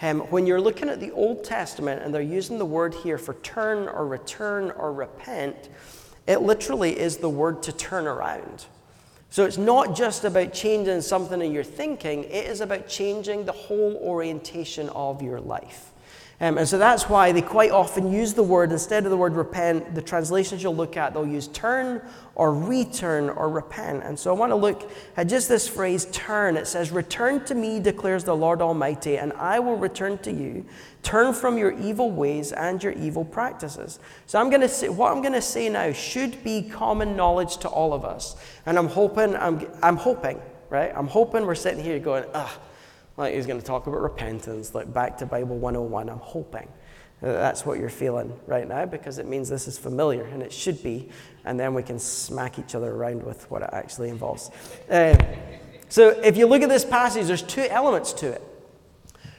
Um, 0.03 0.21
when 0.23 0.47
you're 0.47 0.61
looking 0.61 0.90
at 0.90 1.01
the 1.01 1.12
Old 1.12 1.45
Testament 1.45 2.03
and 2.03 2.14
they're 2.14 2.21
using 2.21 2.59
the 2.59 2.67
word 2.67 2.93
here 2.93 3.17
for 3.17 3.33
turn 3.35 3.88
or 3.88 4.07
return 4.07 4.71
or 4.73 4.93
repent, 4.93 5.71
it 6.27 6.43
literally 6.43 6.99
is 6.99 7.17
the 7.17 7.31
word 7.31 7.62
to 7.62 7.73
turn 7.73 8.07
around. 8.07 8.67
So 9.35 9.44
it's 9.44 9.59
not 9.59 9.97
just 9.97 10.23
about 10.23 10.53
changing 10.53 11.01
something 11.01 11.42
in 11.42 11.51
your 11.51 11.64
thinking, 11.64 12.23
it 12.23 12.47
is 12.47 12.61
about 12.61 12.87
changing 12.87 13.47
the 13.47 13.51
whole 13.51 13.97
orientation 13.97 14.88
of 14.90 15.23
your 15.23 15.40
life. 15.40 15.90
Um, 16.40 16.59
and 16.59 16.68
so 16.68 16.79
that's 16.79 17.09
why 17.09 17.31
they 17.31 17.42
quite 17.42 17.70
often 17.70 18.11
use 18.11 18.35
the 18.35 18.42
word, 18.42 18.73
instead 18.73 19.05
of 19.05 19.11
the 19.11 19.16
word 19.16 19.35
repent, 19.35 19.94
the 19.94 20.03
translations 20.03 20.62
you'll 20.62 20.75
look 20.75 20.97
at, 20.97 21.14
they'll 21.14 21.27
use 21.27 21.47
turn 21.49 22.03
or 22.35 22.53
return 22.53 23.31
or 23.31 23.49
repent. 23.49 24.03
And 24.03 24.18
so 24.18 24.35
I 24.35 24.38
want 24.38 24.51
to 24.51 24.57
look 24.57 24.90
at 25.16 25.29
just 25.29 25.49
this 25.49 25.68
phrase, 25.68 26.07
turn. 26.07 26.57
It 26.57 26.66
says, 26.66 26.90
Return 26.90 27.44
to 27.44 27.55
me, 27.55 27.79
declares 27.79 28.25
the 28.25 28.35
Lord 28.35 28.61
Almighty, 28.61 29.16
and 29.16 29.33
I 29.35 29.61
will 29.61 29.77
return 29.77 30.18
to 30.18 30.33
you. 30.33 30.66
Turn 31.05 31.33
from 31.35 31.57
your 31.57 31.73
evil 31.73 32.11
ways 32.11 32.51
and 32.51 32.83
your 32.83 32.94
evil 32.94 33.25
practices. 33.25 34.01
So 34.27 34.40
I'm 34.40 34.49
going 34.49 34.62
to 34.62 34.68
say, 34.68 34.88
what 34.88 35.12
I'm 35.12 35.20
going 35.20 35.35
to 35.35 35.42
say 35.42 35.68
now 35.68 35.92
should 35.92 36.42
be 36.42 36.62
common 36.62 37.14
knowledge 37.14 37.59
to 37.59 37.68
all 37.68 37.92
of 37.92 38.05
us. 38.05 38.37
And 38.66 38.77
I'm 38.77 38.88
hoping, 38.88 39.37
I'm, 39.37 39.66
I'm 39.83 39.97
hoping, 39.97 40.40
right? 40.68 40.90
I'm 40.97 41.07
hoping 41.07 41.47
we're 41.47 41.55
sitting 41.55 41.85
here 41.85 42.01
going, 42.01 42.25
ugh 42.35 42.51
like 43.16 43.35
he's 43.35 43.46
going 43.46 43.61
to 43.61 43.66
talk 43.66 43.87
about 43.87 44.00
repentance, 44.00 44.74
like 44.74 44.92
back 44.92 45.18
to 45.18 45.27
Bible 45.27 45.57
101. 45.57 46.09
I'm 46.09 46.18
hoping 46.18 46.68
that's 47.20 47.64
what 47.64 47.79
you're 47.79 47.88
feeling 47.88 48.38
right 48.46 48.68
now 48.68 48.85
because 48.85 49.18
it 49.18 49.27
means 49.27 49.48
this 49.48 49.66
is 49.66 49.79
familiar 49.79 50.24
and 50.24 50.42
it 50.42 50.53
should 50.53 50.83
be. 50.83 51.09
And 51.44 51.59
then 51.59 51.72
we 51.72 51.83
can 51.83 51.98
smack 51.98 52.59
each 52.59 52.74
other 52.74 52.92
around 52.92 53.22
with 53.22 53.50
what 53.50 53.62
it 53.62 53.70
actually 53.72 54.11
involves. 54.11 54.50
Um, 54.90 55.16
so 55.88 56.09
if 56.09 56.37
you 56.37 56.46
look 56.46 56.62
at 56.62 56.68
this 56.68 56.85
passage, 56.85 57.27
there's 57.27 57.42
two 57.42 57.62
elements 57.62 58.12
to 58.14 58.33
it. 58.33 58.42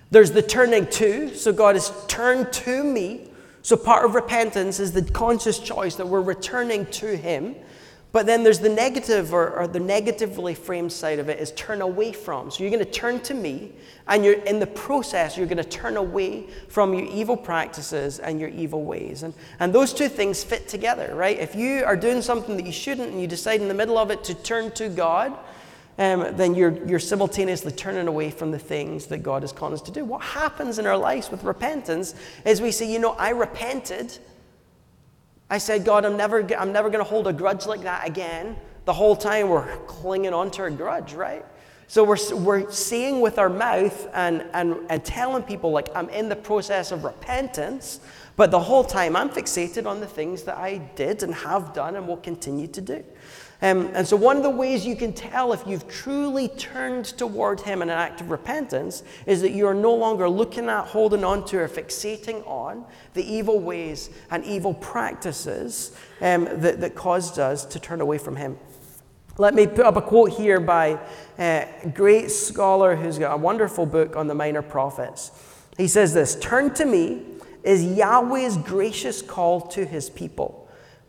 There's 0.10 0.32
the 0.32 0.42
turning 0.42 0.88
to, 0.88 1.36
so 1.36 1.52
God 1.52 1.76
has 1.76 1.92
turned 2.08 2.54
to 2.54 2.84
me. 2.84 3.30
So 3.62 3.76
part 3.76 4.06
of 4.06 4.16
repentance 4.16 4.80
is 4.80 4.92
the 4.92 5.04
conscious 5.04 5.60
choice 5.60 5.96
that 5.96 6.08
we're 6.08 6.22
returning 6.22 6.86
to 6.88 7.18
Him. 7.18 7.56
But 8.16 8.28
then 8.28 8.44
there's 8.44 8.60
the 8.60 8.70
negative 8.70 9.34
or, 9.34 9.50
or, 9.50 9.68
the 9.68 9.82
negatively 9.82 10.56
framed 10.56 10.94
side 10.94 11.20
of 11.20 11.28
it 11.28 11.38
is 11.38 11.52
turn 11.52 11.82
away 11.82 12.14
from. 12.14 12.50
So 12.50 12.64
you're 12.64 12.72
going 12.72 12.86
to 12.86 12.90
turn 12.90 13.20
to 13.24 13.34
me, 13.34 13.74
and 14.08 14.24
you're 14.24 14.42
in 14.44 14.60
the 14.60 14.68
process, 14.68 15.36
you're 15.36 15.48
going 15.48 15.58
to 15.58 15.66
turn 15.66 15.98
away 15.98 16.48
from 16.70 16.94
your 16.94 17.08
evil 17.08 17.36
practices 17.36 18.20
and 18.20 18.40
your 18.40 18.48
evil 18.48 18.86
ways. 18.86 19.24
And, 19.24 19.34
and 19.60 19.76
those 19.76 19.92
two 19.92 20.08
things 20.08 20.46
fit 20.46 20.70
together, 20.70 21.14
right? 21.14 21.38
If 21.38 21.56
you 21.56 21.84
are 21.84 21.98
doing 21.98 22.22
something 22.22 22.56
that 22.56 22.66
you 22.66 22.72
shouldn't 22.72 23.12
and 23.12 23.20
you 23.20 23.28
decide 23.28 23.60
in 23.60 23.68
the 23.68 23.74
middle 23.74 23.98
of 23.98 24.10
it 24.12 24.24
to 24.24 24.34
turn 24.34 24.72
to 24.76 24.88
God, 24.88 25.38
um, 25.98 26.38
then 26.38 26.56
you're, 26.56 26.86
you're 26.88 27.00
simultaneously 27.00 27.74
turning 27.74 28.08
away 28.08 28.32
from 28.32 28.50
the 28.50 28.60
things 28.60 29.08
that 29.08 29.24
God 29.24 29.44
has 29.44 29.52
called 29.52 29.74
us 29.74 29.82
to 29.82 29.92
do. 29.92 30.06
What 30.06 30.22
happens 30.22 30.80
in 30.80 30.88
our 30.88 30.98
lives 30.98 31.30
with 31.30 31.44
repentance 31.44 32.16
is 32.46 32.62
we 32.62 32.72
say, 32.72 32.90
you 32.90 33.00
know, 33.00 33.12
I 33.12 33.32
repented 33.32 34.18
I 35.50 35.58
said, 35.60 35.86
God, 35.86 36.06
I'm 36.06 36.18
never, 36.18 36.42
I'm 36.56 36.72
never 36.72 36.90
going 36.90 37.04
to 37.04 37.10
hold 37.10 37.28
a 37.28 37.34
grudge 37.34 37.66
like 37.66 37.82
that 37.82 38.08
again. 38.08 38.56
The 38.86 38.94
whole 38.94 39.16
time 39.16 39.50
we're 39.50 39.78
clinging 39.86 40.34
onto 40.34 40.64
a 40.64 40.72
grudge, 40.72 41.14
right? 41.14 41.46
So 41.88 42.04
we're, 42.04 42.18
we're 42.36 42.72
saying 42.72 43.22
with 43.22 43.38
our 43.38 43.50
mouth 43.50 44.08
and, 44.14 44.44
and, 44.54 44.78
and 44.90 45.06
telling 45.06 45.44
people, 45.44 45.72
like, 45.72 45.90
I'm 45.96 46.10
in 46.10 46.30
the 46.30 46.36
process 46.36 46.92
of 46.92 47.04
repentance, 47.04 48.00
but 48.36 48.50
the 48.50 48.60
whole 48.60 48.84
time 48.84 49.16
I'm 49.16 49.30
fixated 49.30 49.86
on 49.86 50.00
the 50.00 50.08
things 50.08 50.44
that 50.44 50.58
I 50.58 50.78
did 50.96 51.22
and 51.22 51.34
have 51.34 51.74
done 51.74 51.96
and 51.96 52.08
will 52.08 52.18
continue 52.18 52.68
to 52.68 52.82
do. 52.82 53.04
Um, 53.62 53.90
and 53.94 54.06
so, 54.06 54.18
one 54.18 54.36
of 54.38 54.44
the 54.44 54.50
ways 54.50 54.86
you 54.86 54.96
can 54.96 55.14
tell 55.14 55.54
if 55.54 55.66
you've 55.66 55.88
truly 55.88 56.50
turned 56.50 57.06
toward 57.06 57.62
Him 57.62 57.82
in 57.82 57.90
an 57.90 57.98
act 57.98 58.20
of 58.20 58.30
repentance 58.30 59.04
is 59.26 59.42
that 59.42 59.52
you 59.52 59.66
are 59.66 59.74
no 59.74 59.94
longer 59.94 60.28
looking 60.28 60.68
at, 60.68 60.88
holding 60.88 61.24
on 61.24 61.46
to, 61.46 61.60
or 61.60 61.70
fixating 61.70 62.46
on 62.48 62.86
the 63.14 63.24
evil 63.24 63.60
ways 63.60 64.10
and 64.30 64.44
evil 64.44 64.74
practices 64.74 65.96
um, 66.22 66.46
that, 66.46 66.82
that 66.82 66.96
caused 66.96 67.40
us 67.40 67.64
to 67.66 67.80
turn 67.80 68.02
away 68.02 68.18
from 68.18 68.36
Him. 68.36 68.58
Let 69.38 69.54
me 69.54 69.68
put 69.68 69.86
up 69.86 69.98
a 69.98 70.02
quote 70.02 70.32
here 70.32 70.60
by 70.60 71.00
a 71.38 71.68
great 71.94 72.32
scholar 72.32 72.96
who's 72.96 73.18
got 73.18 73.34
a 73.34 73.38
wonderful 73.38 73.86
book 73.86 74.16
on 74.16 74.28
the 74.28 74.36
minor 74.36 74.62
prophets. 74.62 75.32
He 75.78 75.88
says 75.88 76.14
this 76.14 76.38
Turn 76.40 76.74
to 76.76 76.86
me 76.86 77.22
is 77.64 77.84
Yahweh's 77.84 78.58
gracious 78.58 79.22
call 79.22 79.62
to 79.62 79.86
His 79.86 80.10
people. 80.10 80.65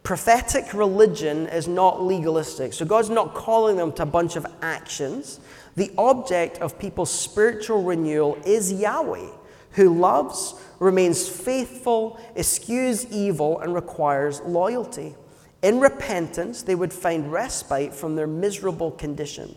Prophetic 0.07 0.73
religion 0.73 1.49
is 1.49 1.67
not 1.67 2.01
legalistic. 2.01 2.73
So 2.73 2.85
God's 2.85 3.11
not 3.11 3.35
calling 3.35 3.77
them 3.77 3.91
to 3.95 4.05
a 4.05 4.07
bunch 4.07 4.37
of 4.37 4.47
actions. 4.63 5.41
The 5.75 5.91
object 5.99 6.59
of 6.59 6.79
people's 6.79 7.11
spiritual 7.11 7.83
renewal 7.83 8.39
is 8.47 8.73
Yahweh, 8.73 9.27
who 9.73 9.99
loves, 9.99 10.55
remains 10.79 11.29
faithful, 11.29 12.21
eschews 12.37 13.11
evil, 13.11 13.59
and 13.59 13.75
requires 13.75 14.41
loyalty. 14.43 15.17
In 15.63 15.81
repentance, 15.81 16.63
they 16.63 16.77
would 16.77 16.93
find 16.93 17.33
respite 17.33 17.93
from 17.93 18.15
their 18.15 18.29
miserable 18.29 18.93
condition. 18.93 19.57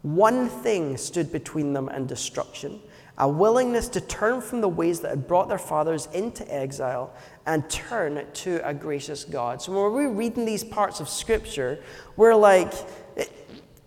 One 0.00 0.48
thing 0.48 0.96
stood 0.96 1.30
between 1.30 1.74
them 1.74 1.90
and 1.90 2.08
destruction 2.08 2.80
a 3.20 3.28
willingness 3.28 3.88
to 3.88 4.00
turn 4.00 4.40
from 4.40 4.62
the 4.62 4.68
ways 4.68 5.00
that 5.00 5.10
had 5.10 5.28
brought 5.28 5.48
their 5.48 5.58
fathers 5.58 6.08
into 6.14 6.52
exile 6.52 7.12
and 7.50 7.68
turn 7.68 8.24
to 8.32 8.60
a 8.66 8.72
gracious 8.72 9.24
God. 9.24 9.60
So 9.60 9.72
when 9.72 9.92
we're 9.92 10.08
reading 10.08 10.44
these 10.44 10.62
parts 10.62 11.00
of 11.00 11.08
Scripture, 11.08 11.80
we're 12.16 12.36
like, 12.36 12.72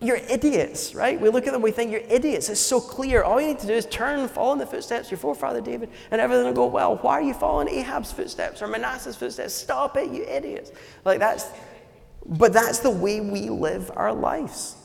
you're 0.01 0.17
idiots, 0.17 0.93
right? 0.93 1.19
We 1.19 1.29
look 1.29 1.47
at 1.47 1.53
them, 1.53 1.61
we 1.61 1.71
think 1.71 1.89
you're 1.89 2.01
idiots. 2.01 2.49
It's 2.49 2.59
so 2.59 2.81
clear. 2.81 3.23
All 3.23 3.39
you 3.39 3.47
need 3.47 3.59
to 3.59 3.67
do 3.67 3.71
is 3.71 3.85
turn, 3.85 4.27
follow 4.27 4.51
in 4.51 4.59
the 4.59 4.65
footsteps 4.65 5.07
of 5.07 5.11
your 5.11 5.17
forefather 5.17 5.61
David, 5.61 5.91
and 6.11 6.19
everything 6.19 6.43
will 6.43 6.51
go 6.51 6.65
well. 6.65 6.97
Why 6.97 7.13
are 7.13 7.21
you 7.21 7.33
following 7.33 7.69
Ahab's 7.69 8.11
footsteps 8.11 8.61
or 8.61 8.67
Manasseh's 8.67 9.15
footsteps? 9.15 9.53
Stop 9.53 9.95
it, 9.95 10.11
you 10.11 10.25
idiots. 10.25 10.73
Like 11.05 11.19
that's, 11.19 11.49
but 12.25 12.51
that's 12.51 12.79
the 12.79 12.89
way 12.89 13.21
we 13.21 13.49
live 13.49 13.89
our 13.95 14.13
lives. 14.13 14.75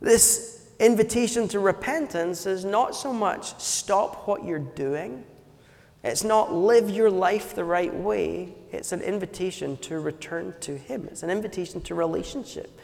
This 0.00 0.72
invitation 0.80 1.46
to 1.48 1.60
repentance 1.60 2.46
is 2.46 2.64
not 2.64 2.96
so 2.96 3.12
much 3.12 3.56
stop 3.60 4.26
what 4.26 4.44
you're 4.44 4.58
doing, 4.58 5.22
It's 6.04 6.24
not 6.24 6.52
live 6.52 6.88
your 6.88 7.10
life 7.10 7.54
the 7.54 7.64
right 7.64 7.92
way. 7.92 8.54
It's 8.70 8.92
an 8.92 9.00
invitation 9.00 9.76
to 9.78 9.98
return 9.98 10.54
to 10.60 10.76
Him. 10.76 11.08
It's 11.10 11.22
an 11.22 11.30
invitation 11.30 11.80
to 11.82 11.94
relationship, 11.94 12.78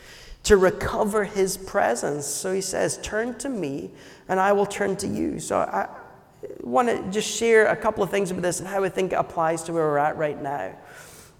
to 0.44 0.56
recover 0.56 1.24
His 1.24 1.56
presence. 1.56 2.26
So 2.26 2.52
He 2.52 2.60
says, 2.60 2.98
Turn 3.02 3.38
to 3.38 3.48
me, 3.48 3.90
and 4.28 4.40
I 4.40 4.52
will 4.52 4.66
turn 4.66 4.96
to 4.96 5.06
you. 5.06 5.38
So 5.38 5.58
I 5.58 5.88
want 6.60 6.88
to 6.88 7.10
just 7.10 7.28
share 7.28 7.66
a 7.66 7.76
couple 7.76 8.02
of 8.02 8.10
things 8.10 8.30
about 8.30 8.42
this 8.42 8.60
and 8.60 8.68
how 8.68 8.82
I 8.82 8.88
think 8.88 9.12
it 9.12 9.16
applies 9.16 9.62
to 9.64 9.72
where 9.72 9.84
we're 9.84 9.98
at 9.98 10.16
right 10.16 10.40
now. 10.40 10.74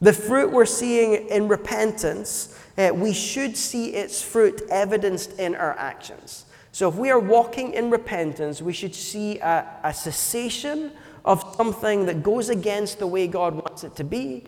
The 0.01 0.13
fruit 0.13 0.51
we're 0.51 0.67
seeing 0.67 1.29
in 1.29 1.47
repentance, 1.47 2.59
uh, 2.77 2.91
we 2.93 3.13
should 3.13 3.57
see 3.57 3.91
its 3.91 4.21
fruit 4.21 4.63
evidenced 4.69 5.39
in 5.39 5.55
our 5.55 5.79
actions. 5.79 6.47
So 6.73 6.89
if 6.89 6.97
we 6.97 7.11
are 7.11 7.21
walking 7.21 7.75
in 7.75 7.91
repentance, 7.91 8.63
we 8.63 8.73
should 8.73 8.95
see 8.95 9.39
a, 9.39 9.65
a 9.85 9.95
cessation 9.95 10.91
of 11.25 11.55
something 11.57 12.07
that 12.07 12.23
goes 12.23 12.49
against 12.49 12.99
the 12.99 13.07
way 13.07 13.27
God 13.27 13.55
wants 13.55 13.85
it 13.85 13.97
to 13.97 14.05
be. 14.05 14.45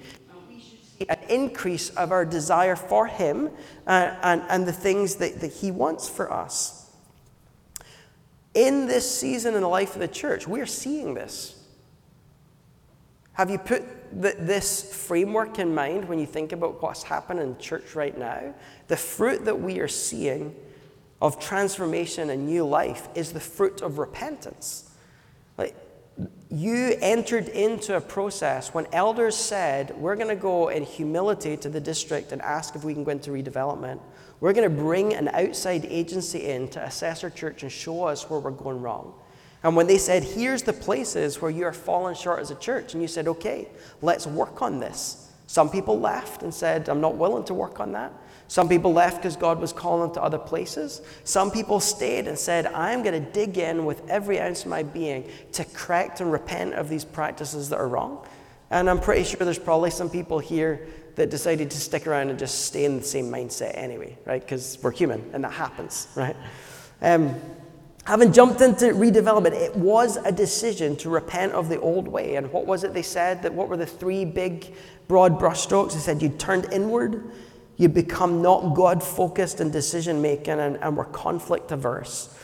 An 1.08 1.18
increase 1.28 1.90
of 1.90 2.12
our 2.12 2.24
desire 2.24 2.76
for 2.76 3.06
Him 3.06 3.50
uh, 3.86 4.14
and, 4.22 4.42
and 4.48 4.66
the 4.66 4.72
things 4.72 5.16
that, 5.16 5.40
that 5.40 5.52
He 5.52 5.70
wants 5.70 6.08
for 6.08 6.32
us. 6.32 6.90
In 8.54 8.86
this 8.86 9.18
season 9.18 9.54
in 9.54 9.62
the 9.62 9.68
life 9.68 9.94
of 9.94 10.00
the 10.00 10.08
church, 10.08 10.46
we 10.46 10.60
are 10.60 10.66
seeing 10.66 11.14
this. 11.14 11.60
Have 13.32 13.50
you 13.50 13.58
put 13.58 13.82
this 14.12 14.94
framework 14.94 15.58
in 15.58 15.74
mind 15.74 16.08
when 16.08 16.20
you 16.20 16.26
think 16.26 16.52
about 16.52 16.80
what's 16.80 17.02
happening 17.02 17.42
in 17.42 17.58
church 17.58 17.96
right 17.96 18.16
now? 18.16 18.54
The 18.86 18.96
fruit 18.96 19.44
that 19.44 19.60
we 19.60 19.80
are 19.80 19.88
seeing 19.88 20.54
of 21.20 21.40
transformation 21.40 22.30
and 22.30 22.46
new 22.46 22.64
life 22.64 23.08
is 23.16 23.32
the 23.32 23.40
fruit 23.40 23.80
of 23.80 23.98
repentance. 23.98 24.90
Like, 25.58 25.74
you 26.50 26.96
entered 27.00 27.48
into 27.48 27.96
a 27.96 28.00
process 28.00 28.72
when 28.72 28.86
elders 28.92 29.36
said, 29.36 29.96
We're 29.96 30.14
going 30.14 30.28
to 30.28 30.36
go 30.36 30.68
in 30.68 30.84
humility 30.84 31.56
to 31.56 31.68
the 31.68 31.80
district 31.80 32.30
and 32.30 32.40
ask 32.42 32.76
if 32.76 32.84
we 32.84 32.94
can 32.94 33.02
go 33.02 33.10
into 33.10 33.30
redevelopment. 33.30 34.00
We're 34.40 34.52
going 34.52 34.70
to 34.70 34.82
bring 34.82 35.14
an 35.14 35.28
outside 35.28 35.84
agency 35.86 36.46
in 36.46 36.68
to 36.68 36.82
assess 36.82 37.24
our 37.24 37.30
church 37.30 37.62
and 37.62 37.72
show 37.72 38.04
us 38.04 38.28
where 38.30 38.38
we're 38.38 38.50
going 38.50 38.80
wrong. 38.80 39.14
And 39.64 39.74
when 39.74 39.86
they 39.86 39.98
said, 39.98 40.22
Here's 40.22 40.62
the 40.62 40.72
places 40.72 41.42
where 41.42 41.50
you 41.50 41.64
are 41.64 41.72
falling 41.72 42.14
short 42.14 42.38
as 42.38 42.50
a 42.52 42.56
church, 42.56 42.92
and 42.92 43.02
you 43.02 43.08
said, 43.08 43.26
Okay, 43.26 43.68
let's 44.00 44.26
work 44.26 44.62
on 44.62 44.78
this. 44.78 45.32
Some 45.46 45.68
people 45.70 45.98
left 45.98 46.42
and 46.42 46.54
said, 46.54 46.88
I'm 46.88 47.00
not 47.00 47.16
willing 47.16 47.44
to 47.44 47.54
work 47.54 47.80
on 47.80 47.92
that. 47.92 48.12
Some 48.48 48.68
people 48.68 48.92
left 48.92 49.16
because 49.16 49.36
God 49.36 49.58
was 49.58 49.72
calling 49.72 50.12
to 50.12 50.22
other 50.22 50.38
places. 50.38 51.02
Some 51.24 51.50
people 51.50 51.80
stayed 51.80 52.28
and 52.28 52.38
said, 52.38 52.66
I'm 52.66 53.02
going 53.02 53.24
to 53.24 53.30
dig 53.32 53.58
in 53.58 53.84
with 53.84 54.08
every 54.08 54.38
ounce 54.38 54.62
of 54.62 54.68
my 54.68 54.82
being 54.82 55.28
to 55.52 55.64
correct 55.64 56.20
and 56.20 56.30
repent 56.30 56.74
of 56.74 56.88
these 56.88 57.04
practices 57.04 57.68
that 57.70 57.78
are 57.78 57.88
wrong. 57.88 58.26
And 58.70 58.90
I'm 58.90 59.00
pretty 59.00 59.24
sure 59.24 59.38
there's 59.38 59.58
probably 59.58 59.90
some 59.90 60.10
people 60.10 60.38
here 60.38 60.86
that 61.16 61.30
decided 61.30 61.70
to 61.70 61.78
stick 61.78 62.06
around 62.06 62.30
and 62.30 62.38
just 62.38 62.64
stay 62.66 62.84
in 62.84 62.96
the 62.98 63.04
same 63.04 63.26
mindset 63.26 63.76
anyway, 63.76 64.18
right? 64.24 64.40
Because 64.40 64.78
we're 64.82 64.90
human 64.90 65.30
and 65.32 65.44
that 65.44 65.52
happens, 65.52 66.08
right? 66.16 66.36
Um, 67.00 67.40
having 68.04 68.32
jumped 68.32 68.60
into 68.60 68.86
redevelopment, 68.86 69.52
it 69.52 69.76
was 69.76 70.16
a 70.16 70.32
decision 70.32 70.96
to 70.96 71.08
repent 71.08 71.52
of 71.52 71.68
the 71.68 71.80
old 71.80 72.08
way. 72.08 72.36
And 72.36 72.52
what 72.52 72.66
was 72.66 72.84
it 72.84 72.94
they 72.94 73.02
said? 73.02 73.42
That 73.42 73.54
what 73.54 73.68
were 73.68 73.76
the 73.76 73.86
three 73.86 74.24
big 74.24 74.74
broad 75.06 75.38
brushstrokes? 75.38 75.92
They 75.92 76.00
said 76.00 76.20
you 76.20 76.30
turned 76.30 76.72
inward, 76.72 77.30
you 77.76 77.88
become 77.88 78.42
not 78.42 78.74
God 78.74 79.02
focused 79.02 79.60
in 79.60 79.70
decision 79.70 80.22
making 80.22 80.60
and, 80.60 80.76
and 80.76 80.96
were 80.96 81.04
conflict 81.04 81.72
averse. 81.72 82.36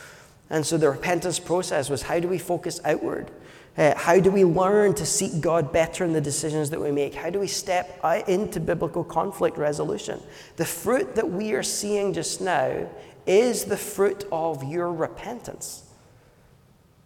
And 0.48 0.66
so 0.66 0.76
the 0.76 0.90
repentance 0.90 1.38
process 1.38 1.88
was 1.88 2.02
how 2.02 2.18
do 2.18 2.28
we 2.28 2.38
focus 2.38 2.80
outward? 2.84 3.30
Uh, 3.78 3.94
how 3.96 4.18
do 4.18 4.30
we 4.32 4.44
learn 4.44 4.94
to 4.94 5.06
seek 5.06 5.40
God 5.40 5.72
better 5.72 6.04
in 6.04 6.12
the 6.12 6.20
decisions 6.20 6.70
that 6.70 6.80
we 6.80 6.90
make? 6.90 7.14
How 7.14 7.30
do 7.30 7.38
we 7.38 7.46
step 7.46 8.04
into 8.26 8.58
biblical 8.58 9.04
conflict 9.04 9.56
resolution? 9.56 10.20
The 10.56 10.64
fruit 10.64 11.14
that 11.14 11.30
we 11.30 11.52
are 11.52 11.62
seeing 11.62 12.12
just 12.12 12.40
now 12.40 12.88
is 13.26 13.64
the 13.64 13.76
fruit 13.76 14.24
of 14.32 14.64
your 14.64 14.92
repentance. 14.92 15.84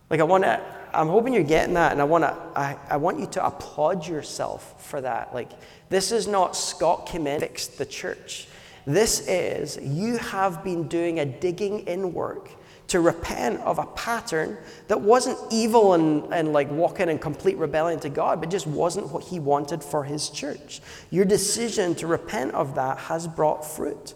Like 0.08 0.20
I 0.20 0.24
want 0.24 0.44
to, 0.44 0.60
I'm 0.94 1.08
hoping 1.08 1.34
you're 1.34 1.42
getting 1.42 1.74
that, 1.74 1.92
and 1.92 2.00
I 2.00 2.04
want 2.04 2.24
to, 2.24 2.36
I, 2.56 2.78
I 2.88 2.96
want 2.96 3.20
you 3.20 3.26
to 3.26 3.46
applaud 3.46 4.06
yourself 4.06 4.82
for 4.86 5.00
that. 5.00 5.34
Like 5.34 5.50
this 5.94 6.10
is 6.10 6.26
not 6.26 6.56
Scott 6.56 7.06
came 7.06 7.28
in 7.28 7.38
fixed 7.38 7.78
the 7.78 7.86
church. 7.86 8.48
This 8.84 9.28
is 9.28 9.78
you 9.80 10.18
have 10.18 10.64
been 10.64 10.88
doing 10.88 11.20
a 11.20 11.24
digging 11.24 11.86
in 11.86 12.12
work 12.12 12.50
to 12.88 13.00
repent 13.00 13.60
of 13.60 13.78
a 13.78 13.86
pattern 13.86 14.58
that 14.88 15.00
wasn't 15.00 15.38
evil 15.50 15.94
and, 15.94 16.34
and 16.34 16.52
like 16.52 16.70
walking 16.70 17.08
in 17.08 17.18
complete 17.18 17.56
rebellion 17.56 17.98
to 18.00 18.08
God, 18.08 18.40
but 18.40 18.50
just 18.50 18.66
wasn't 18.66 19.10
what 19.10 19.22
He 19.22 19.38
wanted 19.38 19.82
for 19.82 20.04
His 20.04 20.30
church. 20.30 20.80
Your 21.10 21.24
decision 21.24 21.94
to 21.96 22.06
repent 22.06 22.52
of 22.52 22.74
that 22.74 22.98
has 22.98 23.26
brought 23.26 23.64
fruit, 23.64 24.14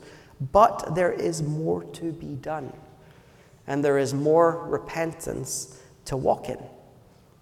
but 0.53 0.95
there 0.97 1.13
is 1.13 1.43
more 1.43 1.85
to 1.85 2.13
be 2.13 2.35
done. 2.35 2.73
And 3.67 3.85
there 3.85 3.99
is 3.99 4.13
more 4.13 4.67
repentance 4.67 5.81
to 6.07 6.17
walk 6.17 6.49
in. 6.49 6.59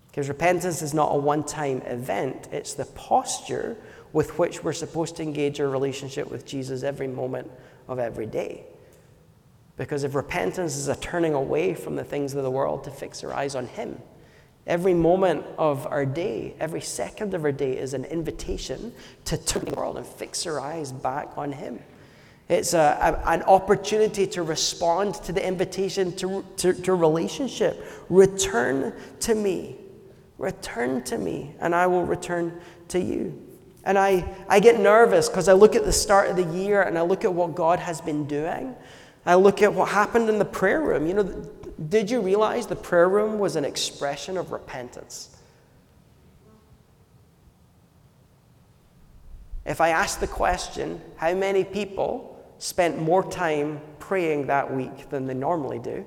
Because 0.08 0.28
repentance 0.28 0.80
is 0.80 0.94
not 0.94 1.14
a 1.14 1.18
one 1.18 1.44
time 1.44 1.82
event, 1.82 2.48
it's 2.52 2.74
the 2.74 2.86
posture 2.86 3.76
with 4.16 4.38
which 4.38 4.64
we're 4.64 4.72
supposed 4.72 5.14
to 5.14 5.22
engage 5.22 5.60
our 5.60 5.68
relationship 5.68 6.30
with 6.30 6.46
Jesus 6.46 6.82
every 6.82 7.06
moment 7.06 7.50
of 7.86 7.98
every 7.98 8.24
day. 8.24 8.64
Because 9.76 10.04
if 10.04 10.14
repentance 10.14 10.74
is 10.74 10.88
a 10.88 10.96
turning 10.96 11.34
away 11.34 11.74
from 11.74 11.96
the 11.96 12.02
things 12.02 12.32
of 12.32 12.42
the 12.42 12.50
world 12.50 12.84
to 12.84 12.90
fix 12.90 13.22
our 13.22 13.34
eyes 13.34 13.54
on 13.54 13.66
Him, 13.66 14.00
every 14.66 14.94
moment 14.94 15.44
of 15.58 15.86
our 15.88 16.06
day, 16.06 16.54
every 16.58 16.80
second 16.80 17.34
of 17.34 17.44
our 17.44 17.52
day 17.52 17.76
is 17.76 17.92
an 17.92 18.06
invitation 18.06 18.94
to 19.26 19.36
turn 19.36 19.66
the 19.66 19.74
world 19.74 19.98
and 19.98 20.06
fix 20.06 20.46
our 20.46 20.60
eyes 20.60 20.92
back 20.92 21.36
on 21.36 21.52
Him. 21.52 21.78
It's 22.48 22.72
a, 22.72 22.78
a, 23.22 23.28
an 23.28 23.42
opportunity 23.42 24.26
to 24.28 24.42
respond 24.42 25.16
to 25.24 25.32
the 25.32 25.46
invitation 25.46 26.16
to, 26.16 26.42
to, 26.56 26.72
to 26.72 26.94
relationship. 26.94 27.84
Return 28.08 28.94
to 29.20 29.34
me. 29.34 29.76
Return 30.38 31.02
to 31.04 31.18
me, 31.18 31.54
and 31.60 31.74
I 31.74 31.86
will 31.86 32.04
return 32.04 32.62
to 32.88 32.98
you. 32.98 33.45
And 33.86 33.96
I, 33.96 34.24
I 34.48 34.58
get 34.58 34.80
nervous 34.80 35.28
because 35.28 35.48
I 35.48 35.52
look 35.52 35.76
at 35.76 35.84
the 35.84 35.92
start 35.92 36.28
of 36.28 36.36
the 36.36 36.44
year 36.44 36.82
and 36.82 36.98
I 36.98 37.02
look 37.02 37.24
at 37.24 37.32
what 37.32 37.54
God 37.54 37.78
has 37.78 38.00
been 38.00 38.26
doing. 38.26 38.74
I 39.24 39.36
look 39.36 39.62
at 39.62 39.72
what 39.72 39.88
happened 39.88 40.28
in 40.28 40.40
the 40.40 40.44
prayer 40.44 40.80
room. 40.80 41.06
You 41.06 41.14
know, 41.14 41.22
did 41.88 42.10
you 42.10 42.20
realize 42.20 42.66
the 42.66 42.76
prayer 42.76 43.08
room 43.08 43.38
was 43.38 43.54
an 43.54 43.64
expression 43.64 44.36
of 44.36 44.50
repentance? 44.50 45.36
If 49.64 49.80
I 49.80 49.90
ask 49.90 50.18
the 50.18 50.26
question, 50.26 51.00
how 51.16 51.34
many 51.34 51.62
people 51.62 52.44
spent 52.58 53.00
more 53.00 53.28
time 53.30 53.80
praying 54.00 54.48
that 54.48 54.74
week 54.74 55.10
than 55.10 55.26
they 55.26 55.34
normally 55.34 55.78
do? 55.78 56.04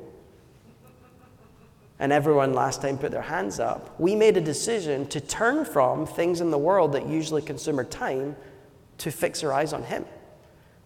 And 2.00 2.14
everyone 2.14 2.54
last 2.54 2.82
time 2.82 2.98
put 2.98 3.12
their 3.12 3.22
hands 3.22 3.60
up. 3.60 4.00
We 4.00 4.16
made 4.16 4.38
a 4.38 4.42
decision 4.42 5.06
to 5.08 5.20
turn 5.20 5.66
from 5.66 6.06
things 6.06 6.40
in 6.40 6.50
the 6.50 6.58
world 6.58 6.94
that 6.94 7.06
usually 7.08 7.42
consume 7.42 7.78
our 7.78 7.84
time 7.84 8.38
to 9.00 9.12
fix 9.12 9.44
our 9.44 9.52
eyes 9.52 9.74
on 9.74 9.84
Him. 9.84 10.06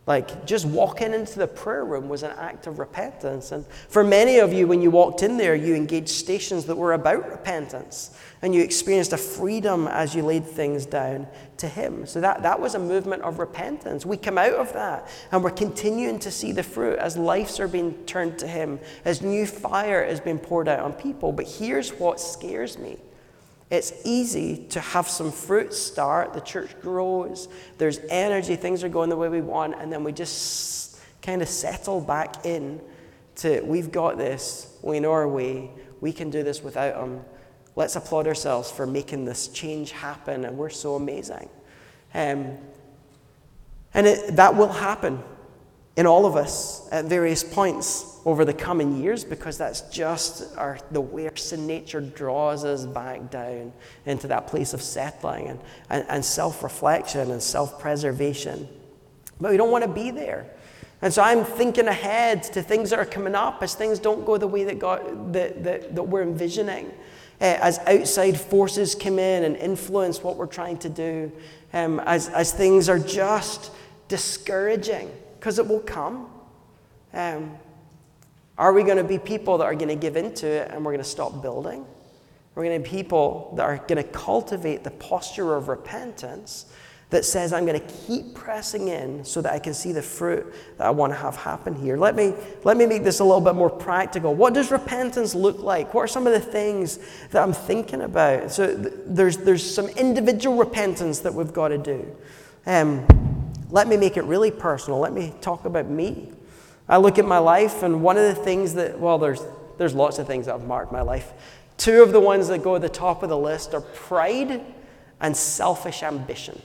Like 0.05 0.45
just 0.45 0.65
walking 0.65 1.13
into 1.13 1.39
the 1.39 1.47
prayer 1.47 1.85
room 1.85 2.09
was 2.09 2.23
an 2.23 2.33
act 2.37 2.67
of 2.67 2.77
repentance. 2.77 3.53
And 3.53 3.65
for 3.87 4.03
many 4.03 4.39
of 4.39 4.51
you, 4.51 4.67
when 4.67 4.81
you 4.81 4.91
walked 4.91 5.23
in 5.23 5.37
there, 5.37 5.55
you 5.55 5.75
engaged 5.75 6.09
stations 6.09 6.65
that 6.65 6.75
were 6.75 6.91
about 6.91 7.29
repentance. 7.29 8.11
And 8.41 8.53
you 8.53 8.61
experienced 8.61 9.13
a 9.13 9.17
freedom 9.17 9.87
as 9.87 10.13
you 10.13 10.21
laid 10.21 10.45
things 10.45 10.85
down 10.85 11.27
to 11.55 11.69
Him. 11.69 12.05
So 12.05 12.19
that, 12.19 12.43
that 12.43 12.59
was 12.59 12.75
a 12.75 12.79
movement 12.79 13.21
of 13.21 13.39
repentance. 13.39 14.05
We 14.05 14.17
come 14.17 14.37
out 14.37 14.55
of 14.55 14.73
that 14.73 15.07
and 15.31 15.41
we're 15.41 15.51
continuing 15.51 16.19
to 16.19 16.31
see 16.31 16.51
the 16.51 16.63
fruit 16.63 16.99
as 16.99 17.15
lives 17.15 17.61
are 17.61 17.69
being 17.69 17.93
turned 18.05 18.37
to 18.39 18.47
Him, 18.47 18.81
as 19.05 19.21
new 19.21 19.45
fire 19.45 20.03
is 20.03 20.19
being 20.19 20.39
poured 20.39 20.67
out 20.67 20.81
on 20.81 20.91
people. 20.91 21.31
But 21.31 21.47
here's 21.47 21.91
what 21.91 22.19
scares 22.19 22.77
me 22.77 22.97
it's 23.69 23.93
easy 24.05 24.65
to 24.69 24.79
have 24.79 25.07
some 25.09 25.31
fruit 25.31 25.73
start, 25.73 26.33
the 26.33 26.41
church 26.41 26.79
grows, 26.81 27.47
there's 27.77 27.99
energy, 28.09 28.55
things 28.55 28.83
are 28.83 28.89
going 28.89 29.09
the 29.09 29.17
way 29.17 29.29
we 29.29 29.41
want, 29.41 29.75
and 29.79 29.91
then 29.91 30.03
we 30.03 30.11
just 30.11 30.99
kind 31.21 31.41
of 31.41 31.47
settle 31.47 32.01
back 32.01 32.45
in 32.45 32.81
to 33.35 33.61
we've 33.61 33.91
got 33.91 34.17
this, 34.17 34.77
we 34.81 34.99
know 34.99 35.11
our 35.11 35.27
way, 35.27 35.71
we 36.01 36.11
can 36.11 36.29
do 36.29 36.43
this 36.43 36.61
without 36.61 36.95
them. 36.95 37.23
Let's 37.75 37.95
applaud 37.95 38.27
ourselves 38.27 38.69
for 38.69 38.85
making 38.85 39.25
this 39.25 39.47
change 39.47 39.91
happen, 39.91 40.45
and 40.45 40.57
we're 40.57 40.69
so 40.69 40.95
amazing. 40.95 41.49
Um, 42.13 42.57
and 43.95 44.07
it, 44.07 44.35
that 44.35 44.55
will 44.55 44.71
happen 44.71 45.23
in 45.95 46.05
all 46.05 46.25
of 46.25 46.35
us 46.35 46.87
at 46.91 47.05
various 47.05 47.43
points 47.43 48.19
over 48.25 48.45
the 48.45 48.53
coming 48.53 49.01
years 49.01 49.23
because 49.23 49.57
that's 49.57 49.81
just 49.89 50.57
our, 50.57 50.79
the 50.91 51.01
way 51.01 51.27
our 51.27 51.35
sin 51.35 51.67
nature 51.67 52.01
draws 52.01 52.63
us 52.65 52.85
back 52.85 53.29
down 53.29 53.71
into 54.05 54.27
that 54.27 54.47
place 54.47 54.73
of 54.73 54.81
settling 54.81 55.47
and, 55.47 55.59
and, 55.89 56.05
and 56.09 56.25
self 56.25 56.63
reflection 56.63 57.31
and 57.31 57.41
self 57.41 57.79
preservation. 57.79 58.67
But 59.39 59.51
we 59.51 59.57
don't 59.57 59.71
want 59.71 59.83
to 59.83 59.89
be 59.89 60.09
there. 60.09 60.49
And 61.01 61.13
so 61.13 61.21
I'm 61.21 61.43
thinking 61.43 61.87
ahead 61.87 62.43
to 62.43 62.61
things 62.61 62.89
that 62.91 62.97
are 62.97 63.05
coming 63.05 63.35
up 63.35 63.61
as 63.61 63.75
things 63.75 63.99
don't 63.99 64.25
go 64.25 64.37
the 64.37 64.47
way 64.47 64.63
that, 64.63 64.79
God, 64.79 65.33
that, 65.33 65.63
that, 65.63 65.95
that 65.95 66.03
we're 66.03 66.21
envisioning. 66.23 66.91
uh, 67.41 67.57
as 67.59 67.79
outside 67.79 68.39
forces 68.39 68.95
come 68.95 69.19
in 69.19 69.43
and 69.43 69.57
influence 69.57 70.23
what 70.23 70.37
we're 70.37 70.45
trying 70.45 70.77
to 70.77 70.89
do, 70.89 71.29
um, 71.73 71.99
as, 72.01 72.29
as 72.29 72.53
things 72.53 72.87
are 72.87 72.99
just 72.99 73.71
discouraging, 74.07 75.11
because 75.43 75.59
it 75.59 75.67
will 75.67 75.81
come. 75.81 76.25
Um, 77.13 77.51
are 78.57 78.71
we 78.71 78.83
going 78.83 78.95
to 78.95 79.03
be 79.03 79.19
people 79.19 79.57
that 79.57 79.65
are 79.65 79.75
going 79.75 79.89
to 79.89 79.95
give 79.95 80.15
into 80.15 80.47
it 80.47 80.71
and 80.71 80.85
we're 80.85 80.93
going 80.93 81.03
to 81.03 81.09
stop 81.09 81.41
building? 81.41 81.85
We're 82.55 82.63
going 82.63 82.81
to 82.81 82.89
be 82.89 82.95
people 82.95 83.53
that 83.57 83.63
are 83.63 83.75
going 83.75 83.97
to 83.97 84.05
cultivate 84.05 84.85
the 84.85 84.91
posture 84.91 85.55
of 85.55 85.67
repentance 85.67 86.67
that 87.09 87.25
says, 87.25 87.51
I'm 87.51 87.65
going 87.65 87.77
to 87.77 87.93
keep 88.07 88.33
pressing 88.33 88.87
in 88.87 89.25
so 89.25 89.41
that 89.41 89.51
I 89.51 89.59
can 89.59 89.73
see 89.73 89.91
the 89.91 90.01
fruit 90.01 90.45
that 90.77 90.87
I 90.87 90.91
want 90.91 91.11
to 91.11 91.19
have 91.19 91.35
happen 91.35 91.75
here. 91.75 91.97
Let 91.97 92.15
me, 92.15 92.33
let 92.63 92.77
me 92.77 92.85
make 92.85 93.03
this 93.03 93.19
a 93.19 93.25
little 93.25 93.41
bit 93.41 93.55
more 93.55 93.69
practical. 93.69 94.33
What 94.33 94.53
does 94.53 94.71
repentance 94.71 95.35
look 95.35 95.59
like? 95.59 95.93
What 95.93 96.03
are 96.03 96.07
some 96.07 96.25
of 96.25 96.31
the 96.31 96.39
things 96.39 96.99
that 97.31 97.43
I'm 97.43 97.51
thinking 97.51 98.03
about? 98.03 98.49
So 98.49 98.81
th- 98.81 98.93
there's, 99.07 99.35
there's 99.35 99.75
some 99.75 99.89
individual 99.89 100.55
repentance 100.55 101.19
that 101.19 101.33
we've 101.33 101.51
got 101.51 101.67
to 101.67 101.77
do. 101.77 102.15
Um, 102.65 103.32
let 103.73 103.87
me 103.87 103.97
make 103.97 104.17
it 104.17 104.23
really 104.25 104.51
personal. 104.51 104.99
Let 104.99 105.13
me 105.13 105.33
talk 105.41 105.65
about 105.65 105.89
me. 105.89 106.31
I 106.87 106.97
look 106.97 107.17
at 107.17 107.25
my 107.25 107.39
life, 107.39 107.81
and 107.81 108.03
one 108.03 108.17
of 108.17 108.23
the 108.23 108.35
things 108.35 108.75
that, 108.75 108.99
well, 108.99 109.17
there's, 109.17 109.41
there's 109.79 109.95
lots 109.95 110.19
of 110.19 110.27
things 110.27 110.45
that 110.45 110.51
have 110.51 110.67
marked 110.67 110.91
my 110.91 111.01
life. 111.01 111.33
Two 111.77 112.03
of 112.03 112.11
the 112.11 112.19
ones 112.19 112.49
that 112.49 112.61
go 112.61 112.75
at 112.75 112.83
the 112.83 112.89
top 112.89 113.23
of 113.23 113.29
the 113.29 113.37
list 113.37 113.73
are 113.73 113.81
pride 113.81 114.61
and 115.19 115.35
selfish 115.35 116.03
ambition. 116.03 116.61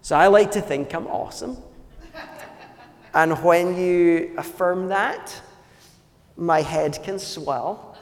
So 0.00 0.14
I 0.14 0.28
like 0.28 0.52
to 0.52 0.60
think 0.60 0.94
I'm 0.94 1.08
awesome. 1.08 1.56
And 3.12 3.42
when 3.42 3.76
you 3.76 4.32
affirm 4.38 4.90
that, 4.90 5.34
my 6.36 6.62
head 6.62 7.00
can 7.02 7.18
swell. 7.18 7.98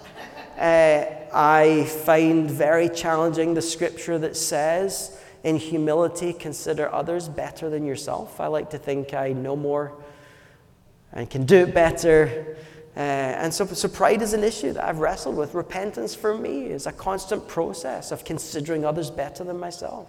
Uh, 0.59 1.07
I 1.32 1.86
find 2.05 2.51
very 2.51 2.91
challenging 2.91 3.55
the 3.55 3.62
scripture 3.62 4.18
that 4.18 4.36
says, 4.36 5.18
in 5.45 5.57
humility, 5.57 6.32
consider 6.32 6.93
others 6.93 7.28
better 7.28 7.70
than 7.70 7.84
yourself. 7.84 8.41
I 8.41 8.47
like 8.49 8.70
to 8.70 8.78
think 8.78 9.14
I 9.14 9.32
know 9.32 9.57
more 9.57 9.93
and 11.12 11.28
can 11.28 11.47
do 11.47 11.57
it 11.59 11.74
better. 11.74 12.57
Uh, 12.97 13.01
and 13.01 13.55
so, 13.55 13.64
so, 13.66 13.89
pride 13.89 14.22
is 14.22 14.32
an 14.32 14.43
issue 14.43 14.72
that 14.72 14.84
I've 14.84 14.99
wrestled 14.99 15.36
with. 15.36 15.55
Repentance 15.55 16.14
for 16.14 16.36
me 16.36 16.64
is 16.64 16.86
a 16.86 16.93
constant 16.93 17.47
process 17.47 18.11
of 18.11 18.24
considering 18.24 18.84
others 18.84 19.11
better 19.11 19.45
than 19.45 19.59
myself. 19.59 20.09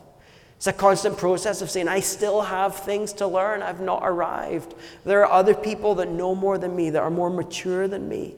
It's 0.58 0.68
a 0.68 0.74
constant 0.74 1.18
process 1.18 1.62
of 1.62 1.70
saying, 1.70 1.88
I 1.88 2.02
still 2.02 2.42
have 2.42 2.76
things 2.76 3.14
to 3.14 3.28
learn. 3.28 3.62
I've 3.62 3.80
not 3.80 4.02
arrived. 4.04 4.74
There 5.06 5.26
are 5.26 5.32
other 5.32 5.54
people 5.54 5.96
that 5.96 6.10
know 6.10 6.36
more 6.36 6.58
than 6.58 6.76
me, 6.76 6.90
that 6.90 7.02
are 7.02 7.10
more 7.10 7.30
mature 7.30 7.88
than 7.88 8.10
me. 8.10 8.36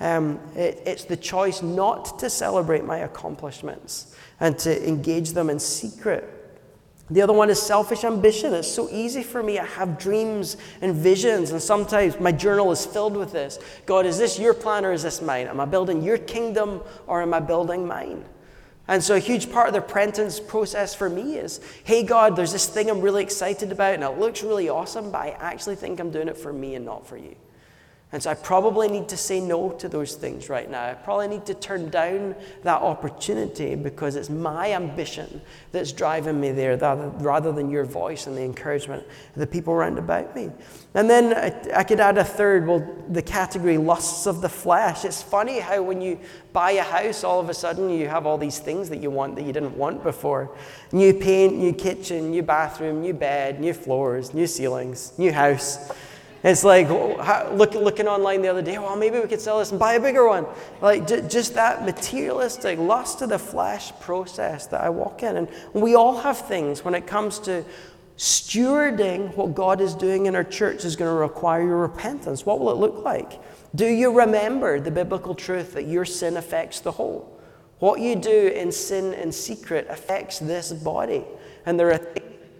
Um, 0.00 0.40
it, 0.56 0.82
it's 0.86 1.04
the 1.04 1.16
choice 1.16 1.62
not 1.62 2.18
to 2.20 2.30
celebrate 2.30 2.84
my 2.84 2.98
accomplishments 2.98 4.16
and 4.40 4.58
to 4.60 4.88
engage 4.88 5.32
them 5.32 5.50
in 5.50 5.58
secret. 5.58 6.36
The 7.10 7.22
other 7.22 7.32
one 7.32 7.50
is 7.50 7.60
selfish 7.60 8.04
ambition. 8.04 8.54
It's 8.54 8.70
so 8.70 8.88
easy 8.88 9.24
for 9.24 9.42
me. 9.42 9.58
I 9.58 9.66
have 9.66 9.98
dreams 9.98 10.56
and 10.80 10.94
visions, 10.94 11.50
and 11.50 11.60
sometimes 11.60 12.20
my 12.20 12.30
journal 12.30 12.70
is 12.70 12.86
filled 12.86 13.16
with 13.16 13.32
this. 13.32 13.58
God, 13.84 14.06
is 14.06 14.16
this 14.16 14.38
your 14.38 14.54
plan 14.54 14.84
or 14.84 14.92
is 14.92 15.02
this 15.02 15.20
mine? 15.20 15.48
Am 15.48 15.58
I 15.58 15.64
building 15.64 16.02
your 16.02 16.18
kingdom 16.18 16.80
or 17.08 17.20
am 17.20 17.34
I 17.34 17.40
building 17.40 17.86
mine? 17.86 18.24
And 18.86 19.02
so, 19.02 19.16
a 19.16 19.18
huge 19.20 19.50
part 19.50 19.66
of 19.66 19.74
the 19.74 19.80
repentance 19.80 20.38
process 20.38 20.94
for 20.94 21.10
me 21.10 21.36
is 21.36 21.60
hey, 21.84 22.04
God, 22.04 22.36
there's 22.36 22.52
this 22.52 22.66
thing 22.66 22.88
I'm 22.88 23.00
really 23.00 23.24
excited 23.24 23.72
about, 23.72 23.94
and 23.94 24.04
it 24.04 24.18
looks 24.18 24.42
really 24.44 24.68
awesome, 24.68 25.10
but 25.10 25.18
I 25.18 25.28
actually 25.30 25.76
think 25.76 25.98
I'm 25.98 26.10
doing 26.10 26.28
it 26.28 26.36
for 26.36 26.52
me 26.52 26.76
and 26.76 26.84
not 26.84 27.06
for 27.06 27.16
you. 27.16 27.34
And 28.12 28.20
so 28.20 28.30
I 28.30 28.34
probably 28.34 28.88
need 28.88 29.08
to 29.10 29.16
say 29.16 29.40
no 29.40 29.70
to 29.70 29.88
those 29.88 30.16
things 30.16 30.48
right 30.48 30.68
now. 30.68 30.84
I 30.84 30.94
probably 30.94 31.28
need 31.28 31.46
to 31.46 31.54
turn 31.54 31.90
down 31.90 32.34
that 32.64 32.82
opportunity 32.82 33.76
because 33.76 34.16
it's 34.16 34.28
my 34.28 34.72
ambition 34.72 35.40
that's 35.70 35.92
driving 35.92 36.40
me 36.40 36.50
there 36.50 36.76
rather 37.20 37.52
than 37.52 37.70
your 37.70 37.84
voice 37.84 38.26
and 38.26 38.36
the 38.36 38.42
encouragement 38.42 39.04
of 39.34 39.38
the 39.38 39.46
people 39.46 39.72
around 39.72 39.96
about 39.96 40.34
me. 40.34 40.50
And 40.94 41.08
then 41.08 41.34
I, 41.72 41.84
could 41.84 42.00
add 42.00 42.18
a 42.18 42.24
third, 42.24 42.66
well, 42.66 42.84
the 43.08 43.22
category 43.22 43.78
lusts 43.78 44.26
of 44.26 44.40
the 44.40 44.48
flesh. 44.48 45.04
It's 45.04 45.22
funny 45.22 45.60
how 45.60 45.80
when 45.80 46.00
you 46.00 46.18
buy 46.52 46.72
a 46.72 46.82
house, 46.82 47.22
all 47.22 47.38
of 47.38 47.48
a 47.48 47.54
sudden 47.54 47.90
you 47.90 48.08
have 48.08 48.26
all 48.26 48.38
these 48.38 48.58
things 48.58 48.88
that 48.88 49.00
you 49.00 49.12
want 49.12 49.36
that 49.36 49.44
you 49.44 49.52
didn't 49.52 49.76
want 49.76 50.02
before 50.02 50.50
new 50.90 51.14
paint, 51.14 51.56
new 51.56 51.72
kitchen, 51.72 52.32
new 52.32 52.42
bathroom, 52.42 53.02
new 53.02 53.14
bed, 53.14 53.60
new 53.60 53.72
floors, 53.72 54.34
new 54.34 54.48
ceilings, 54.48 55.12
new 55.16 55.32
house. 55.32 55.92
It's 56.42 56.64
like 56.64 56.88
look, 56.88 57.74
looking 57.74 58.08
online 58.08 58.40
the 58.40 58.48
other 58.48 58.62
day, 58.62 58.78
well, 58.78 58.96
maybe 58.96 59.20
we 59.20 59.28
could 59.28 59.40
sell 59.40 59.58
this 59.58 59.70
and 59.70 59.78
buy 59.78 59.94
a 59.94 60.00
bigger 60.00 60.26
one. 60.26 60.46
Like 60.80 61.06
just 61.06 61.54
that 61.54 61.84
materialistic 61.84 62.78
lust 62.78 63.20
of 63.22 63.28
the 63.28 63.38
flesh 63.38 63.92
process 64.00 64.66
that 64.68 64.80
I 64.80 64.88
walk 64.88 65.22
in. 65.22 65.36
And 65.36 65.48
we 65.74 65.94
all 65.94 66.18
have 66.18 66.38
things 66.38 66.84
when 66.84 66.94
it 66.94 67.06
comes 67.06 67.38
to 67.40 67.64
stewarding 68.16 69.34
what 69.36 69.54
God 69.54 69.80
is 69.80 69.94
doing 69.94 70.26
in 70.26 70.34
our 70.34 70.44
church 70.44 70.84
is 70.84 70.96
going 70.96 71.10
to 71.10 71.14
require 71.14 71.62
your 71.62 71.78
repentance. 71.78 72.44
What 72.44 72.60
will 72.60 72.70
it 72.70 72.76
look 72.76 73.04
like? 73.04 73.40
Do 73.74 73.86
you 73.86 74.12
remember 74.18 74.80
the 74.80 74.90
biblical 74.90 75.34
truth 75.34 75.74
that 75.74 75.86
your 75.86 76.04
sin 76.04 76.36
affects 76.36 76.80
the 76.80 76.92
whole? 76.92 77.38
What 77.78 78.00
you 78.00 78.16
do 78.16 78.48
in 78.48 78.72
sin 78.72 79.14
in 79.14 79.32
secret 79.32 79.86
affects 79.88 80.38
this 80.38 80.72
body. 80.72 81.24
And 81.64 81.80
there 81.80 81.92
are 81.92 82.00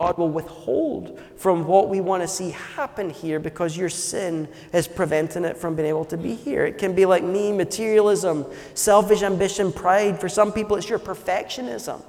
God 0.00 0.16
will 0.16 0.30
withhold 0.30 1.20
from 1.36 1.66
what 1.66 1.90
we 1.90 2.00
want 2.00 2.22
to 2.22 2.28
see 2.28 2.52
happen 2.52 3.10
here 3.10 3.38
because 3.38 3.76
your 3.76 3.90
sin 3.90 4.48
is 4.72 4.88
preventing 4.88 5.44
it 5.44 5.58
from 5.58 5.76
being 5.76 5.88
able 5.88 6.06
to 6.06 6.16
be 6.16 6.34
here. 6.34 6.64
It 6.64 6.78
can 6.78 6.94
be 6.94 7.04
like 7.04 7.22
me, 7.22 7.52
materialism, 7.52 8.46
selfish 8.72 9.22
ambition, 9.22 9.70
pride. 9.70 10.18
For 10.18 10.30
some 10.30 10.52
people, 10.52 10.78
it's 10.78 10.88
your 10.88 10.98
perfectionism, 10.98 12.00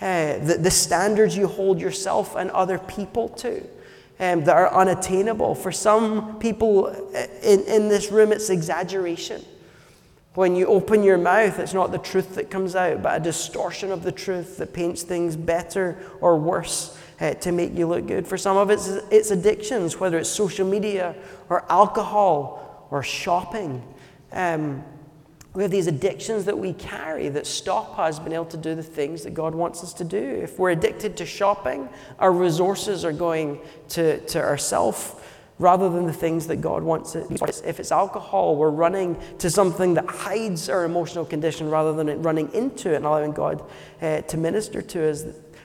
uh, 0.00 0.38
the, 0.38 0.58
the 0.60 0.72
standards 0.72 1.36
you 1.36 1.46
hold 1.46 1.80
yourself 1.80 2.34
and 2.34 2.50
other 2.50 2.80
people 2.80 3.28
to. 3.28 3.64
Um, 4.20 4.44
that 4.44 4.56
are 4.56 4.72
unattainable. 4.72 5.56
For 5.56 5.72
some 5.72 6.38
people 6.38 6.86
uh, 6.86 7.26
in, 7.42 7.62
in 7.62 7.88
this 7.88 8.12
room, 8.12 8.30
it's 8.30 8.48
exaggeration. 8.48 9.44
When 10.34 10.54
you 10.54 10.66
open 10.66 11.02
your 11.02 11.18
mouth, 11.18 11.58
it's 11.58 11.74
not 11.74 11.90
the 11.90 11.98
truth 11.98 12.36
that 12.36 12.48
comes 12.48 12.76
out, 12.76 13.02
but 13.02 13.20
a 13.20 13.22
distortion 13.22 13.90
of 13.90 14.04
the 14.04 14.12
truth 14.12 14.58
that 14.58 14.72
paints 14.72 15.02
things 15.02 15.34
better 15.34 15.96
or 16.20 16.36
worse 16.36 16.96
uh, 17.24 17.32
to 17.34 17.52
make 17.52 17.76
you 17.76 17.86
look 17.86 18.06
good. 18.06 18.26
For 18.26 18.36
some 18.36 18.56
of 18.58 18.68
it's, 18.68 18.88
it's 19.10 19.30
addictions, 19.30 19.98
whether 19.98 20.18
it's 20.18 20.28
social 20.28 20.66
media 20.66 21.14
or 21.48 21.64
alcohol 21.72 22.86
or 22.90 23.02
shopping. 23.02 23.82
Um, 24.32 24.84
we 25.54 25.62
have 25.62 25.70
these 25.70 25.86
addictions 25.86 26.44
that 26.44 26.58
we 26.58 26.74
carry 26.74 27.28
that 27.30 27.46
stop 27.46 27.98
us 27.98 28.18
being 28.18 28.32
able 28.32 28.44
to 28.46 28.56
do 28.56 28.74
the 28.74 28.82
things 28.82 29.22
that 29.22 29.32
God 29.32 29.54
wants 29.54 29.82
us 29.82 29.94
to 29.94 30.04
do. 30.04 30.18
If 30.18 30.58
we're 30.58 30.72
addicted 30.72 31.16
to 31.18 31.26
shopping, 31.26 31.88
our 32.18 32.32
resources 32.32 33.04
are 33.04 33.12
going 33.12 33.60
to, 33.90 34.20
to 34.26 34.42
ourself 34.42 35.20
rather 35.58 35.88
than 35.88 36.06
the 36.06 36.12
things 36.12 36.48
that 36.48 36.56
God 36.56 36.82
wants 36.82 37.14
it. 37.14 37.26
If 37.64 37.78
it's 37.78 37.92
alcohol, 37.92 38.56
we're 38.56 38.70
running 38.70 39.16
to 39.38 39.48
something 39.48 39.94
that 39.94 40.06
hides 40.06 40.68
our 40.68 40.84
emotional 40.84 41.24
condition 41.24 41.70
rather 41.70 41.92
than 41.92 42.22
running 42.22 42.52
into 42.52 42.92
it 42.92 42.96
and 42.96 43.06
allowing 43.06 43.32
God 43.32 43.64
uh, 44.02 44.22
to 44.22 44.36
minister 44.36 44.82
to 44.82 45.08
us. 45.08 45.24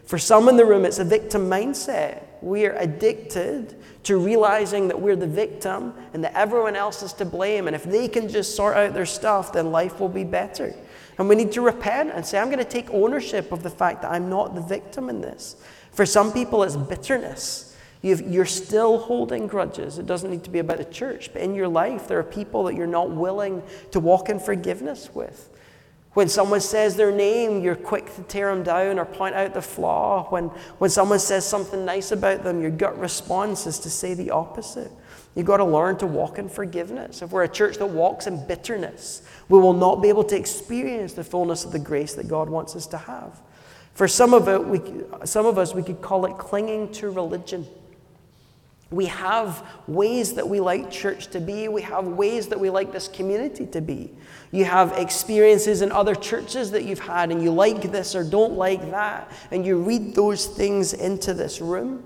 For 0.10 0.18
some 0.18 0.49
in 0.49 0.57
the 0.57 0.66
room, 0.66 0.86
it's 0.86 0.97
a 0.97 1.03
victim 1.03 1.47
mindset. 1.47 2.24
We 2.41 2.66
are 2.66 2.76
addicted 2.78 3.76
to 4.05 4.18
realizing 4.18 4.88
that 4.88 4.99
we're 4.99 5.16
the 5.16 5.28
victim 5.28 5.93
and 6.16 6.24
that 6.24 6.34
everyone 6.34 6.76
else 6.76 7.03
is 7.03 7.14
to 7.14 7.26
blame. 7.26 7.68
And 7.68 7.76
if 7.76 7.84
they 7.84 8.07
can 8.07 8.28
just 8.28 8.55
sort 8.55 8.76
out 8.76 8.95
their 8.95 9.05
stuff, 9.05 9.53
then 9.53 9.72
life 9.72 9.99
will 9.99 10.10
be 10.10 10.24
better. 10.24 10.74
And 11.20 11.30
we 11.30 11.36
need 11.36 11.51
to 11.51 11.62
repent 11.62 12.10
and 12.16 12.26
say, 12.26 12.39
I'm 12.39 12.47
going 12.47 12.57
to 12.57 12.66
take 12.66 12.89
ownership 12.89 13.51
of 13.51 13.62
the 13.62 13.70
fact 13.70 14.01
that 14.01 14.10
I'm 14.10 14.32
not 14.32 14.55
the 14.55 14.62
victim 14.62 15.10
in 15.10 15.22
this. 15.22 15.57
For 15.91 16.07
some 16.07 16.34
people, 16.34 16.64
it's 16.64 16.76
bitterness. 16.76 17.78
you 18.01 18.41
are 18.41 18.45
still 18.45 18.97
holding 18.97 19.45
grudges. 19.45 19.99
It 19.99 20.07
doesn't 20.07 20.32
need 20.32 20.43
to 20.45 20.49
be 20.49 20.57
about 20.57 20.78
the 20.78 20.86
church, 20.86 21.32
but 21.32 21.43
in 21.43 21.53
your 21.53 21.68
life, 21.68 22.07
there 22.07 22.18
are 22.18 22.24
people 22.24 22.64
that 22.64 22.74
you're 22.74 22.88
not 22.88 23.12
willing 23.12 23.62
to 23.91 23.99
walk 23.99 24.30
in 24.30 24.39
forgiveness 24.39 25.14
with. 25.14 25.51
When 26.14 26.28
someone 26.28 26.62
says 26.62 26.95
their 26.95 27.12
name, 27.12 27.62
you're 27.62 27.76
quick 27.76 28.14
to 28.16 28.24
tear 28.24 28.53
them 28.53 28.64
down 28.64 28.97
or 28.97 29.05
point 29.05 29.36
out 29.36 29.53
the 29.53 29.62
flaw. 29.62 30.28
When, 30.30 30.45
when 30.80 30.89
someone 30.89 31.20
says 31.20 31.45
something 31.45 31.86
nice 31.86 32.12
about 32.12 32.43
them, 32.43 32.62
your 32.62 32.72
gut 32.72 32.99
response 32.99 33.68
is 33.68 33.78
to 33.80 33.89
say 33.89 34.16
the 34.16 34.32
opposite. 34.32 34.91
You've 35.36 35.45
got 35.45 35.57
to 35.57 35.66
learn 35.66 35.97
to 35.97 36.07
walk 36.07 36.39
in 36.39 36.49
forgiveness. 36.49 37.22
If 37.22 37.32
we're 37.32 37.43
a 37.43 37.49
church 37.49 37.78
that 37.78 37.86
walks 37.86 38.26
in 38.26 38.45
bitterness, 38.47 39.22
we 39.49 39.60
will 39.60 39.74
not 39.74 40.01
be 40.01 40.10
able 40.10 40.24
to 40.26 40.36
experience 40.36 41.14
the 41.14 41.24
fullness 41.24 41.64
of 41.64 41.72
the 41.72 41.80
grace 41.80 42.16
that 42.16 42.28
God 42.28 42.49
wants 42.49 42.76
us 42.76 42.88
to 42.88 42.97
have. 42.97 43.39
For 43.93 44.07
some 44.07 44.34
of, 44.34 44.47
it, 44.47 44.66
we, 44.66 44.82
some 45.26 45.45
of 45.45 45.57
us, 45.60 45.76
we 45.76 45.84
could 45.84 46.01
call 46.01 46.26
it 46.26 46.38
clinging 46.38 46.91
to 46.93 47.12
religion. 47.12 47.68
We 48.91 49.05
have 49.05 49.63
ways 49.87 50.33
that 50.33 50.47
we 50.47 50.59
like 50.59 50.89
church 50.89 51.27
to 51.27 51.39
be. 51.39 51.67
We 51.67 51.83
have 51.83 52.07
ways 52.07 52.47
that 52.47 52.59
we 52.59 52.71
like 52.71 52.91
this 52.91 53.07
community 53.07 53.67
to 53.67 53.81
be. 53.81 54.11
You 54.51 54.65
have 54.65 54.93
experiences 54.93 55.83
in 55.83 55.91
other 55.91 56.15
churches 56.15 56.71
that 56.71 56.85
you've 56.85 56.99
had, 56.99 57.31
and 57.31 57.43
you 57.43 57.51
like 57.51 57.91
this 57.91 58.15
or 58.15 58.23
don't 58.23 58.53
like 58.53 58.89
that, 58.89 59.31
and 59.51 59.63
you 59.63 59.77
read 59.77 60.15
those 60.15 60.47
things 60.47 60.93
into 60.93 61.35
this 61.35 61.61
room. 61.61 62.03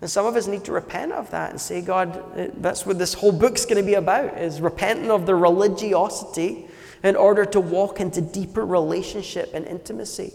And 0.00 0.10
some 0.10 0.26
of 0.26 0.34
us 0.34 0.48
need 0.48 0.64
to 0.64 0.72
repent 0.72 1.12
of 1.12 1.30
that 1.30 1.50
and 1.50 1.60
say, 1.60 1.80
God, 1.80 2.52
that's 2.60 2.84
what 2.84 2.98
this 2.98 3.14
whole 3.14 3.32
book's 3.32 3.64
going 3.64 3.76
to 3.78 3.86
be 3.86 3.94
about, 3.94 4.38
is 4.38 4.60
repenting 4.60 5.10
of 5.10 5.24
the 5.24 5.34
religiosity 5.34 6.66
in 7.04 7.14
order 7.14 7.44
to 7.44 7.60
walk 7.60 8.00
into 8.00 8.20
deeper 8.20 8.66
relationship 8.66 9.50
and 9.54 9.66
intimacy. 9.66 10.34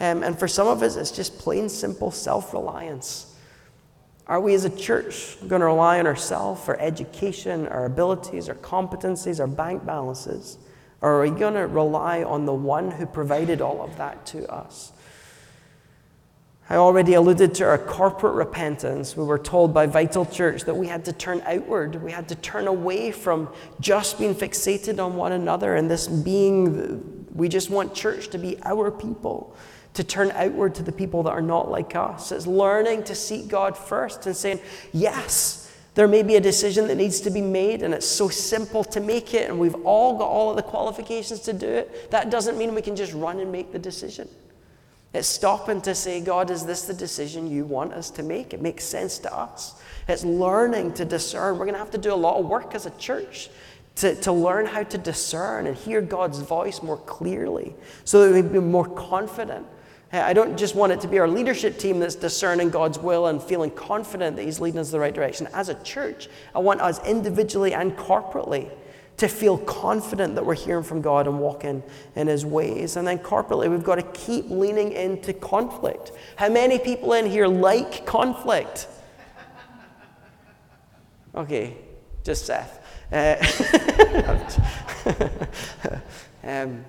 Um, 0.00 0.22
and 0.22 0.38
for 0.38 0.48
some 0.48 0.66
of 0.66 0.82
us, 0.82 0.96
it's 0.96 1.10
just 1.10 1.38
plain 1.38 1.68
simple 1.68 2.10
self 2.10 2.52
reliance. 2.52 3.33
Are 4.26 4.40
we 4.40 4.54
as 4.54 4.64
a 4.64 4.70
church 4.70 5.36
going 5.46 5.60
to 5.60 5.66
rely 5.66 5.98
on 5.98 6.06
ourselves, 6.06 6.66
our 6.68 6.78
education, 6.80 7.68
our 7.68 7.84
abilities, 7.84 8.48
our 8.48 8.54
competencies, 8.54 9.38
our 9.38 9.46
bank 9.46 9.84
balances? 9.84 10.58
Or 11.02 11.16
are 11.16 11.22
we 11.22 11.38
going 11.38 11.54
to 11.54 11.66
rely 11.66 12.22
on 12.22 12.46
the 12.46 12.54
one 12.54 12.90
who 12.90 13.04
provided 13.04 13.60
all 13.60 13.82
of 13.82 13.98
that 13.98 14.24
to 14.26 14.50
us? 14.50 14.92
I 16.70 16.76
already 16.76 17.12
alluded 17.12 17.54
to 17.56 17.64
our 17.64 17.76
corporate 17.76 18.34
repentance. 18.34 19.14
We 19.14 19.24
were 19.24 19.38
told 19.38 19.74
by 19.74 19.84
Vital 19.84 20.24
Church 20.24 20.62
that 20.62 20.74
we 20.74 20.86
had 20.86 21.04
to 21.04 21.12
turn 21.12 21.42
outward. 21.44 22.02
We 22.02 22.10
had 22.10 22.26
to 22.30 22.34
turn 22.36 22.66
away 22.66 23.10
from 23.10 23.50
just 23.80 24.18
being 24.18 24.34
fixated 24.34 25.04
on 25.04 25.16
one 25.16 25.32
another 25.32 25.74
and 25.74 25.90
this 25.90 26.08
being, 26.08 27.26
we 27.34 27.50
just 27.50 27.68
want 27.68 27.94
church 27.94 28.28
to 28.28 28.38
be 28.38 28.56
our 28.64 28.90
people, 28.90 29.54
to 29.94 30.04
turn 30.04 30.30
outward 30.32 30.74
to 30.74 30.82
the 30.82 30.92
people 30.92 31.22
that 31.22 31.30
are 31.30 31.42
not 31.42 31.70
like 31.70 31.94
us. 31.94 32.32
It's 32.32 32.46
learning 32.46 33.04
to 33.04 33.14
seek 33.14 33.48
God 33.48 33.76
first 33.78 34.26
and 34.26 34.36
saying, 34.36 34.60
yes, 34.92 35.72
there 35.94 36.08
may 36.08 36.24
be 36.24 36.34
a 36.34 36.40
decision 36.40 36.88
that 36.88 36.96
needs 36.96 37.20
to 37.20 37.30
be 37.30 37.40
made, 37.40 37.82
and 37.82 37.94
it's 37.94 38.06
so 38.06 38.28
simple 38.28 38.82
to 38.82 39.00
make 39.00 39.32
it, 39.32 39.48
and 39.48 39.58
we've 39.58 39.76
all 39.86 40.18
got 40.18 40.26
all 40.26 40.50
of 40.50 40.56
the 40.56 40.62
qualifications 40.62 41.40
to 41.40 41.52
do 41.52 41.68
it. 41.68 42.10
That 42.10 42.30
doesn't 42.30 42.58
mean 42.58 42.74
we 42.74 42.82
can 42.82 42.96
just 42.96 43.12
run 43.12 43.38
and 43.38 43.52
make 43.52 43.72
the 43.72 43.78
decision. 43.78 44.28
It's 45.12 45.28
stopping 45.28 45.80
to 45.82 45.94
say, 45.94 46.20
God, 46.20 46.50
is 46.50 46.66
this 46.66 46.82
the 46.82 46.94
decision 46.94 47.48
you 47.48 47.64
want 47.64 47.92
us 47.92 48.10
to 48.10 48.24
make? 48.24 48.52
It 48.52 48.60
makes 48.60 48.82
sense 48.82 49.18
to 49.20 49.32
us. 49.32 49.80
It's 50.08 50.24
learning 50.24 50.94
to 50.94 51.04
discern. 51.04 51.56
We're 51.56 51.66
going 51.66 51.74
to 51.74 51.78
have 51.78 51.92
to 51.92 51.98
do 51.98 52.12
a 52.12 52.16
lot 52.16 52.40
of 52.40 52.46
work 52.46 52.74
as 52.74 52.86
a 52.86 52.90
church 52.98 53.48
to, 53.96 54.16
to 54.16 54.32
learn 54.32 54.66
how 54.66 54.82
to 54.82 54.98
discern 54.98 55.68
and 55.68 55.76
hear 55.76 56.00
God's 56.00 56.40
voice 56.40 56.82
more 56.82 56.96
clearly 56.96 57.74
so 58.04 58.26
that 58.26 58.34
we 58.34 58.42
can 58.42 58.52
be 58.52 58.58
more 58.58 58.88
confident. 58.88 59.64
I 60.22 60.32
don't 60.32 60.56
just 60.56 60.74
want 60.74 60.92
it 60.92 61.00
to 61.00 61.08
be 61.08 61.18
our 61.18 61.28
leadership 61.28 61.78
team 61.78 61.98
that's 61.98 62.14
discerning 62.14 62.70
God's 62.70 62.98
will 62.98 63.26
and 63.26 63.42
feeling 63.42 63.70
confident 63.70 64.36
that 64.36 64.44
He's 64.44 64.60
leading 64.60 64.78
us 64.78 64.90
the 64.90 65.00
right 65.00 65.14
direction. 65.14 65.48
As 65.52 65.68
a 65.68 65.74
church, 65.82 66.28
I 66.54 66.60
want 66.60 66.80
us 66.80 67.04
individually 67.04 67.74
and 67.74 67.96
corporately 67.96 68.70
to 69.16 69.28
feel 69.28 69.58
confident 69.58 70.34
that 70.34 70.44
we're 70.44 70.54
hearing 70.54 70.84
from 70.84 71.00
God 71.00 71.26
and 71.26 71.40
walking 71.40 71.82
in 72.16 72.26
His 72.26 72.44
ways. 72.44 72.96
And 72.96 73.06
then 73.06 73.18
corporately, 73.18 73.70
we've 73.70 73.84
got 73.84 73.96
to 73.96 74.02
keep 74.02 74.50
leaning 74.50 74.92
into 74.92 75.32
conflict. 75.32 76.12
How 76.36 76.48
many 76.48 76.78
people 76.78 77.12
in 77.14 77.26
here 77.26 77.46
like 77.46 78.06
conflict? 78.06 78.88
Okay, 81.34 81.76
just 82.22 82.46
Seth. 82.46 82.80
Uh, 83.12 83.36
um, 86.44 86.84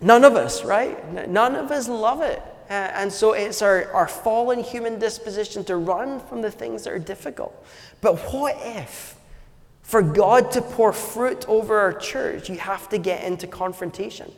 none 0.00 0.24
of 0.24 0.36
us, 0.36 0.64
right? 0.64 1.28
None 1.28 1.54
of 1.56 1.70
us 1.70 1.88
love 1.88 2.22
it. 2.22 2.42
Uh, 2.70 2.72
and 2.94 3.12
so 3.12 3.32
it's 3.32 3.60
our, 3.60 3.92
our 3.92 4.08
fallen 4.08 4.60
human 4.60 4.98
disposition 4.98 5.64
to 5.64 5.76
run 5.76 6.20
from 6.20 6.40
the 6.40 6.50
things 6.50 6.84
that 6.84 6.92
are 6.92 6.98
difficult. 6.98 7.54
But 8.00 8.18
what 8.32 8.56
if? 8.60 9.16
For 9.82 10.00
God 10.00 10.50
to 10.52 10.62
pour 10.62 10.94
fruit 10.94 11.46
over 11.46 11.78
our 11.78 11.92
church, 11.92 12.48
you 12.48 12.56
have 12.56 12.88
to 12.88 12.98
get 12.98 13.22
into 13.22 13.46
confrontation. 13.46 14.32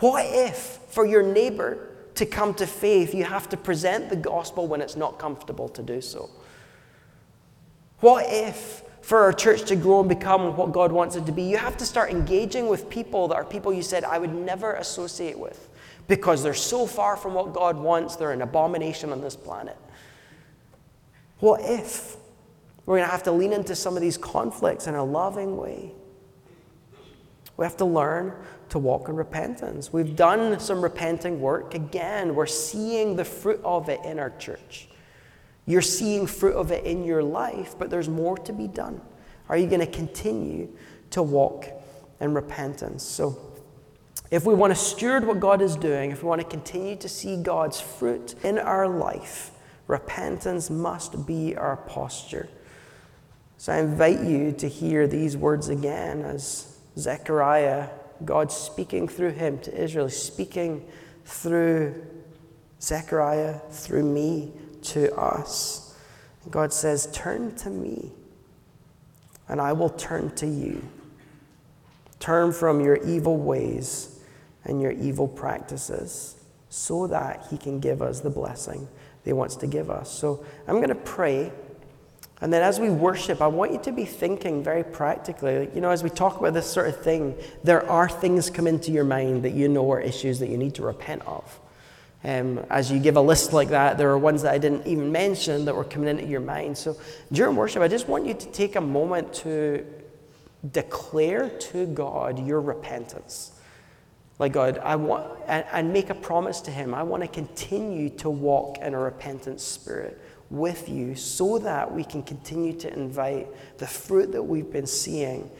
What 0.00 0.26
if, 0.26 0.80
for 0.88 1.06
your 1.06 1.22
neighbor 1.22 1.90
to 2.16 2.26
come 2.26 2.54
to 2.54 2.66
faith, 2.66 3.14
you 3.14 3.24
have 3.24 3.48
to 3.50 3.56
present 3.56 4.10
the 4.10 4.16
gospel 4.16 4.66
when 4.66 4.80
it's 4.80 4.96
not 4.96 5.18
comfortable 5.20 5.68
to 5.68 5.82
do 5.82 6.00
so? 6.00 6.28
What 8.00 8.26
if, 8.28 8.82
for 9.00 9.20
our 9.20 9.32
church 9.32 9.62
to 9.66 9.76
grow 9.76 10.00
and 10.00 10.08
become 10.08 10.56
what 10.56 10.72
God 10.72 10.90
wants 10.90 11.14
it 11.14 11.24
to 11.26 11.32
be, 11.32 11.44
you 11.44 11.56
have 11.56 11.76
to 11.76 11.86
start 11.86 12.10
engaging 12.10 12.68
with 12.68 12.90
people 12.90 13.28
that 13.28 13.36
are 13.36 13.44
people 13.44 13.72
you 13.72 13.82
said 13.82 14.02
I 14.02 14.18
would 14.18 14.34
never 14.34 14.72
associate 14.74 15.38
with 15.38 15.68
because 16.06 16.42
they're 16.42 16.54
so 16.54 16.86
far 16.86 17.16
from 17.16 17.34
what 17.34 17.52
God 17.52 17.76
wants, 17.76 18.16
they're 18.16 18.32
an 18.32 18.42
abomination 18.42 19.12
on 19.12 19.20
this 19.20 19.36
planet? 19.36 19.76
What 21.38 21.60
if? 21.62 22.16
We're 22.86 22.96
going 22.96 23.06
to 23.06 23.10
have 23.10 23.22
to 23.24 23.32
lean 23.32 23.52
into 23.52 23.74
some 23.74 23.96
of 23.96 24.02
these 24.02 24.18
conflicts 24.18 24.86
in 24.86 24.94
a 24.94 25.04
loving 25.04 25.56
way. 25.56 25.92
We 27.56 27.64
have 27.64 27.76
to 27.78 27.84
learn 27.84 28.34
to 28.70 28.78
walk 28.78 29.08
in 29.08 29.16
repentance. 29.16 29.92
We've 29.92 30.16
done 30.16 30.58
some 30.58 30.82
repenting 30.82 31.40
work. 31.40 31.74
Again, 31.74 32.34
we're 32.34 32.46
seeing 32.46 33.16
the 33.16 33.24
fruit 33.24 33.60
of 33.64 33.88
it 33.88 34.00
in 34.04 34.18
our 34.18 34.30
church. 34.30 34.88
You're 35.66 35.82
seeing 35.82 36.26
fruit 36.26 36.54
of 36.54 36.72
it 36.72 36.84
in 36.84 37.04
your 37.04 37.22
life, 37.22 37.74
but 37.78 37.88
there's 37.88 38.08
more 38.08 38.36
to 38.38 38.52
be 38.52 38.66
done. 38.66 39.00
Are 39.48 39.56
you 39.56 39.66
going 39.66 39.80
to 39.80 39.86
continue 39.86 40.68
to 41.10 41.22
walk 41.22 41.66
in 42.20 42.34
repentance? 42.34 43.02
So, 43.02 43.38
if 44.30 44.44
we 44.44 44.54
want 44.54 44.72
to 44.72 44.78
steward 44.78 45.26
what 45.26 45.40
God 45.40 45.60
is 45.60 45.76
doing, 45.76 46.10
if 46.10 46.22
we 46.22 46.28
want 46.28 46.40
to 46.40 46.46
continue 46.46 46.96
to 46.96 47.08
see 47.08 47.36
God's 47.36 47.80
fruit 47.80 48.34
in 48.42 48.58
our 48.58 48.88
life, 48.88 49.50
repentance 49.86 50.70
must 50.70 51.26
be 51.26 51.54
our 51.56 51.76
posture. 51.76 52.48
So 53.58 53.72
I 53.72 53.78
invite 53.78 54.20
you 54.20 54.52
to 54.52 54.68
hear 54.68 55.06
these 55.06 55.36
words 55.36 55.68
again 55.68 56.22
as 56.22 56.78
Zechariah, 56.98 57.88
God 58.24 58.50
speaking 58.50 59.08
through 59.08 59.32
him 59.32 59.58
to 59.60 59.82
Israel, 59.82 60.08
speaking 60.08 60.86
through 61.24 61.94
Zechariah, 62.80 63.58
through 63.70 64.04
me 64.04 64.52
to 64.82 65.14
us. 65.16 65.96
God 66.50 66.72
says, 66.72 67.08
Turn 67.12 67.54
to 67.56 67.70
me, 67.70 68.12
and 69.48 69.60
I 69.60 69.72
will 69.72 69.90
turn 69.90 70.34
to 70.36 70.46
you. 70.46 70.86
Turn 72.20 72.52
from 72.52 72.80
your 72.80 72.96
evil 73.04 73.36
ways 73.36 74.13
and 74.64 74.80
your 74.80 74.92
evil 74.92 75.28
practices 75.28 76.36
so 76.68 77.06
that 77.06 77.46
He 77.50 77.58
can 77.58 77.80
give 77.80 78.02
us 78.02 78.20
the 78.20 78.30
blessing 78.30 78.80
that 78.80 79.30
He 79.30 79.32
wants 79.32 79.56
to 79.56 79.66
give 79.66 79.90
us. 79.90 80.10
So 80.10 80.44
I'm 80.66 80.76
going 80.76 80.88
to 80.88 80.94
pray. 80.94 81.52
And 82.40 82.52
then 82.52 82.62
as 82.62 82.80
we 82.80 82.90
worship, 82.90 83.40
I 83.40 83.46
want 83.46 83.72
you 83.72 83.78
to 83.80 83.92
be 83.92 84.04
thinking 84.04 84.62
very 84.62 84.84
practically. 84.84 85.70
You 85.74 85.80
know, 85.80 85.90
as 85.90 86.02
we 86.02 86.10
talk 86.10 86.38
about 86.38 86.52
this 86.52 86.70
sort 86.70 86.88
of 86.88 87.00
thing, 87.02 87.36
there 87.62 87.88
are 87.88 88.08
things 88.08 88.50
come 88.50 88.66
into 88.66 88.90
your 88.90 89.04
mind 89.04 89.44
that 89.44 89.52
you 89.52 89.68
know 89.68 89.90
are 89.92 90.00
issues 90.00 90.40
that 90.40 90.48
you 90.48 90.58
need 90.58 90.74
to 90.74 90.82
repent 90.82 91.22
of. 91.26 91.60
Um, 92.24 92.64
as 92.70 92.90
you 92.90 92.98
give 92.98 93.16
a 93.16 93.20
list 93.20 93.52
like 93.52 93.68
that, 93.68 93.98
there 93.98 94.10
are 94.10 94.18
ones 94.18 94.42
that 94.42 94.54
I 94.54 94.58
didn't 94.58 94.86
even 94.86 95.12
mention 95.12 95.66
that 95.66 95.76
were 95.76 95.84
coming 95.84 96.08
into 96.08 96.24
your 96.24 96.40
mind. 96.40 96.76
So 96.78 96.96
during 97.30 97.54
worship, 97.54 97.82
I 97.82 97.88
just 97.88 98.08
want 98.08 98.24
you 98.26 98.32
to 98.32 98.46
take 98.46 98.76
a 98.76 98.80
moment 98.80 99.34
to 99.34 99.86
declare 100.72 101.50
to 101.50 101.86
God 101.86 102.44
your 102.44 102.62
repentance. 102.62 103.52
Like, 104.38 104.52
God, 104.52 104.78
I 104.78 104.96
want, 104.96 105.26
and, 105.46 105.92
make 105.92 106.10
a 106.10 106.14
promise 106.14 106.60
to 106.62 106.70
Him. 106.70 106.92
I 106.92 107.02
want 107.04 107.22
to 107.22 107.28
continue 107.28 108.10
to 108.10 108.30
walk 108.30 108.78
in 108.78 108.94
a 108.94 108.98
repentant 108.98 109.60
spirit 109.60 110.20
with 110.50 110.88
you 110.88 111.14
so 111.14 111.58
that 111.58 111.92
we 111.92 112.04
can 112.04 112.22
continue 112.22 112.72
to 112.74 112.92
invite 112.92 113.48
the 113.78 113.86
fruit 113.86 114.32
that 114.32 114.42
we've 114.42 114.70
been 114.70 114.86
seeing, 114.86 115.50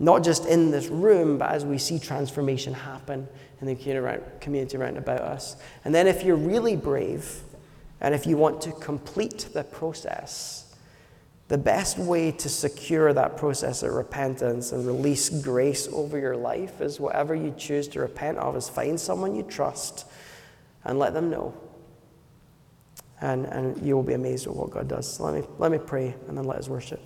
not 0.00 0.24
just 0.24 0.44
in 0.46 0.70
this 0.70 0.88
room, 0.88 1.38
but 1.38 1.50
as 1.50 1.64
we 1.64 1.78
see 1.78 1.98
transformation 1.98 2.74
happen 2.74 3.28
in 3.60 3.66
the 3.68 4.20
community 4.40 4.76
around 4.76 4.96
about 4.96 5.20
us. 5.20 5.56
And 5.84 5.94
then, 5.94 6.08
if 6.08 6.24
you're 6.24 6.36
really 6.36 6.76
brave 6.76 7.42
and 8.00 8.14
if 8.14 8.26
you 8.26 8.36
want 8.36 8.60
to 8.62 8.72
complete 8.72 9.48
the 9.52 9.64
process, 9.64 10.65
the 11.48 11.58
best 11.58 11.98
way 11.98 12.32
to 12.32 12.48
secure 12.48 13.12
that 13.12 13.36
process 13.36 13.82
of 13.82 13.92
repentance 13.92 14.72
and 14.72 14.86
release 14.86 15.28
grace 15.28 15.88
over 15.92 16.18
your 16.18 16.36
life 16.36 16.80
is 16.80 16.98
whatever 16.98 17.34
you 17.34 17.54
choose 17.56 17.86
to 17.88 18.00
repent 18.00 18.38
of, 18.38 18.56
is 18.56 18.68
find 18.68 18.98
someone 18.98 19.34
you 19.34 19.44
trust 19.44 20.06
and 20.84 20.98
let 20.98 21.14
them 21.14 21.30
know 21.30 21.54
and, 23.20 23.46
and 23.46 23.86
you 23.86 23.94
will 23.94 24.02
be 24.02 24.14
amazed 24.14 24.46
at 24.46 24.54
what 24.54 24.70
God 24.70 24.88
does. 24.88 25.14
So 25.14 25.24
let 25.24 25.34
me, 25.34 25.48
let 25.58 25.70
me 25.70 25.78
pray 25.78 26.14
and 26.28 26.36
then 26.36 26.44
let 26.44 26.58
us 26.58 26.68
worship. 26.68 27.00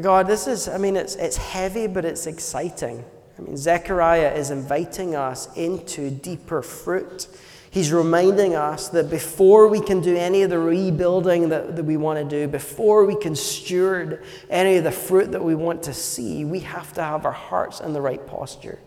God, 0.00 0.26
this 0.26 0.48
is, 0.48 0.66
I 0.66 0.76
mean, 0.76 0.96
it's, 0.96 1.14
it's 1.14 1.36
heavy, 1.36 1.86
but 1.86 2.04
it's 2.04 2.26
exciting. 2.26 3.04
I 3.38 3.42
mean, 3.42 3.56
Zechariah 3.56 4.34
is 4.34 4.50
inviting 4.50 5.14
us 5.14 5.54
into 5.56 6.10
deeper 6.10 6.62
fruit. 6.62 7.28
He's 7.74 7.90
reminding 7.90 8.54
us 8.54 8.88
that 8.90 9.10
before 9.10 9.66
we 9.66 9.80
can 9.80 10.00
do 10.00 10.16
any 10.16 10.42
of 10.42 10.50
the 10.50 10.60
rebuilding 10.60 11.48
that, 11.48 11.74
that 11.74 11.82
we 11.82 11.96
want 11.96 12.20
to 12.20 12.24
do, 12.24 12.46
before 12.46 13.04
we 13.04 13.16
can 13.16 13.34
steward 13.34 14.22
any 14.48 14.76
of 14.76 14.84
the 14.84 14.92
fruit 14.92 15.32
that 15.32 15.42
we 15.42 15.56
want 15.56 15.82
to 15.82 15.92
see, 15.92 16.44
we 16.44 16.60
have 16.60 16.92
to 16.92 17.02
have 17.02 17.26
our 17.26 17.32
hearts 17.32 17.80
in 17.80 17.92
the 17.92 18.00
right 18.00 18.24
posture. 18.28 18.78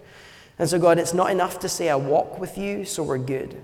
And 0.57 0.69
so, 0.69 0.79
God, 0.79 0.99
it's 0.99 1.13
not 1.13 1.31
enough 1.31 1.59
to 1.59 1.67
say, 1.67 1.89
I 1.89 1.97
walk 1.97 2.39
with 2.39 2.57
you, 2.57 2.85
so 2.85 3.03
we're 3.03 3.17
good. 3.17 3.61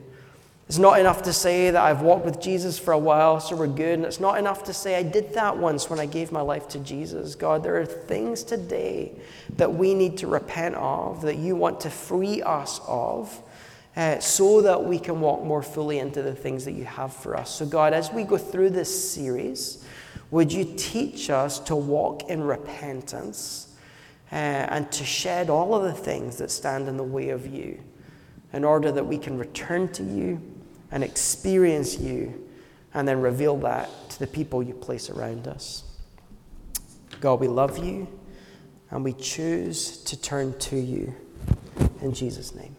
It's 0.68 0.78
not 0.78 1.00
enough 1.00 1.24
to 1.24 1.32
say 1.32 1.72
that 1.72 1.82
I've 1.82 2.02
walked 2.02 2.26
with 2.26 2.42
Jesus 2.42 2.78
for 2.78 2.92
a 2.92 3.00
while, 3.00 3.40
so 3.40 3.56
we're 3.56 3.68
good. 3.68 4.00
And 4.00 4.06
it's 4.06 4.20
not 4.20 4.38
enough 4.38 4.66
to 4.66 4.74
say, 4.74 4.96
I 4.98 5.04
did 5.04 5.36
that 5.36 5.56
once 5.56 5.90
when 5.90 6.02
I 6.02 6.06
gave 6.06 6.34
my 6.34 6.42
life 6.42 6.68
to 6.70 6.80
Jesus. 6.80 7.36
God, 7.36 7.64
there 7.64 7.80
are 7.80 7.86
things 7.86 8.44
today 8.44 9.14
that 9.56 9.74
we 9.74 9.94
need 9.94 10.18
to 10.18 10.28
repent 10.28 10.76
of, 10.76 11.22
that 11.22 11.38
you 11.38 11.56
want 11.56 11.80
to 11.80 11.90
free 11.90 12.42
us 12.42 12.82
of, 12.86 13.42
uh, 13.96 14.20
so 14.20 14.62
that 14.62 14.84
we 14.84 14.98
can 15.00 15.22
walk 15.22 15.44
more 15.44 15.62
fully 15.62 16.00
into 16.00 16.22
the 16.22 16.34
things 16.34 16.66
that 16.66 16.74
you 16.74 16.86
have 16.86 17.14
for 17.14 17.38
us. 17.38 17.50
So, 17.50 17.66
God, 17.66 17.94
as 17.94 18.12
we 18.12 18.24
go 18.24 18.38
through 18.38 18.72
this 18.72 19.12
series, 19.14 19.86
would 20.32 20.52
you 20.52 20.74
teach 20.78 21.30
us 21.30 21.60
to 21.60 21.76
walk 21.76 22.30
in 22.30 22.44
repentance? 22.44 23.74
uh, 24.34 24.36
and 24.36 24.92
to 24.92 25.06
shed 25.06 25.52
all 25.52 25.76
of 25.76 25.84
the 25.84 25.94
things 25.94 26.38
that 26.38 26.50
stand 26.50 26.88
in 26.88 26.98
the 26.98 27.04
way 27.04 27.30
of 27.30 27.46
you 27.46 27.80
in 28.52 28.64
order 28.64 28.92
that 28.92 29.06
we 29.06 29.16
can 29.16 29.38
return 29.38 29.88
to 29.90 30.02
you 30.04 30.42
and 30.90 31.04
experience 31.04 32.00
you 32.00 32.48
and 32.96 33.08
then 33.08 33.22
reveal 33.22 33.56
that 33.58 33.88
to 34.10 34.18
the 34.18 34.26
people 34.26 34.64
you 34.64 34.74
place 34.74 35.12
around 35.12 35.48
us. 35.48 35.84
God, 37.22 37.40
we 37.40 37.48
love 37.48 37.78
you 37.78 38.08
and 38.90 39.04
we 39.04 39.14
choose 39.14 39.98
to 39.98 40.20
turn 40.20 40.58
to 40.60 40.78
you. 40.78 41.14
In 42.02 42.12
Jesus' 42.12 42.56
name. 42.56 42.76